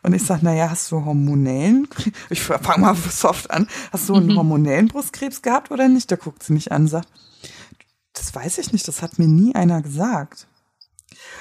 Und 0.02 0.14
ich 0.14 0.24
sage, 0.24 0.46
naja, 0.46 0.70
hast 0.70 0.90
du 0.90 1.04
hormonellen, 1.04 1.86
ich 2.30 2.40
fange 2.40 2.78
mal 2.78 2.96
soft 2.96 3.50
an, 3.50 3.68
hast 3.92 4.08
du 4.08 4.14
einen 4.14 4.34
hormonellen 4.34 4.88
Brustkrebs 4.88 5.42
gehabt 5.42 5.70
oder 5.70 5.88
nicht? 5.88 6.10
Da 6.10 6.16
guckt 6.16 6.42
sie 6.42 6.54
mich 6.54 6.72
an 6.72 6.82
und 6.82 6.88
sagt, 6.88 7.08
das 8.14 8.34
weiß 8.34 8.56
ich 8.56 8.72
nicht, 8.72 8.88
das 8.88 9.02
hat 9.02 9.18
mir 9.18 9.28
nie 9.28 9.54
einer 9.54 9.82
gesagt. 9.82 10.46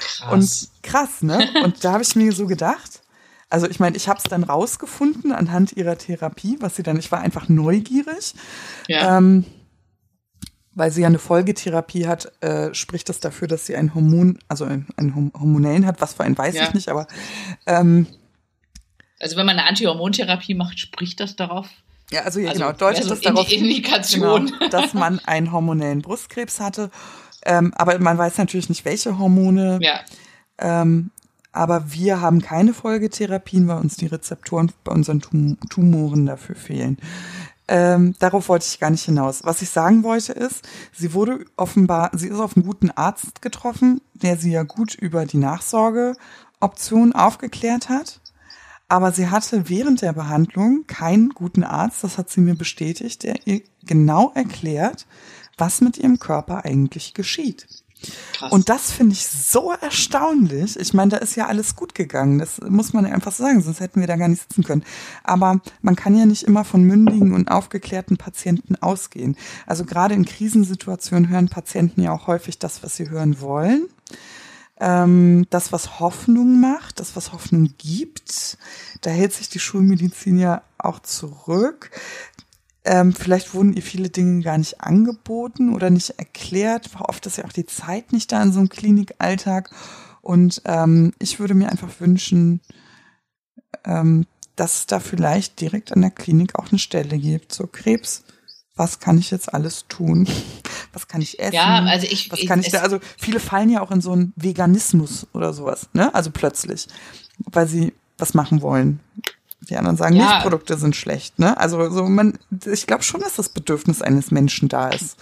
Krass. 0.02 0.34
Und 0.34 0.70
krass, 0.84 1.22
ne? 1.22 1.48
Und 1.64 1.86
da 1.86 1.94
habe 1.94 2.04
ich 2.04 2.18
mir 2.18 2.34
so 2.34 2.48
gedacht, 2.48 3.02
Also 3.50 3.68
ich 3.68 3.80
meine, 3.80 3.98
ich 3.98 4.08
habe 4.08 4.20
es 4.20 4.26
dann 4.26 4.44
rausgefunden 4.44 5.32
anhand 5.32 5.74
ihrer 5.74 5.98
Therapie, 5.98 6.58
was 6.60 6.76
sie 6.76 6.84
dann, 6.84 7.00
ich 7.00 7.12
war 7.12 7.22
einfach 7.22 7.50
neugierig. 7.50 8.36
Ja. 8.88 9.18
Ähm, 9.18 9.46
weil 10.80 10.92
sie 10.92 11.02
ja 11.02 11.08
eine 11.08 11.20
Folgetherapie 11.20 12.08
hat, 12.08 12.32
äh, 12.42 12.74
spricht 12.74 13.10
das 13.10 13.20
dafür, 13.20 13.48
dass 13.48 13.66
sie 13.66 13.76
ein 13.76 13.94
Hormon, 13.94 14.40
also 14.48 14.66
ein, 14.66 14.88
ein 14.96 15.32
Hormonellen 15.38 15.86
hat, 15.86 16.02
was 16.02 16.14
für 16.14 16.24
ein 16.24 16.38
weiß 16.38 16.56
ja. 16.56 16.64
ich 16.64 16.74
nicht, 16.74 16.90
aber 16.90 17.06
ähm, 17.68 18.08
also 19.20 19.36
wenn 19.36 19.46
man 19.46 19.60
eine 19.60 19.68
Antihormontherapie 19.68 20.54
macht, 20.54 20.80
spricht 20.80 21.20
das 21.20 21.36
darauf? 21.36 21.68
Ja, 22.12 22.22
also, 22.22 22.40
ja, 22.40 22.50
also 22.50 22.62
genau, 22.62 22.72
deutet 22.72 23.04
so 23.04 23.10
das 23.10 23.22
darauf, 23.22 23.52
Indikation. 23.52 24.48
Genau, 24.48 24.70
dass 24.70 24.94
man 24.94 25.20
einen 25.20 25.52
hormonellen 25.52 26.02
Brustkrebs 26.02 26.60
hatte. 26.60 26.90
Ähm, 27.46 27.74
aber 27.76 28.00
man 28.00 28.18
weiß 28.18 28.38
natürlich 28.38 28.70
nicht, 28.70 28.86
welche 28.86 29.20
Hormone. 29.20 29.80
Ja. 29.82 30.00
Ähm, 30.58 31.12
aber 31.52 31.92
wir 31.92 32.22
haben 32.22 32.42
keine 32.42 32.74
Folgetherapien, 32.74 33.68
weil 33.68 33.80
uns 33.80 33.98
die 33.98 34.08
Rezeptoren 34.08 34.72
bei 34.84 34.92
unseren 34.92 35.20
Tum 35.20 35.58
Tumoren 35.70 36.26
dafür 36.26 36.56
fehlen. 36.56 36.98
Ähm, 37.72 38.16
darauf 38.18 38.50
wollte 38.50 38.66
ich 38.66 38.80
gar 38.80 38.90
nicht 38.90 39.06
hinaus. 39.06 39.44
Was 39.44 39.62
ich 39.62 39.70
sagen 39.70 40.04
wollte 40.04 40.34
ist, 40.34 40.68
sie 40.92 41.14
wurde 41.14 41.46
offenbar, 41.56 42.10
sie 42.14 42.28
ist 42.28 42.40
auf 42.40 42.58
einen 42.58 42.66
guten 42.66 42.90
Arzt 42.90 43.44
getroffen, 43.44 44.02
der 44.16 44.38
sie 44.38 44.52
ja 44.52 44.64
gut 44.64 44.96
über 44.96 45.28
die 45.28 45.38
Nachsorgeoption 45.38 47.14
aufgeklärt 47.14 47.88
hat. 47.88 48.22
Aber 48.88 49.12
sie 49.12 49.30
hatte 49.30 49.70
während 49.70 50.02
der 50.02 50.14
Behandlung 50.14 50.86
keinen 50.88 51.30
guten 51.30 51.64
Arzt, 51.64 52.04
das 52.04 52.18
hat 52.18 52.32
sie 52.32 52.42
mir 52.42 52.56
bestätigt, 52.56 53.22
der 53.22 53.46
ihr 53.46 53.62
genau 53.84 54.32
erklärt, 54.34 55.06
was 55.60 55.80
mit 55.80 56.00
ihrem 56.00 56.18
Körper 56.18 56.66
eigentlich 56.66 57.14
geschieht. 57.14 57.68
Krass. 58.34 58.52
Und 58.52 58.70
das 58.70 58.92
finde 58.92 59.14
ich 59.14 59.28
so 59.28 59.74
erstaunlich. 59.74 60.80
Ich 60.80 60.94
meine, 60.94 61.12
da 61.12 61.18
ist 61.18 61.36
ja 61.36 61.48
alles 61.48 61.76
gut 61.76 61.94
gegangen. 61.94 62.40
Das 62.40 62.60
muss 62.62 62.94
man 62.94 63.06
ja 63.06 63.14
einfach 63.14 63.34
sagen, 63.34 63.62
sonst 63.62 63.82
hätten 63.82 64.00
wir 64.00 64.08
da 64.08 64.16
gar 64.16 64.30
nicht 64.30 64.42
sitzen 64.42 64.64
können. 64.64 64.84
Aber 65.24 65.60
man 65.82 65.96
kann 65.96 66.18
ja 66.18 66.26
nicht 66.26 66.44
immer 66.44 66.64
von 66.64 66.84
mündigen 66.84 67.34
und 67.34 67.52
aufgeklärten 67.52 68.18
Patienten 68.18 68.76
ausgehen. 68.78 69.36
Also 69.66 69.84
gerade 69.84 70.14
in 70.16 70.26
Krisensituationen 70.26 71.30
hören 71.30 71.50
Patienten 71.50 72.02
ja 72.02 72.14
auch 72.14 72.28
häufig 72.28 72.60
das, 72.60 72.84
was 72.84 72.96
sie 72.96 73.10
hören 73.10 73.42
wollen. 73.42 73.88
Ähm, 74.80 75.46
das, 75.50 75.74
was 75.74 76.00
Hoffnung 76.00 76.62
macht, 76.62 77.02
das, 77.02 77.18
was 77.18 77.34
Hoffnung 77.34 77.74
gibt. 77.78 78.58
Da 79.02 79.10
hält 79.10 79.34
sich 79.34 79.50
die 79.50 79.60
Schulmedizin 79.60 80.40
ja 80.40 80.62
auch 80.78 81.00
zurück. 81.00 81.92
Ähm, 82.90 83.14
vielleicht 83.14 83.54
wurden 83.54 83.74
ihr 83.74 83.84
viele 83.84 84.10
Dinge 84.10 84.42
gar 84.42 84.58
nicht 84.58 84.82
angeboten 84.82 85.76
oder 85.76 85.92
nicht 85.92 86.10
erklärt. 86.18 86.90
Oft 86.98 87.24
ist 87.28 87.38
ja 87.38 87.46
auch 87.46 87.54
die 87.54 87.68
Zeit 87.68 88.12
nicht 88.12 88.32
da 88.32 88.42
in 88.42 88.52
so 88.52 88.58
einem 88.58 88.70
Klinikalltag. 88.70 89.70
Und 90.22 90.64
ähm, 90.66 91.14
ich 91.20 91.40
würde 91.40 91.54
mir 91.54 91.70
einfach 91.70 92.00
wünschen, 92.00 92.62
ähm, 93.86 94.26
dass 94.56 94.80
es 94.80 94.86
da 94.88 95.00
vielleicht 95.00 95.62
direkt 95.62 95.94
an 95.94 96.02
der 96.02 96.10
Klinik 96.10 96.58
auch 96.58 96.72
eine 96.72 96.80
Stelle 96.80 97.20
gibt. 97.20 97.54
So 97.54 97.68
Krebs, 97.68 98.24
was 98.76 99.00
kann 99.00 99.20
ich 99.20 99.30
jetzt 99.30 99.54
alles 99.54 99.86
tun? 99.88 100.28
Was 100.92 101.08
kann 101.08 101.22
ich 101.22 101.38
essen? 101.38 101.54
Ja, 101.54 101.84
also 101.84 102.08
ich, 102.10 102.32
was 102.32 102.44
kann 102.48 102.62
ich, 102.62 102.66
ich 102.66 102.72
da, 102.72 102.80
also 102.80 103.00
viele 103.16 103.40
fallen 103.40 103.70
ja 103.70 103.82
auch 103.82 103.92
in 103.92 104.02
so 104.02 104.14
einen 104.14 104.34
Veganismus 104.36 105.28
oder 105.34 105.54
sowas, 105.54 105.90
ne? 105.94 106.16
Also 106.16 106.32
plötzlich, 106.32 106.88
weil 107.38 107.68
sie 107.68 107.94
was 108.18 108.34
machen 108.34 108.64
wollen. 108.64 109.00
Die 109.62 109.76
anderen 109.76 109.98
sagen, 109.98 110.16
ja. 110.16 110.26
Milchprodukte 110.26 110.78
sind 110.78 110.96
schlecht. 110.96 111.38
Ne? 111.40 111.58
Also 111.58 111.90
so 111.90 112.04
man, 112.06 112.40
ich 112.66 112.88
glaube 112.88 113.04
schon, 113.04 113.22
dass 113.22 113.36
das 113.36 113.50
Bedürfnis 113.50 114.02
eines 114.02 114.32
Menschen 114.32 114.70
da 114.70 114.90
ist, 114.90 115.18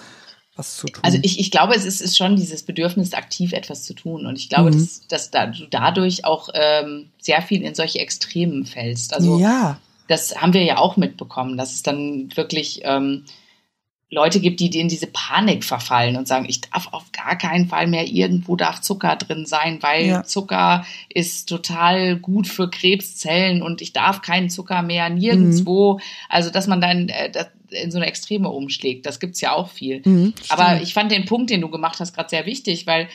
was 0.55 0.77
zu 0.77 0.87
tun. 0.87 1.03
Also 1.03 1.19
ich, 1.21 1.39
ich 1.39 1.51
glaube, 1.51 1.75
es 1.75 1.85
ist, 1.85 2.01
ist 2.01 2.17
schon 2.17 2.35
dieses 2.35 2.63
Bedürfnis, 2.63 3.13
aktiv 3.13 3.53
etwas 3.53 3.83
zu 3.83 3.93
tun. 3.93 4.25
Und 4.25 4.37
ich 4.37 4.49
glaube, 4.49 4.71
mhm. 4.71 4.79
dass, 4.79 5.07
dass 5.07 5.31
da, 5.31 5.47
du 5.47 5.65
dadurch 5.69 6.25
auch 6.25 6.49
ähm, 6.53 7.09
sehr 7.19 7.41
viel 7.41 7.63
in 7.63 7.75
solche 7.75 7.99
Extremen 7.99 8.65
fällst. 8.65 9.13
Also 9.13 9.39
ja. 9.39 9.79
das 10.07 10.35
haben 10.35 10.53
wir 10.53 10.63
ja 10.63 10.77
auch 10.77 10.97
mitbekommen, 10.97 11.57
dass 11.57 11.73
es 11.73 11.83
dann 11.83 12.29
wirklich 12.35 12.81
ähm, 12.83 13.25
Leute 14.09 14.39
gibt, 14.39 14.61
die 14.61 14.67
in 14.79 14.87
diese 14.87 15.07
Panik 15.07 15.65
verfallen 15.65 16.15
und 16.15 16.29
sagen, 16.29 16.45
ich 16.47 16.61
darf 16.61 16.87
auf 16.93 17.11
gar 17.11 17.37
keinen 17.37 17.67
Fall 17.67 17.87
mehr 17.87 18.07
irgendwo 18.07 18.55
darf 18.55 18.79
Zucker 18.79 19.17
drin 19.17 19.45
sein, 19.45 19.79
weil 19.81 20.05
ja. 20.05 20.23
Zucker 20.23 20.85
ist 21.09 21.49
total 21.49 22.15
gut 22.17 22.47
für 22.47 22.69
Krebszellen 22.69 23.61
und 23.61 23.81
ich 23.81 23.91
darf 23.91 24.21
keinen 24.21 24.49
Zucker 24.49 24.81
mehr 24.81 25.09
nirgendwo. 25.09 25.95
Mhm. 25.95 26.01
Also, 26.29 26.49
dass 26.51 26.67
man 26.67 26.79
dann 26.79 27.09
äh, 27.09 27.31
in 27.69 27.91
so 27.91 27.97
eine 27.97 28.07
Extreme 28.07 28.49
umschlägt, 28.49 29.05
das 29.05 29.19
gibt's 29.19 29.41
ja 29.41 29.51
auch 29.51 29.69
viel. 29.69 30.01
Mhm, 30.05 30.33
Aber 30.47 30.81
ich 30.81 30.93
fand 30.93 31.11
den 31.11 31.25
Punkt, 31.25 31.49
den 31.49 31.59
du 31.59 31.69
gemacht 31.69 31.99
hast, 31.99 32.13
gerade 32.13 32.29
sehr 32.29 32.45
wichtig, 32.45 32.87
weil 32.87 33.09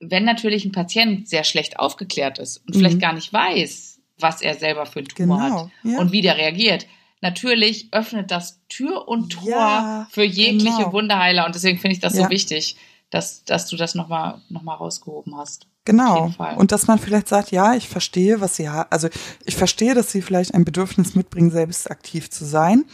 wenn 0.00 0.24
natürlich 0.24 0.64
ein 0.64 0.72
Patient 0.72 1.28
sehr 1.28 1.44
schlecht 1.44 1.78
aufgeklärt 1.78 2.38
ist 2.40 2.58
und 2.66 2.74
mhm. 2.74 2.80
vielleicht 2.80 3.00
gar 3.00 3.12
nicht 3.12 3.32
weiß, 3.32 4.00
was 4.18 4.42
er 4.42 4.54
selber 4.54 4.86
für 4.86 5.00
einen 5.00 5.08
Tumor 5.08 5.38
genau, 5.38 5.62
hat 5.62 5.70
ja. 5.84 5.98
und 5.98 6.10
wie 6.10 6.22
der 6.22 6.36
reagiert, 6.36 6.86
natürlich 7.20 7.88
öffnet 7.92 8.30
das 8.30 8.60
Tür 8.68 9.08
und 9.08 9.30
Tor 9.30 9.48
ja, 9.48 10.08
für 10.10 10.24
jegliche 10.24 10.76
genau. 10.76 10.92
Wunderheiler. 10.92 11.46
Und 11.46 11.54
deswegen 11.54 11.78
finde 11.78 11.94
ich 11.94 12.00
das 12.00 12.14
ja. 12.14 12.24
so 12.24 12.30
wichtig, 12.30 12.76
dass, 13.10 13.44
dass 13.44 13.66
du 13.68 13.76
das 13.76 13.94
nochmal 13.94 14.40
noch 14.48 14.62
mal 14.62 14.74
rausgehoben 14.74 15.36
hast. 15.36 15.66
Genau. 15.84 16.32
Und 16.56 16.72
dass 16.72 16.88
man 16.88 16.98
vielleicht 16.98 17.28
sagt, 17.28 17.52
ja, 17.52 17.74
ich 17.74 17.88
verstehe, 17.88 18.40
was 18.40 18.56
sie 18.56 18.68
hat. 18.68 18.92
Also 18.92 19.08
ich 19.44 19.54
verstehe, 19.54 19.94
dass 19.94 20.10
sie 20.10 20.20
vielleicht 20.20 20.52
ein 20.52 20.64
Bedürfnis 20.64 21.14
mitbringen, 21.14 21.50
selbst 21.50 21.90
aktiv 21.90 22.28
zu 22.28 22.44
sein. 22.44 22.84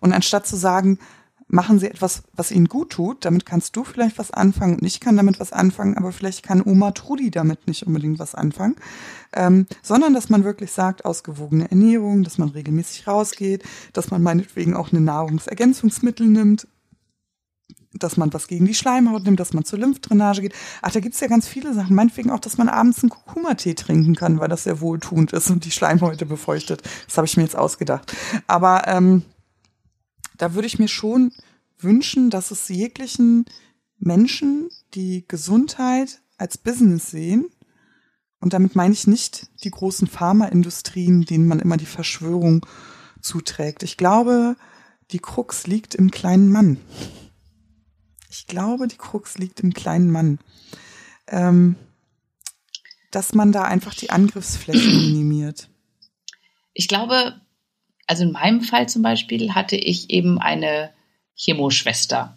Und 0.00 0.12
anstatt 0.12 0.46
zu 0.46 0.56
sagen, 0.56 0.98
machen 1.48 1.78
sie 1.78 1.88
etwas, 1.88 2.22
was 2.34 2.50
ihnen 2.50 2.66
gut 2.66 2.90
tut. 2.90 3.24
Damit 3.24 3.46
kannst 3.46 3.76
du 3.76 3.84
vielleicht 3.84 4.18
was 4.18 4.30
anfangen 4.30 4.78
und 4.78 4.84
ich 4.84 5.00
kann 5.00 5.16
damit 5.16 5.38
was 5.38 5.52
anfangen, 5.52 5.96
aber 5.96 6.12
vielleicht 6.12 6.42
kann 6.42 6.62
Oma 6.64 6.90
Trudi 6.90 7.30
damit 7.30 7.66
nicht 7.66 7.86
unbedingt 7.86 8.18
was 8.18 8.34
anfangen. 8.34 8.76
Ähm, 9.32 9.66
sondern 9.82 10.14
dass 10.14 10.28
man 10.28 10.44
wirklich 10.44 10.72
sagt, 10.72 11.04
ausgewogene 11.04 11.70
Ernährung, 11.70 12.24
dass 12.24 12.38
man 12.38 12.48
regelmäßig 12.48 13.06
rausgeht, 13.06 13.64
dass 13.92 14.10
man 14.10 14.22
meinetwegen 14.22 14.74
auch 14.74 14.92
eine 14.92 15.00
Nahrungsergänzungsmittel 15.00 16.26
nimmt, 16.26 16.66
dass 17.92 18.16
man 18.16 18.32
was 18.32 18.48
gegen 18.48 18.66
die 18.66 18.74
Schleimhaut 18.74 19.24
nimmt, 19.24 19.40
dass 19.40 19.52
man 19.52 19.64
zur 19.64 19.78
Lymphdrainage 19.78 20.42
geht. 20.42 20.54
Ach, 20.82 20.90
da 20.90 21.00
gibt's 21.00 21.20
ja 21.20 21.28
ganz 21.28 21.46
viele 21.46 21.72
Sachen. 21.74 21.94
Meinetwegen 21.94 22.30
auch, 22.30 22.40
dass 22.40 22.58
man 22.58 22.68
abends 22.68 23.02
einen 23.02 23.10
Kurkuma-Tee 23.10 23.74
trinken 23.74 24.14
kann, 24.14 24.40
weil 24.40 24.48
das 24.48 24.64
sehr 24.64 24.80
wohltuend 24.80 25.32
ist 25.32 25.50
und 25.50 25.64
die 25.64 25.70
Schleimhäute 25.70 26.26
befeuchtet. 26.26 26.82
Das 27.06 27.16
habe 27.16 27.26
ich 27.26 27.36
mir 27.36 27.44
jetzt 27.44 27.56
ausgedacht. 27.56 28.14
Aber 28.46 28.86
ähm, 28.86 29.22
da 30.38 30.54
würde 30.54 30.66
ich 30.66 30.78
mir 30.78 30.88
schon 30.88 31.32
wünschen, 31.78 32.30
dass 32.30 32.50
es 32.50 32.68
jeglichen 32.68 33.44
Menschen, 33.98 34.68
die 34.94 35.24
Gesundheit 35.26 36.20
als 36.38 36.58
Business 36.58 37.10
sehen, 37.10 37.46
und 38.40 38.52
damit 38.52 38.76
meine 38.76 38.92
ich 38.92 39.06
nicht 39.06 39.48
die 39.64 39.70
großen 39.70 40.06
Pharmaindustrien, 40.06 41.24
denen 41.24 41.48
man 41.48 41.58
immer 41.58 41.76
die 41.76 41.86
Verschwörung 41.86 42.66
zuträgt. 43.20 43.82
Ich 43.82 43.96
glaube, 43.96 44.56
die 45.10 45.18
Krux 45.18 45.66
liegt 45.66 45.94
im 45.94 46.10
kleinen 46.10 46.50
Mann. 46.50 46.78
Ich 48.30 48.46
glaube, 48.46 48.88
die 48.88 48.98
Krux 48.98 49.38
liegt 49.38 49.60
im 49.60 49.72
kleinen 49.72 50.10
Mann. 50.10 50.38
Ähm, 51.28 51.76
dass 53.10 53.34
man 53.34 53.50
da 53.50 53.62
einfach 53.62 53.94
die 53.94 54.10
Angriffsflächen 54.10 54.94
minimiert. 55.06 55.70
Ich 56.74 56.86
glaube, 56.86 57.40
also 58.06 58.24
in 58.24 58.32
meinem 58.32 58.60
Fall 58.60 58.88
zum 58.88 59.02
Beispiel 59.02 59.54
hatte 59.54 59.76
ich 59.76 60.10
eben 60.10 60.38
eine 60.38 60.90
Chemoschwester, 61.34 62.36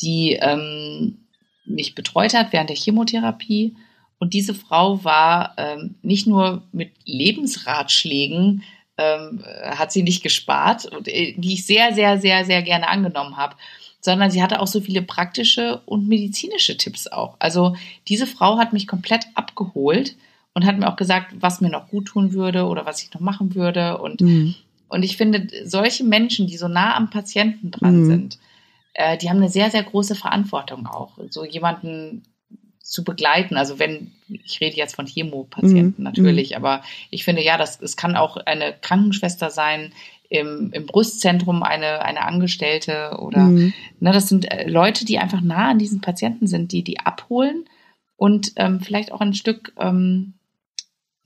die 0.00 0.32
ähm, 0.32 1.26
mich 1.64 1.94
betreut 1.94 2.34
hat 2.34 2.52
während 2.52 2.70
der 2.70 2.76
Chemotherapie. 2.76 3.76
Und 4.18 4.34
diese 4.34 4.54
Frau 4.54 5.04
war 5.04 5.54
ähm, 5.58 5.96
nicht 6.02 6.26
nur 6.26 6.62
mit 6.72 6.92
Lebensratschlägen, 7.04 8.62
ähm, 8.98 9.44
hat 9.62 9.92
sie 9.92 10.02
nicht 10.02 10.22
gespart, 10.22 10.90
äh, 11.06 11.34
die 11.36 11.54
ich 11.54 11.66
sehr, 11.66 11.94
sehr, 11.94 12.18
sehr, 12.18 12.44
sehr 12.44 12.62
gerne 12.62 12.88
angenommen 12.88 13.36
habe, 13.36 13.56
sondern 14.00 14.30
sie 14.30 14.42
hatte 14.42 14.60
auch 14.60 14.66
so 14.66 14.80
viele 14.80 15.02
praktische 15.02 15.82
und 15.84 16.08
medizinische 16.08 16.76
Tipps 16.76 17.06
auch. 17.06 17.36
Also 17.38 17.76
diese 18.08 18.26
Frau 18.26 18.56
hat 18.58 18.72
mich 18.72 18.86
komplett 18.86 19.26
abgeholt 19.34 20.16
und 20.54 20.64
hat 20.64 20.78
mir 20.78 20.88
auch 20.88 20.96
gesagt, 20.96 21.34
was 21.40 21.60
mir 21.60 21.68
noch 21.68 21.88
gut 21.88 22.06
tun 22.06 22.32
würde 22.32 22.64
oder 22.64 22.86
was 22.86 23.02
ich 23.02 23.12
noch 23.12 23.20
machen 23.20 23.54
würde. 23.54 23.98
Und 23.98 24.22
mhm. 24.22 24.54
Und 24.88 25.02
ich 25.02 25.16
finde, 25.16 25.48
solche 25.64 26.04
Menschen, 26.04 26.46
die 26.46 26.56
so 26.56 26.68
nah 26.68 26.96
am 26.96 27.10
Patienten 27.10 27.70
dran 27.70 28.02
mhm. 28.02 28.06
sind, 28.06 28.38
äh, 28.94 29.16
die 29.16 29.28
haben 29.28 29.38
eine 29.38 29.50
sehr, 29.50 29.70
sehr 29.70 29.82
große 29.82 30.14
Verantwortung 30.14 30.86
auch, 30.86 31.18
so 31.30 31.44
jemanden 31.44 32.22
zu 32.80 33.02
begleiten. 33.02 33.56
Also 33.56 33.78
wenn, 33.78 34.12
ich 34.28 34.60
rede 34.60 34.76
jetzt 34.76 34.94
von 34.94 35.06
Chemo-Patienten 35.06 36.02
mhm. 36.02 36.04
natürlich, 36.04 36.50
mhm. 36.50 36.56
aber 36.56 36.82
ich 37.10 37.24
finde, 37.24 37.42
ja, 37.42 37.58
das, 37.58 37.80
es 37.80 37.96
kann 37.96 38.16
auch 38.16 38.36
eine 38.36 38.74
Krankenschwester 38.80 39.50
sein, 39.50 39.92
im, 40.28 40.70
im 40.72 40.86
Brustzentrum 40.86 41.62
eine, 41.62 42.02
eine 42.02 42.22
Angestellte 42.22 43.16
oder, 43.20 43.44
mhm. 43.44 43.72
ne, 44.00 44.12
das 44.12 44.28
sind 44.28 44.50
äh, 44.50 44.68
Leute, 44.68 45.04
die 45.04 45.18
einfach 45.18 45.40
nah 45.40 45.70
an 45.70 45.78
diesen 45.78 46.00
Patienten 46.00 46.46
sind, 46.46 46.72
die 46.72 46.82
die 46.82 47.00
abholen 47.00 47.64
und 48.16 48.52
ähm, 48.56 48.80
vielleicht 48.80 49.12
auch 49.12 49.20
ein 49.20 49.34
Stück 49.34 49.72
ähm, 49.78 50.34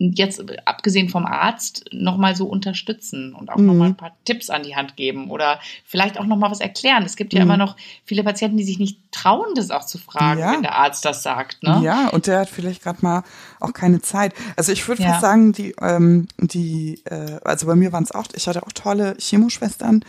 jetzt 0.01 0.43
abgesehen 0.65 1.11
vom 1.11 1.27
Arzt 1.27 1.85
nochmal 1.93 2.35
so 2.35 2.47
unterstützen 2.47 3.35
und 3.35 3.51
auch 3.51 3.59
mhm. 3.59 3.67
nochmal 3.67 3.89
ein 3.89 3.97
paar 3.97 4.17
Tipps 4.25 4.49
an 4.49 4.63
die 4.63 4.75
Hand 4.75 4.97
geben 4.97 5.31
oder 5.31 5.61
vielleicht 5.85 6.19
auch 6.19 6.25
nochmal 6.25 6.51
was 6.51 6.61
erklären. 6.61 7.05
Es 7.05 7.17
gibt 7.17 7.35
ja 7.35 7.41
mhm. 7.41 7.51
immer 7.51 7.57
noch 7.59 7.77
viele 8.07 8.25
Patienten, 8.25 8.57
die 8.57 8.65
sich 8.65 8.79
nicht 8.79 8.99
trauen, 9.11 9.55
das 9.55 9.71
auch 9.71 9.85
zu 9.85 9.99
fragen, 9.99 10.41
ja. 10.41 10.53
wenn 10.53 10.63
der 10.63 10.75
Arzt 10.75 11.05
das 11.05 11.23
sagt. 11.23 11.63
Ne? 11.63 11.83
Ja, 11.85 12.09
und 12.09 12.27
der 12.27 12.41
hat 12.41 12.49
vielleicht 12.49 12.83
gerade 12.83 13.01
mal 13.03 13.25
auch 13.61 13.75
keine 13.75 14.01
Zeit. 14.01 14.33
Also 14.57 14.73
ich 14.73 14.89
würde 14.89 15.03
ja. 15.03 15.11
fast 15.11 15.21
sagen, 15.21 15.53
die, 15.53 15.75
ähm, 15.83 16.29
die, 16.39 17.03
äh, 17.05 17.39
also 17.45 17.67
bei 17.67 17.77
mir 17.77 17.93
waren 17.93 18.05
es 18.05 18.13
auch, 18.13 18.25
ich 18.35 18.49
hatte 18.49 18.63
auch 18.63 18.73
tolle 18.73 19.17
Chemoschwestern, 19.19 20.03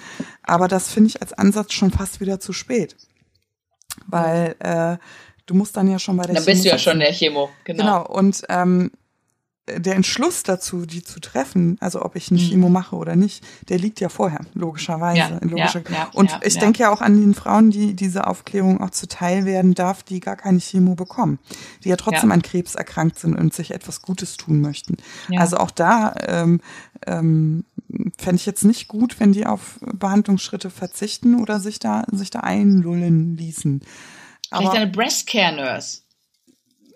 aber 0.44 0.70
das 0.70 0.89
finde 0.89 1.10
ich 1.10 1.22
als 1.22 1.34
Ansatz 1.34 1.74
schon 1.74 1.92
fast 1.92 2.22
wieder 2.22 2.39
zu 2.39 2.54
spät. 2.54 2.96
Weil 4.08 4.56
äh, 4.60 4.98
du 5.48 5.54
musst 5.54 5.76
dann 5.76 5.89
ja 5.89 6.00
schon 6.00 6.16
bei 6.16 6.24
der 6.24 6.36
Dann 6.36 6.46
bist 6.46 6.64
du 6.64 6.70
ja 6.70 6.78
schon 6.78 7.00
der 7.00 7.12
Chemo, 7.12 7.50
genau. 7.66 7.84
Genau, 7.84 8.08
und 8.08 8.44
ähm, 8.48 8.92
der 9.80 9.95
Entschluss 9.95 10.43
dazu, 10.43 10.86
die 10.86 11.03
zu 11.03 11.19
treffen, 11.19 11.78
also 11.80 12.03
ob 12.03 12.15
ich 12.15 12.32
eine 12.32 12.39
Chemo 12.39 12.67
mhm. 12.67 12.74
mache 12.74 12.95
oder 12.95 13.15
nicht, 13.15 13.43
der 13.69 13.78
liegt 13.78 13.99
ja 13.99 14.09
vorher, 14.09 14.41
logischerweise. 14.53 15.19
Ja, 15.19 15.39
logischer 15.41 15.84
ja, 15.89 15.95
ja, 15.95 16.09
und 16.13 16.32
ich 16.43 16.57
denke 16.57 16.80
ja 16.84 16.91
auch 16.91 17.01
an 17.01 17.19
den 17.19 17.34
Frauen, 17.34 17.72
die 17.72 17.95
diese 17.95 18.28
Aufklärung 18.28 18.82
auch 18.82 18.91
zuteil 18.91 19.45
werden 19.45 19.74
darf, 19.74 20.03
die 20.03 20.19
gar 20.19 20.36
keine 20.36 20.59
Chemo 20.59 20.95
bekommen, 20.95 21.39
die 21.84 21.89
ja 21.89 21.95
trotzdem 21.95 22.32
an 22.32 22.41
Krebs 22.41 22.76
erkrankt 22.76 23.19
sind 23.19 23.36
und 23.36 23.53
sich 23.53 23.72
etwas 23.72 24.01
Gutes 24.01 24.38
tun 24.38 24.61
möchten. 24.61 24.97
Also 25.36 25.57
auch 25.57 25.72
da 25.72 26.13
ähm, 26.28 26.61
ähm, 27.07 27.65
fände 28.17 28.36
ich 28.36 28.45
jetzt 28.45 28.63
nicht 28.63 28.88
gut, 28.88 29.19
wenn 29.19 29.32
die 29.32 29.45
auf 29.45 29.80
Behandlungsschritte 29.82 30.69
verzichten 30.69 31.39
oder 31.39 31.59
sich 31.59 31.80
da 31.80 32.03
sich 32.11 32.30
da 32.30 32.41
einlullen 32.41 33.36
ließen. 33.38 33.82
Vielleicht 34.53 34.76
eine 34.76 34.88
Breast 34.88 35.28
Care 35.28 35.55
Nurse. 35.55 36.01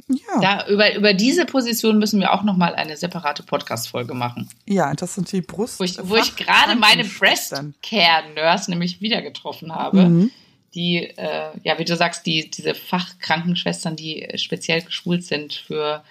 Ja. 0.07 0.39
Da, 0.39 0.67
über, 0.67 0.95
über 0.95 1.13
diese 1.13 1.45
Position 1.45 1.97
müssen 1.97 2.19
wir 2.19 2.33
auch 2.33 2.43
nochmal 2.43 2.75
eine 2.75 2.95
separate 2.95 3.41
Podcast-Folge 3.43 4.13
machen. 4.13 4.49
Ja, 4.65 4.93
das 4.93 5.15
sind 5.15 5.31
die 5.31 5.41
Brust. 5.41 5.79
Wo 5.79 5.83
ich, 5.83 5.97
wo 6.03 6.15
ich 6.15 6.35
gerade 6.35 6.75
meine 6.75 7.03
Breast 7.03 7.55
Care 7.81 8.23
Nurse 8.35 8.69
nämlich 8.69 9.01
wieder 9.01 9.21
getroffen 9.21 9.73
habe. 9.73 10.05
Mhm. 10.05 10.31
Die, 10.75 10.97
äh, 10.97 11.51
ja, 11.63 11.79
wie 11.79 11.85
du 11.85 11.95
sagst, 11.95 12.25
die, 12.25 12.51
diese 12.51 12.75
Fachkrankenschwestern, 12.75 13.95
die 13.95 14.27
speziell 14.35 14.81
geschult 14.81 15.23
sind 15.23 15.53
für 15.53 16.03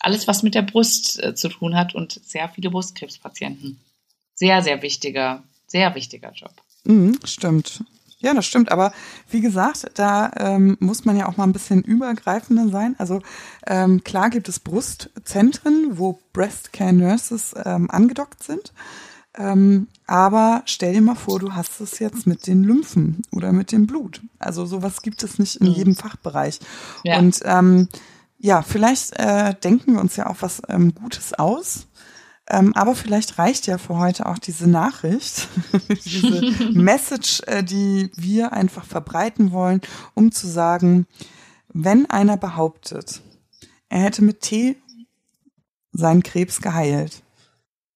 alles, 0.00 0.28
was 0.28 0.42
mit 0.42 0.54
der 0.54 0.62
Brust 0.62 1.22
äh, 1.22 1.34
zu 1.34 1.48
tun 1.48 1.76
hat 1.76 1.94
und 1.94 2.20
sehr 2.24 2.48
viele 2.48 2.70
Brustkrebspatienten. 2.70 3.80
Sehr, 4.34 4.60
sehr 4.60 4.82
wichtiger, 4.82 5.42
sehr 5.66 5.94
wichtiger 5.94 6.32
Job. 6.32 6.52
Mhm, 6.84 7.18
stimmt. 7.24 7.82
Ja, 8.18 8.32
das 8.32 8.46
stimmt. 8.46 8.72
Aber 8.72 8.92
wie 9.28 9.40
gesagt, 9.40 9.90
da 9.94 10.30
ähm, 10.36 10.76
muss 10.80 11.04
man 11.04 11.16
ja 11.16 11.28
auch 11.28 11.36
mal 11.36 11.44
ein 11.44 11.52
bisschen 11.52 11.82
übergreifender 11.82 12.68
sein. 12.68 12.94
Also 12.98 13.20
ähm, 13.66 14.02
klar 14.04 14.30
gibt 14.30 14.48
es 14.48 14.58
Brustzentren, 14.58 15.98
wo 15.98 16.18
Breast 16.32 16.72
Care 16.72 16.92
Nurses 16.92 17.54
ähm, 17.64 17.90
angedockt 17.90 18.42
sind. 18.42 18.72
Ähm, 19.38 19.88
aber 20.06 20.62
stell 20.64 20.94
dir 20.94 21.02
mal 21.02 21.14
vor, 21.14 21.38
du 21.38 21.52
hast 21.52 21.80
es 21.80 21.98
jetzt 21.98 22.26
mit 22.26 22.46
den 22.46 22.64
Lymphen 22.64 23.20
oder 23.32 23.52
mit 23.52 23.70
dem 23.70 23.86
Blut. 23.86 24.22
Also 24.38 24.64
sowas 24.64 25.02
gibt 25.02 25.22
es 25.22 25.38
nicht 25.38 25.56
in 25.56 25.68
mhm. 25.68 25.74
jedem 25.74 25.94
Fachbereich. 25.94 26.60
Ja. 27.04 27.18
Und 27.18 27.40
ähm, 27.44 27.88
ja, 28.38 28.62
vielleicht 28.62 29.18
äh, 29.18 29.54
denken 29.62 29.94
wir 29.94 30.00
uns 30.00 30.16
ja 30.16 30.26
auch 30.26 30.36
was 30.40 30.62
ähm, 30.68 30.94
Gutes 30.94 31.34
aus 31.34 31.86
ähm, 32.48 32.72
aber 32.74 32.94
vielleicht 32.94 33.38
reicht 33.38 33.66
ja 33.66 33.76
für 33.78 33.98
heute 33.98 34.26
auch 34.26 34.38
diese 34.38 34.68
Nachricht, 34.68 35.48
diese 36.04 36.70
Message, 36.72 37.42
äh, 37.46 37.64
die 37.64 38.10
wir 38.16 38.52
einfach 38.52 38.84
verbreiten 38.84 39.50
wollen, 39.52 39.80
um 40.14 40.30
zu 40.30 40.46
sagen, 40.46 41.06
wenn 41.68 42.08
einer 42.08 42.36
behauptet, 42.36 43.20
er 43.88 44.00
hätte 44.00 44.22
mit 44.22 44.40
Tee 44.40 44.76
seinen 45.92 46.22
Krebs 46.22 46.60
geheilt, 46.60 47.22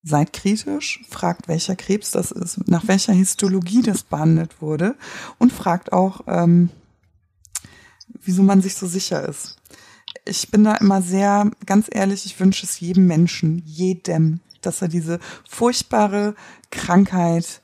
seid 0.03 0.33
kritisch, 0.33 1.01
fragt, 1.09 1.47
welcher 1.47 1.77
Krebs 1.77 2.11
das 2.11 2.33
ist, 2.33 2.67
nach 2.69 2.89
welcher 2.89 3.13
Histologie 3.13 3.83
das 3.83 4.03
behandelt 4.03 4.61
wurde 4.61 4.97
und 5.39 5.53
fragt 5.53 5.93
auch, 5.93 6.23
ähm, 6.27 6.71
wieso 8.21 8.43
man 8.43 8.63
sich 8.63 8.75
so 8.75 8.87
sicher 8.87 9.29
ist 9.29 9.60
ich 10.31 10.51
bin 10.51 10.65
da 10.65 10.77
immer 10.77 11.03
sehr, 11.03 11.51
ganz 11.67 11.89
ehrlich, 11.91 12.25
ich 12.25 12.39
wünsche 12.39 12.65
es 12.65 12.79
jedem 12.79 13.07
Menschen, 13.07 13.63
jedem, 13.67 14.41
dass 14.63 14.81
er 14.81 14.89
diese 14.89 15.19
furchtbare 15.49 16.35
Krankheit 16.71 17.61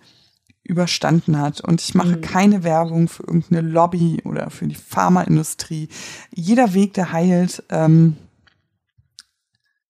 überstanden 0.65 1.39
hat. 1.39 1.61
Und 1.61 1.81
ich 1.81 1.95
mache 1.95 2.17
mhm. 2.17 2.21
keine 2.23 2.65
Werbung 2.65 3.09
für 3.09 3.23
irgendeine 3.23 3.61
Lobby 3.61 4.21
oder 4.25 4.51
für 4.51 4.67
die 4.67 4.75
Pharmaindustrie. 4.75 5.89
Jeder 6.35 6.75
Weg, 6.75 6.95
der 6.95 7.13
heilt, 7.13 7.63
ähm, 7.71 8.17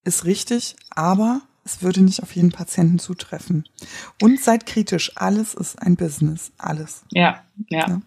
ist 0.05 0.27
richtig, 0.27 0.77
aber 0.91 1.41
es 1.65 1.83
würde 1.83 2.03
nicht 2.03 2.23
auf 2.23 2.37
jeden 2.37 2.53
Patienten 2.53 2.99
zutreffen. 2.99 3.65
Und 4.21 4.39
seid 4.39 4.67
kritisch. 4.67 5.13
Alles 5.17 5.55
ist 5.55 5.81
ein 5.81 5.97
Business. 5.97 6.53
Alles. 6.59 7.05
Ja, 7.11 7.43
ja. 7.71 7.89
ja. 7.89 8.03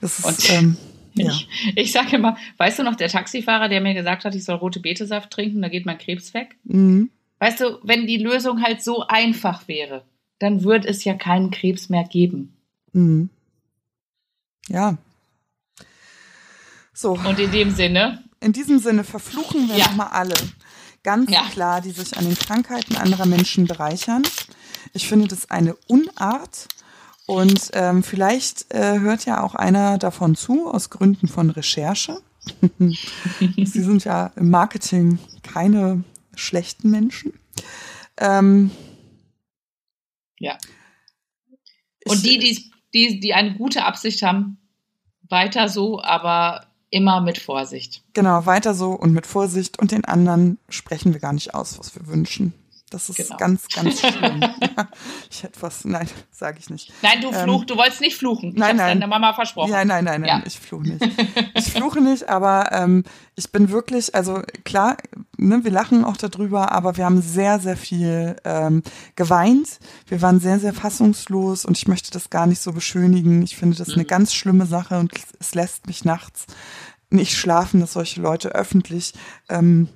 Das 0.00 0.18
ist, 0.18 0.50
ähm, 0.50 0.78
ja. 1.20 1.30
Ich, 1.30 1.48
ich 1.76 1.92
sage 1.92 2.16
immer, 2.16 2.36
weißt 2.56 2.78
du 2.78 2.82
noch, 2.82 2.96
der 2.96 3.08
Taxifahrer, 3.08 3.68
der 3.68 3.80
mir 3.80 3.94
gesagt 3.94 4.24
hat, 4.24 4.34
ich 4.34 4.44
soll 4.44 4.56
rote 4.56 4.80
Betesaft 4.80 5.30
trinken, 5.30 5.62
da 5.62 5.68
geht 5.68 5.86
mein 5.86 5.98
Krebs 5.98 6.34
weg? 6.34 6.56
Mhm. 6.64 7.10
Weißt 7.38 7.60
du, 7.60 7.78
wenn 7.82 8.06
die 8.06 8.18
Lösung 8.18 8.62
halt 8.62 8.82
so 8.82 9.06
einfach 9.06 9.68
wäre, 9.68 10.04
dann 10.38 10.64
würde 10.64 10.88
es 10.88 11.04
ja 11.04 11.14
keinen 11.14 11.50
Krebs 11.50 11.88
mehr 11.88 12.04
geben. 12.04 12.56
Mhm. 12.92 13.30
Ja. 14.68 14.98
So. 16.92 17.12
Und 17.12 17.38
in 17.38 17.50
dem 17.52 17.70
Sinne? 17.70 18.24
In 18.40 18.52
diesem 18.52 18.78
Sinne 18.78 19.04
verfluchen 19.04 19.68
wir 19.68 19.76
ja. 19.76 19.86
nochmal 19.86 20.08
alle. 20.08 20.34
Ganz 21.02 21.30
ja. 21.30 21.42
klar, 21.50 21.80
die 21.80 21.90
sich 21.90 22.16
an 22.16 22.24
den 22.24 22.36
Krankheiten 22.36 22.96
anderer 22.96 23.26
Menschen 23.26 23.66
bereichern. 23.66 24.22
Ich 24.94 25.08
finde 25.08 25.28
das 25.28 25.50
eine 25.50 25.76
Unart 25.86 26.68
und 27.28 27.72
ähm, 27.74 28.02
vielleicht 28.02 28.72
äh, 28.72 29.00
hört 29.00 29.26
ja 29.26 29.42
auch 29.42 29.54
einer 29.54 29.98
davon 29.98 30.34
zu, 30.34 30.66
aus 30.66 30.88
Gründen 30.88 31.28
von 31.28 31.50
Recherche. 31.50 32.22
Sie 33.38 33.82
sind 33.82 34.04
ja 34.04 34.32
im 34.36 34.48
Marketing 34.48 35.18
keine 35.42 36.04
schlechten 36.34 36.90
Menschen. 36.90 37.34
Ähm, 38.16 38.70
ja. 40.38 40.56
Und 42.06 42.24
die, 42.24 42.38
die, 42.38 42.72
die, 42.94 43.20
die 43.20 43.34
eine 43.34 43.58
gute 43.58 43.84
Absicht 43.84 44.22
haben, 44.22 44.56
weiter 45.28 45.68
so, 45.68 46.00
aber 46.00 46.64
immer 46.88 47.20
mit 47.20 47.36
Vorsicht. 47.36 48.02
Genau, 48.14 48.46
weiter 48.46 48.72
so 48.72 48.92
und 48.92 49.12
mit 49.12 49.26
Vorsicht. 49.26 49.78
Und 49.78 49.90
den 49.90 50.06
anderen 50.06 50.56
sprechen 50.70 51.12
wir 51.12 51.20
gar 51.20 51.34
nicht 51.34 51.52
aus, 51.52 51.78
was 51.78 51.94
wir 51.94 52.06
wünschen. 52.06 52.54
Das 52.90 53.08
ist 53.08 53.16
genau. 53.16 53.36
ganz, 53.36 53.68
ganz 53.68 54.00
schlimm. 54.06 54.42
ich 55.30 55.42
hätte 55.42 55.60
was, 55.60 55.84
nein, 55.84 56.08
sage 56.30 56.58
ich 56.60 56.70
nicht. 56.70 56.92
Nein, 57.02 57.20
du 57.20 57.32
fluch, 57.32 57.60
ähm, 57.62 57.66
du 57.66 57.76
wolltest 57.76 58.00
nicht 58.00 58.16
fluchen. 58.16 58.50
Ich 58.50 58.56
nein, 58.56 58.76
nein. 58.76 59.00
deiner 59.00 59.06
Mama 59.06 59.34
versprochen. 59.34 59.70
Ja, 59.70 59.84
nein, 59.84 60.04
nein, 60.04 60.22
nein, 60.22 60.28
ja. 60.28 60.42
ich 60.46 60.58
fluche 60.58 60.88
nicht. 60.88 61.04
ich 61.54 61.72
fluche 61.72 62.00
nicht, 62.00 62.28
aber 62.28 62.72
ähm, 62.72 63.04
ich 63.36 63.52
bin 63.52 63.70
wirklich, 63.70 64.14
also 64.14 64.42
klar, 64.64 64.96
ne, 65.36 65.64
wir 65.64 65.70
lachen 65.70 66.04
auch 66.04 66.16
darüber, 66.16 66.72
aber 66.72 66.96
wir 66.96 67.04
haben 67.04 67.20
sehr, 67.20 67.60
sehr 67.60 67.76
viel 67.76 68.36
ähm, 68.44 68.82
geweint. 69.16 69.78
Wir 70.06 70.22
waren 70.22 70.40
sehr, 70.40 70.58
sehr 70.58 70.72
fassungslos 70.72 71.64
und 71.64 71.76
ich 71.76 71.88
möchte 71.88 72.10
das 72.10 72.30
gar 72.30 72.46
nicht 72.46 72.60
so 72.60 72.72
beschönigen. 72.72 73.42
Ich 73.42 73.56
finde 73.56 73.76
das 73.76 73.88
mhm. 73.88 73.94
eine 73.94 74.04
ganz 74.04 74.34
schlimme 74.34 74.66
Sache 74.66 74.98
und 74.98 75.12
es 75.38 75.54
lässt 75.54 75.86
mich 75.86 76.04
nachts 76.04 76.46
nicht 77.10 77.36
schlafen, 77.36 77.80
dass 77.80 77.94
solche 77.94 78.20
Leute 78.20 78.50
öffentlich 78.54 79.14
ähm, 79.48 79.88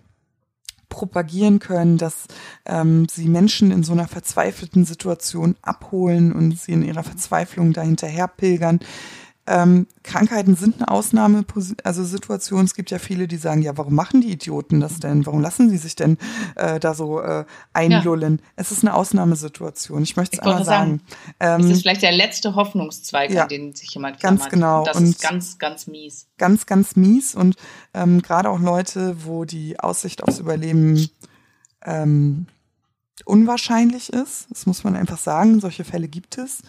propagieren 0.93 1.59
können, 1.59 1.97
dass 1.97 2.26
ähm, 2.66 3.07
sie 3.11 3.26
Menschen 3.26 3.70
in 3.70 3.82
so 3.82 3.93
einer 3.93 4.07
verzweifelten 4.07 4.84
Situation 4.84 5.57
abholen 5.62 6.32
und 6.32 6.59
sie 6.59 6.72
in 6.72 6.82
ihrer 6.82 7.03
Verzweiflung 7.03 7.72
dahinterher 7.72 8.28
pilgern. 8.28 8.78
Ähm, 9.45 9.88
Krankheiten 10.05 10.55
sind 10.55 10.76
eine 10.76 10.88
Ausnahme, 10.88 11.45
also 11.82 12.05
Situation. 12.05 12.64
Es 12.64 12.74
gibt 12.74 12.93
ja 12.93 13.01
viele, 13.01 13.26
die 13.26 13.36
sagen, 13.36 13.61
ja, 13.62 13.76
warum 13.76 13.95
machen 13.95 14.20
die 14.20 14.30
Idioten 14.30 14.78
das 14.78 15.01
denn? 15.01 15.26
Warum 15.26 15.40
lassen 15.40 15.68
sie 15.68 15.78
sich 15.78 15.97
denn 15.97 16.16
äh, 16.55 16.78
da 16.78 16.95
so 16.95 17.20
äh, 17.20 17.45
einlullen? 17.72 18.38
Ja. 18.40 18.51
Es 18.55 18.70
ist 18.70 18.84
eine 18.84 18.95
Ausnahmesituation. 18.95 20.05
Ich 20.05 20.16
möchte 20.16 20.36
es 20.36 20.43
einmal 20.43 20.64
sagen. 20.64 21.01
sagen. 21.40 21.61
Ähm, 21.62 21.70
es 21.70 21.76
ist 21.76 21.82
vielleicht 21.82 22.03
der 22.03 22.12
letzte 22.12 22.55
Hoffnungszweig, 22.55 23.32
ja, 23.32 23.43
an 23.43 23.49
den 23.49 23.74
sich 23.74 23.93
jemand 23.93 24.20
klammert. 24.20 24.43
Ganz 24.43 24.51
genau. 24.51 24.78
Und 24.80 24.86
das 24.86 24.97
und 24.97 25.05
ist 25.07 25.22
ganz, 25.22 25.59
ganz 25.59 25.86
mies. 25.88 26.28
Ganz, 26.38 26.66
ganz 26.66 26.95
mies. 26.95 27.34
Und 27.34 27.57
ähm, 27.95 28.22
gerade 28.22 28.49
auch 28.49 28.61
Leute, 28.61 29.24
wo 29.24 29.45
die 29.45 29.80
Aussicht 29.80 30.22
aufs 30.22 30.38
Überleben 30.38 31.11
ähm, 31.84 32.47
unwahrscheinlich 33.24 34.12
ist. 34.12 34.47
Das 34.51 34.66
muss 34.66 34.84
man 34.84 34.95
einfach 34.95 35.18
sagen. 35.18 35.59
Solche 35.59 35.82
Fälle 35.82 36.07
gibt 36.07 36.38
es 36.38 36.62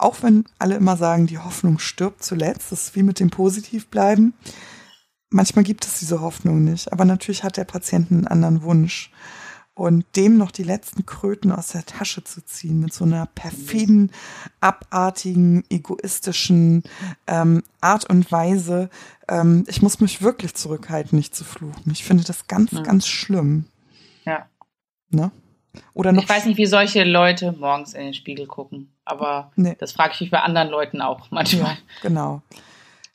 auch 0.00 0.22
wenn 0.22 0.44
alle 0.58 0.76
immer 0.76 0.96
sagen, 0.96 1.26
die 1.26 1.38
Hoffnung 1.38 1.78
stirbt 1.78 2.22
zuletzt, 2.22 2.72
das 2.72 2.88
ist 2.88 2.96
wie 2.96 3.02
mit 3.02 3.20
dem 3.20 3.30
Positivbleiben. 3.30 4.34
Manchmal 5.30 5.64
gibt 5.64 5.84
es 5.84 6.00
diese 6.00 6.20
Hoffnung 6.20 6.64
nicht, 6.64 6.92
aber 6.92 7.04
natürlich 7.04 7.44
hat 7.44 7.56
der 7.56 7.64
Patient 7.64 8.10
einen 8.10 8.26
anderen 8.26 8.62
Wunsch. 8.62 9.12
Und 9.74 10.04
dem 10.16 10.36
noch 10.36 10.50
die 10.50 10.64
letzten 10.64 11.06
Kröten 11.06 11.52
aus 11.52 11.68
der 11.68 11.86
Tasche 11.86 12.22
zu 12.22 12.44
ziehen 12.44 12.80
mit 12.80 12.92
so 12.92 13.04
einer 13.04 13.24
perfiden, 13.26 14.10
abartigen, 14.60 15.64
egoistischen 15.70 16.82
ähm, 17.26 17.62
Art 17.80 18.04
und 18.10 18.30
Weise. 18.30 18.90
Ähm, 19.28 19.64
ich 19.68 19.80
muss 19.80 20.00
mich 20.00 20.20
wirklich 20.20 20.54
zurückhalten, 20.54 21.16
nicht 21.16 21.34
zu 21.34 21.44
fluchen. 21.44 21.90
Ich 21.92 22.04
finde 22.04 22.24
das 22.24 22.46
ganz, 22.46 22.72
ja. 22.72 22.82
ganz 22.82 23.06
schlimm. 23.06 23.64
Ja. 24.26 24.46
Ne? 25.08 25.30
Oder 25.94 26.12
noch 26.12 26.24
Ich 26.24 26.28
weiß 26.28 26.46
nicht, 26.46 26.56
wie 26.56 26.66
solche 26.66 27.04
Leute 27.04 27.52
morgens 27.52 27.94
in 27.94 28.04
den 28.04 28.14
Spiegel 28.14 28.46
gucken, 28.46 28.92
aber 29.04 29.52
Nee. 29.56 29.76
das 29.78 29.92
frage 29.92 30.14
ich 30.14 30.20
mich 30.20 30.30
bei 30.30 30.40
anderen 30.40 30.68
Leuten 30.68 31.00
auch 31.00 31.30
manchmal. 31.30 31.76
genau. 32.02 32.42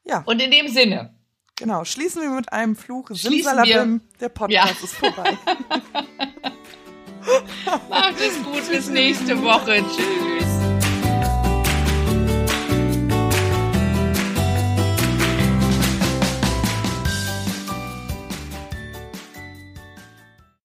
Ja, 0.05 0.23
Und 0.25 0.41
in 0.41 0.51
dem 0.51 0.67
Sinne, 0.67 1.13
genau. 1.55 1.83
Schließen 1.83 2.21
wir 2.21 2.29
mit 2.29 2.51
einem 2.53 2.75
Fluch. 2.75 3.09
Simsalabim, 3.11 4.01
der 4.21 4.29
Podcast 4.29 4.75
Ja. 4.79 4.83
ist 4.83 4.95
vorbei. 4.95 5.37
macht 7.89 8.15
es 8.19 8.41
gut 8.43 8.69
bis 8.69 8.89
nächste 8.89 9.41
Woche. 9.41 9.83
Tschüss. 9.83 10.74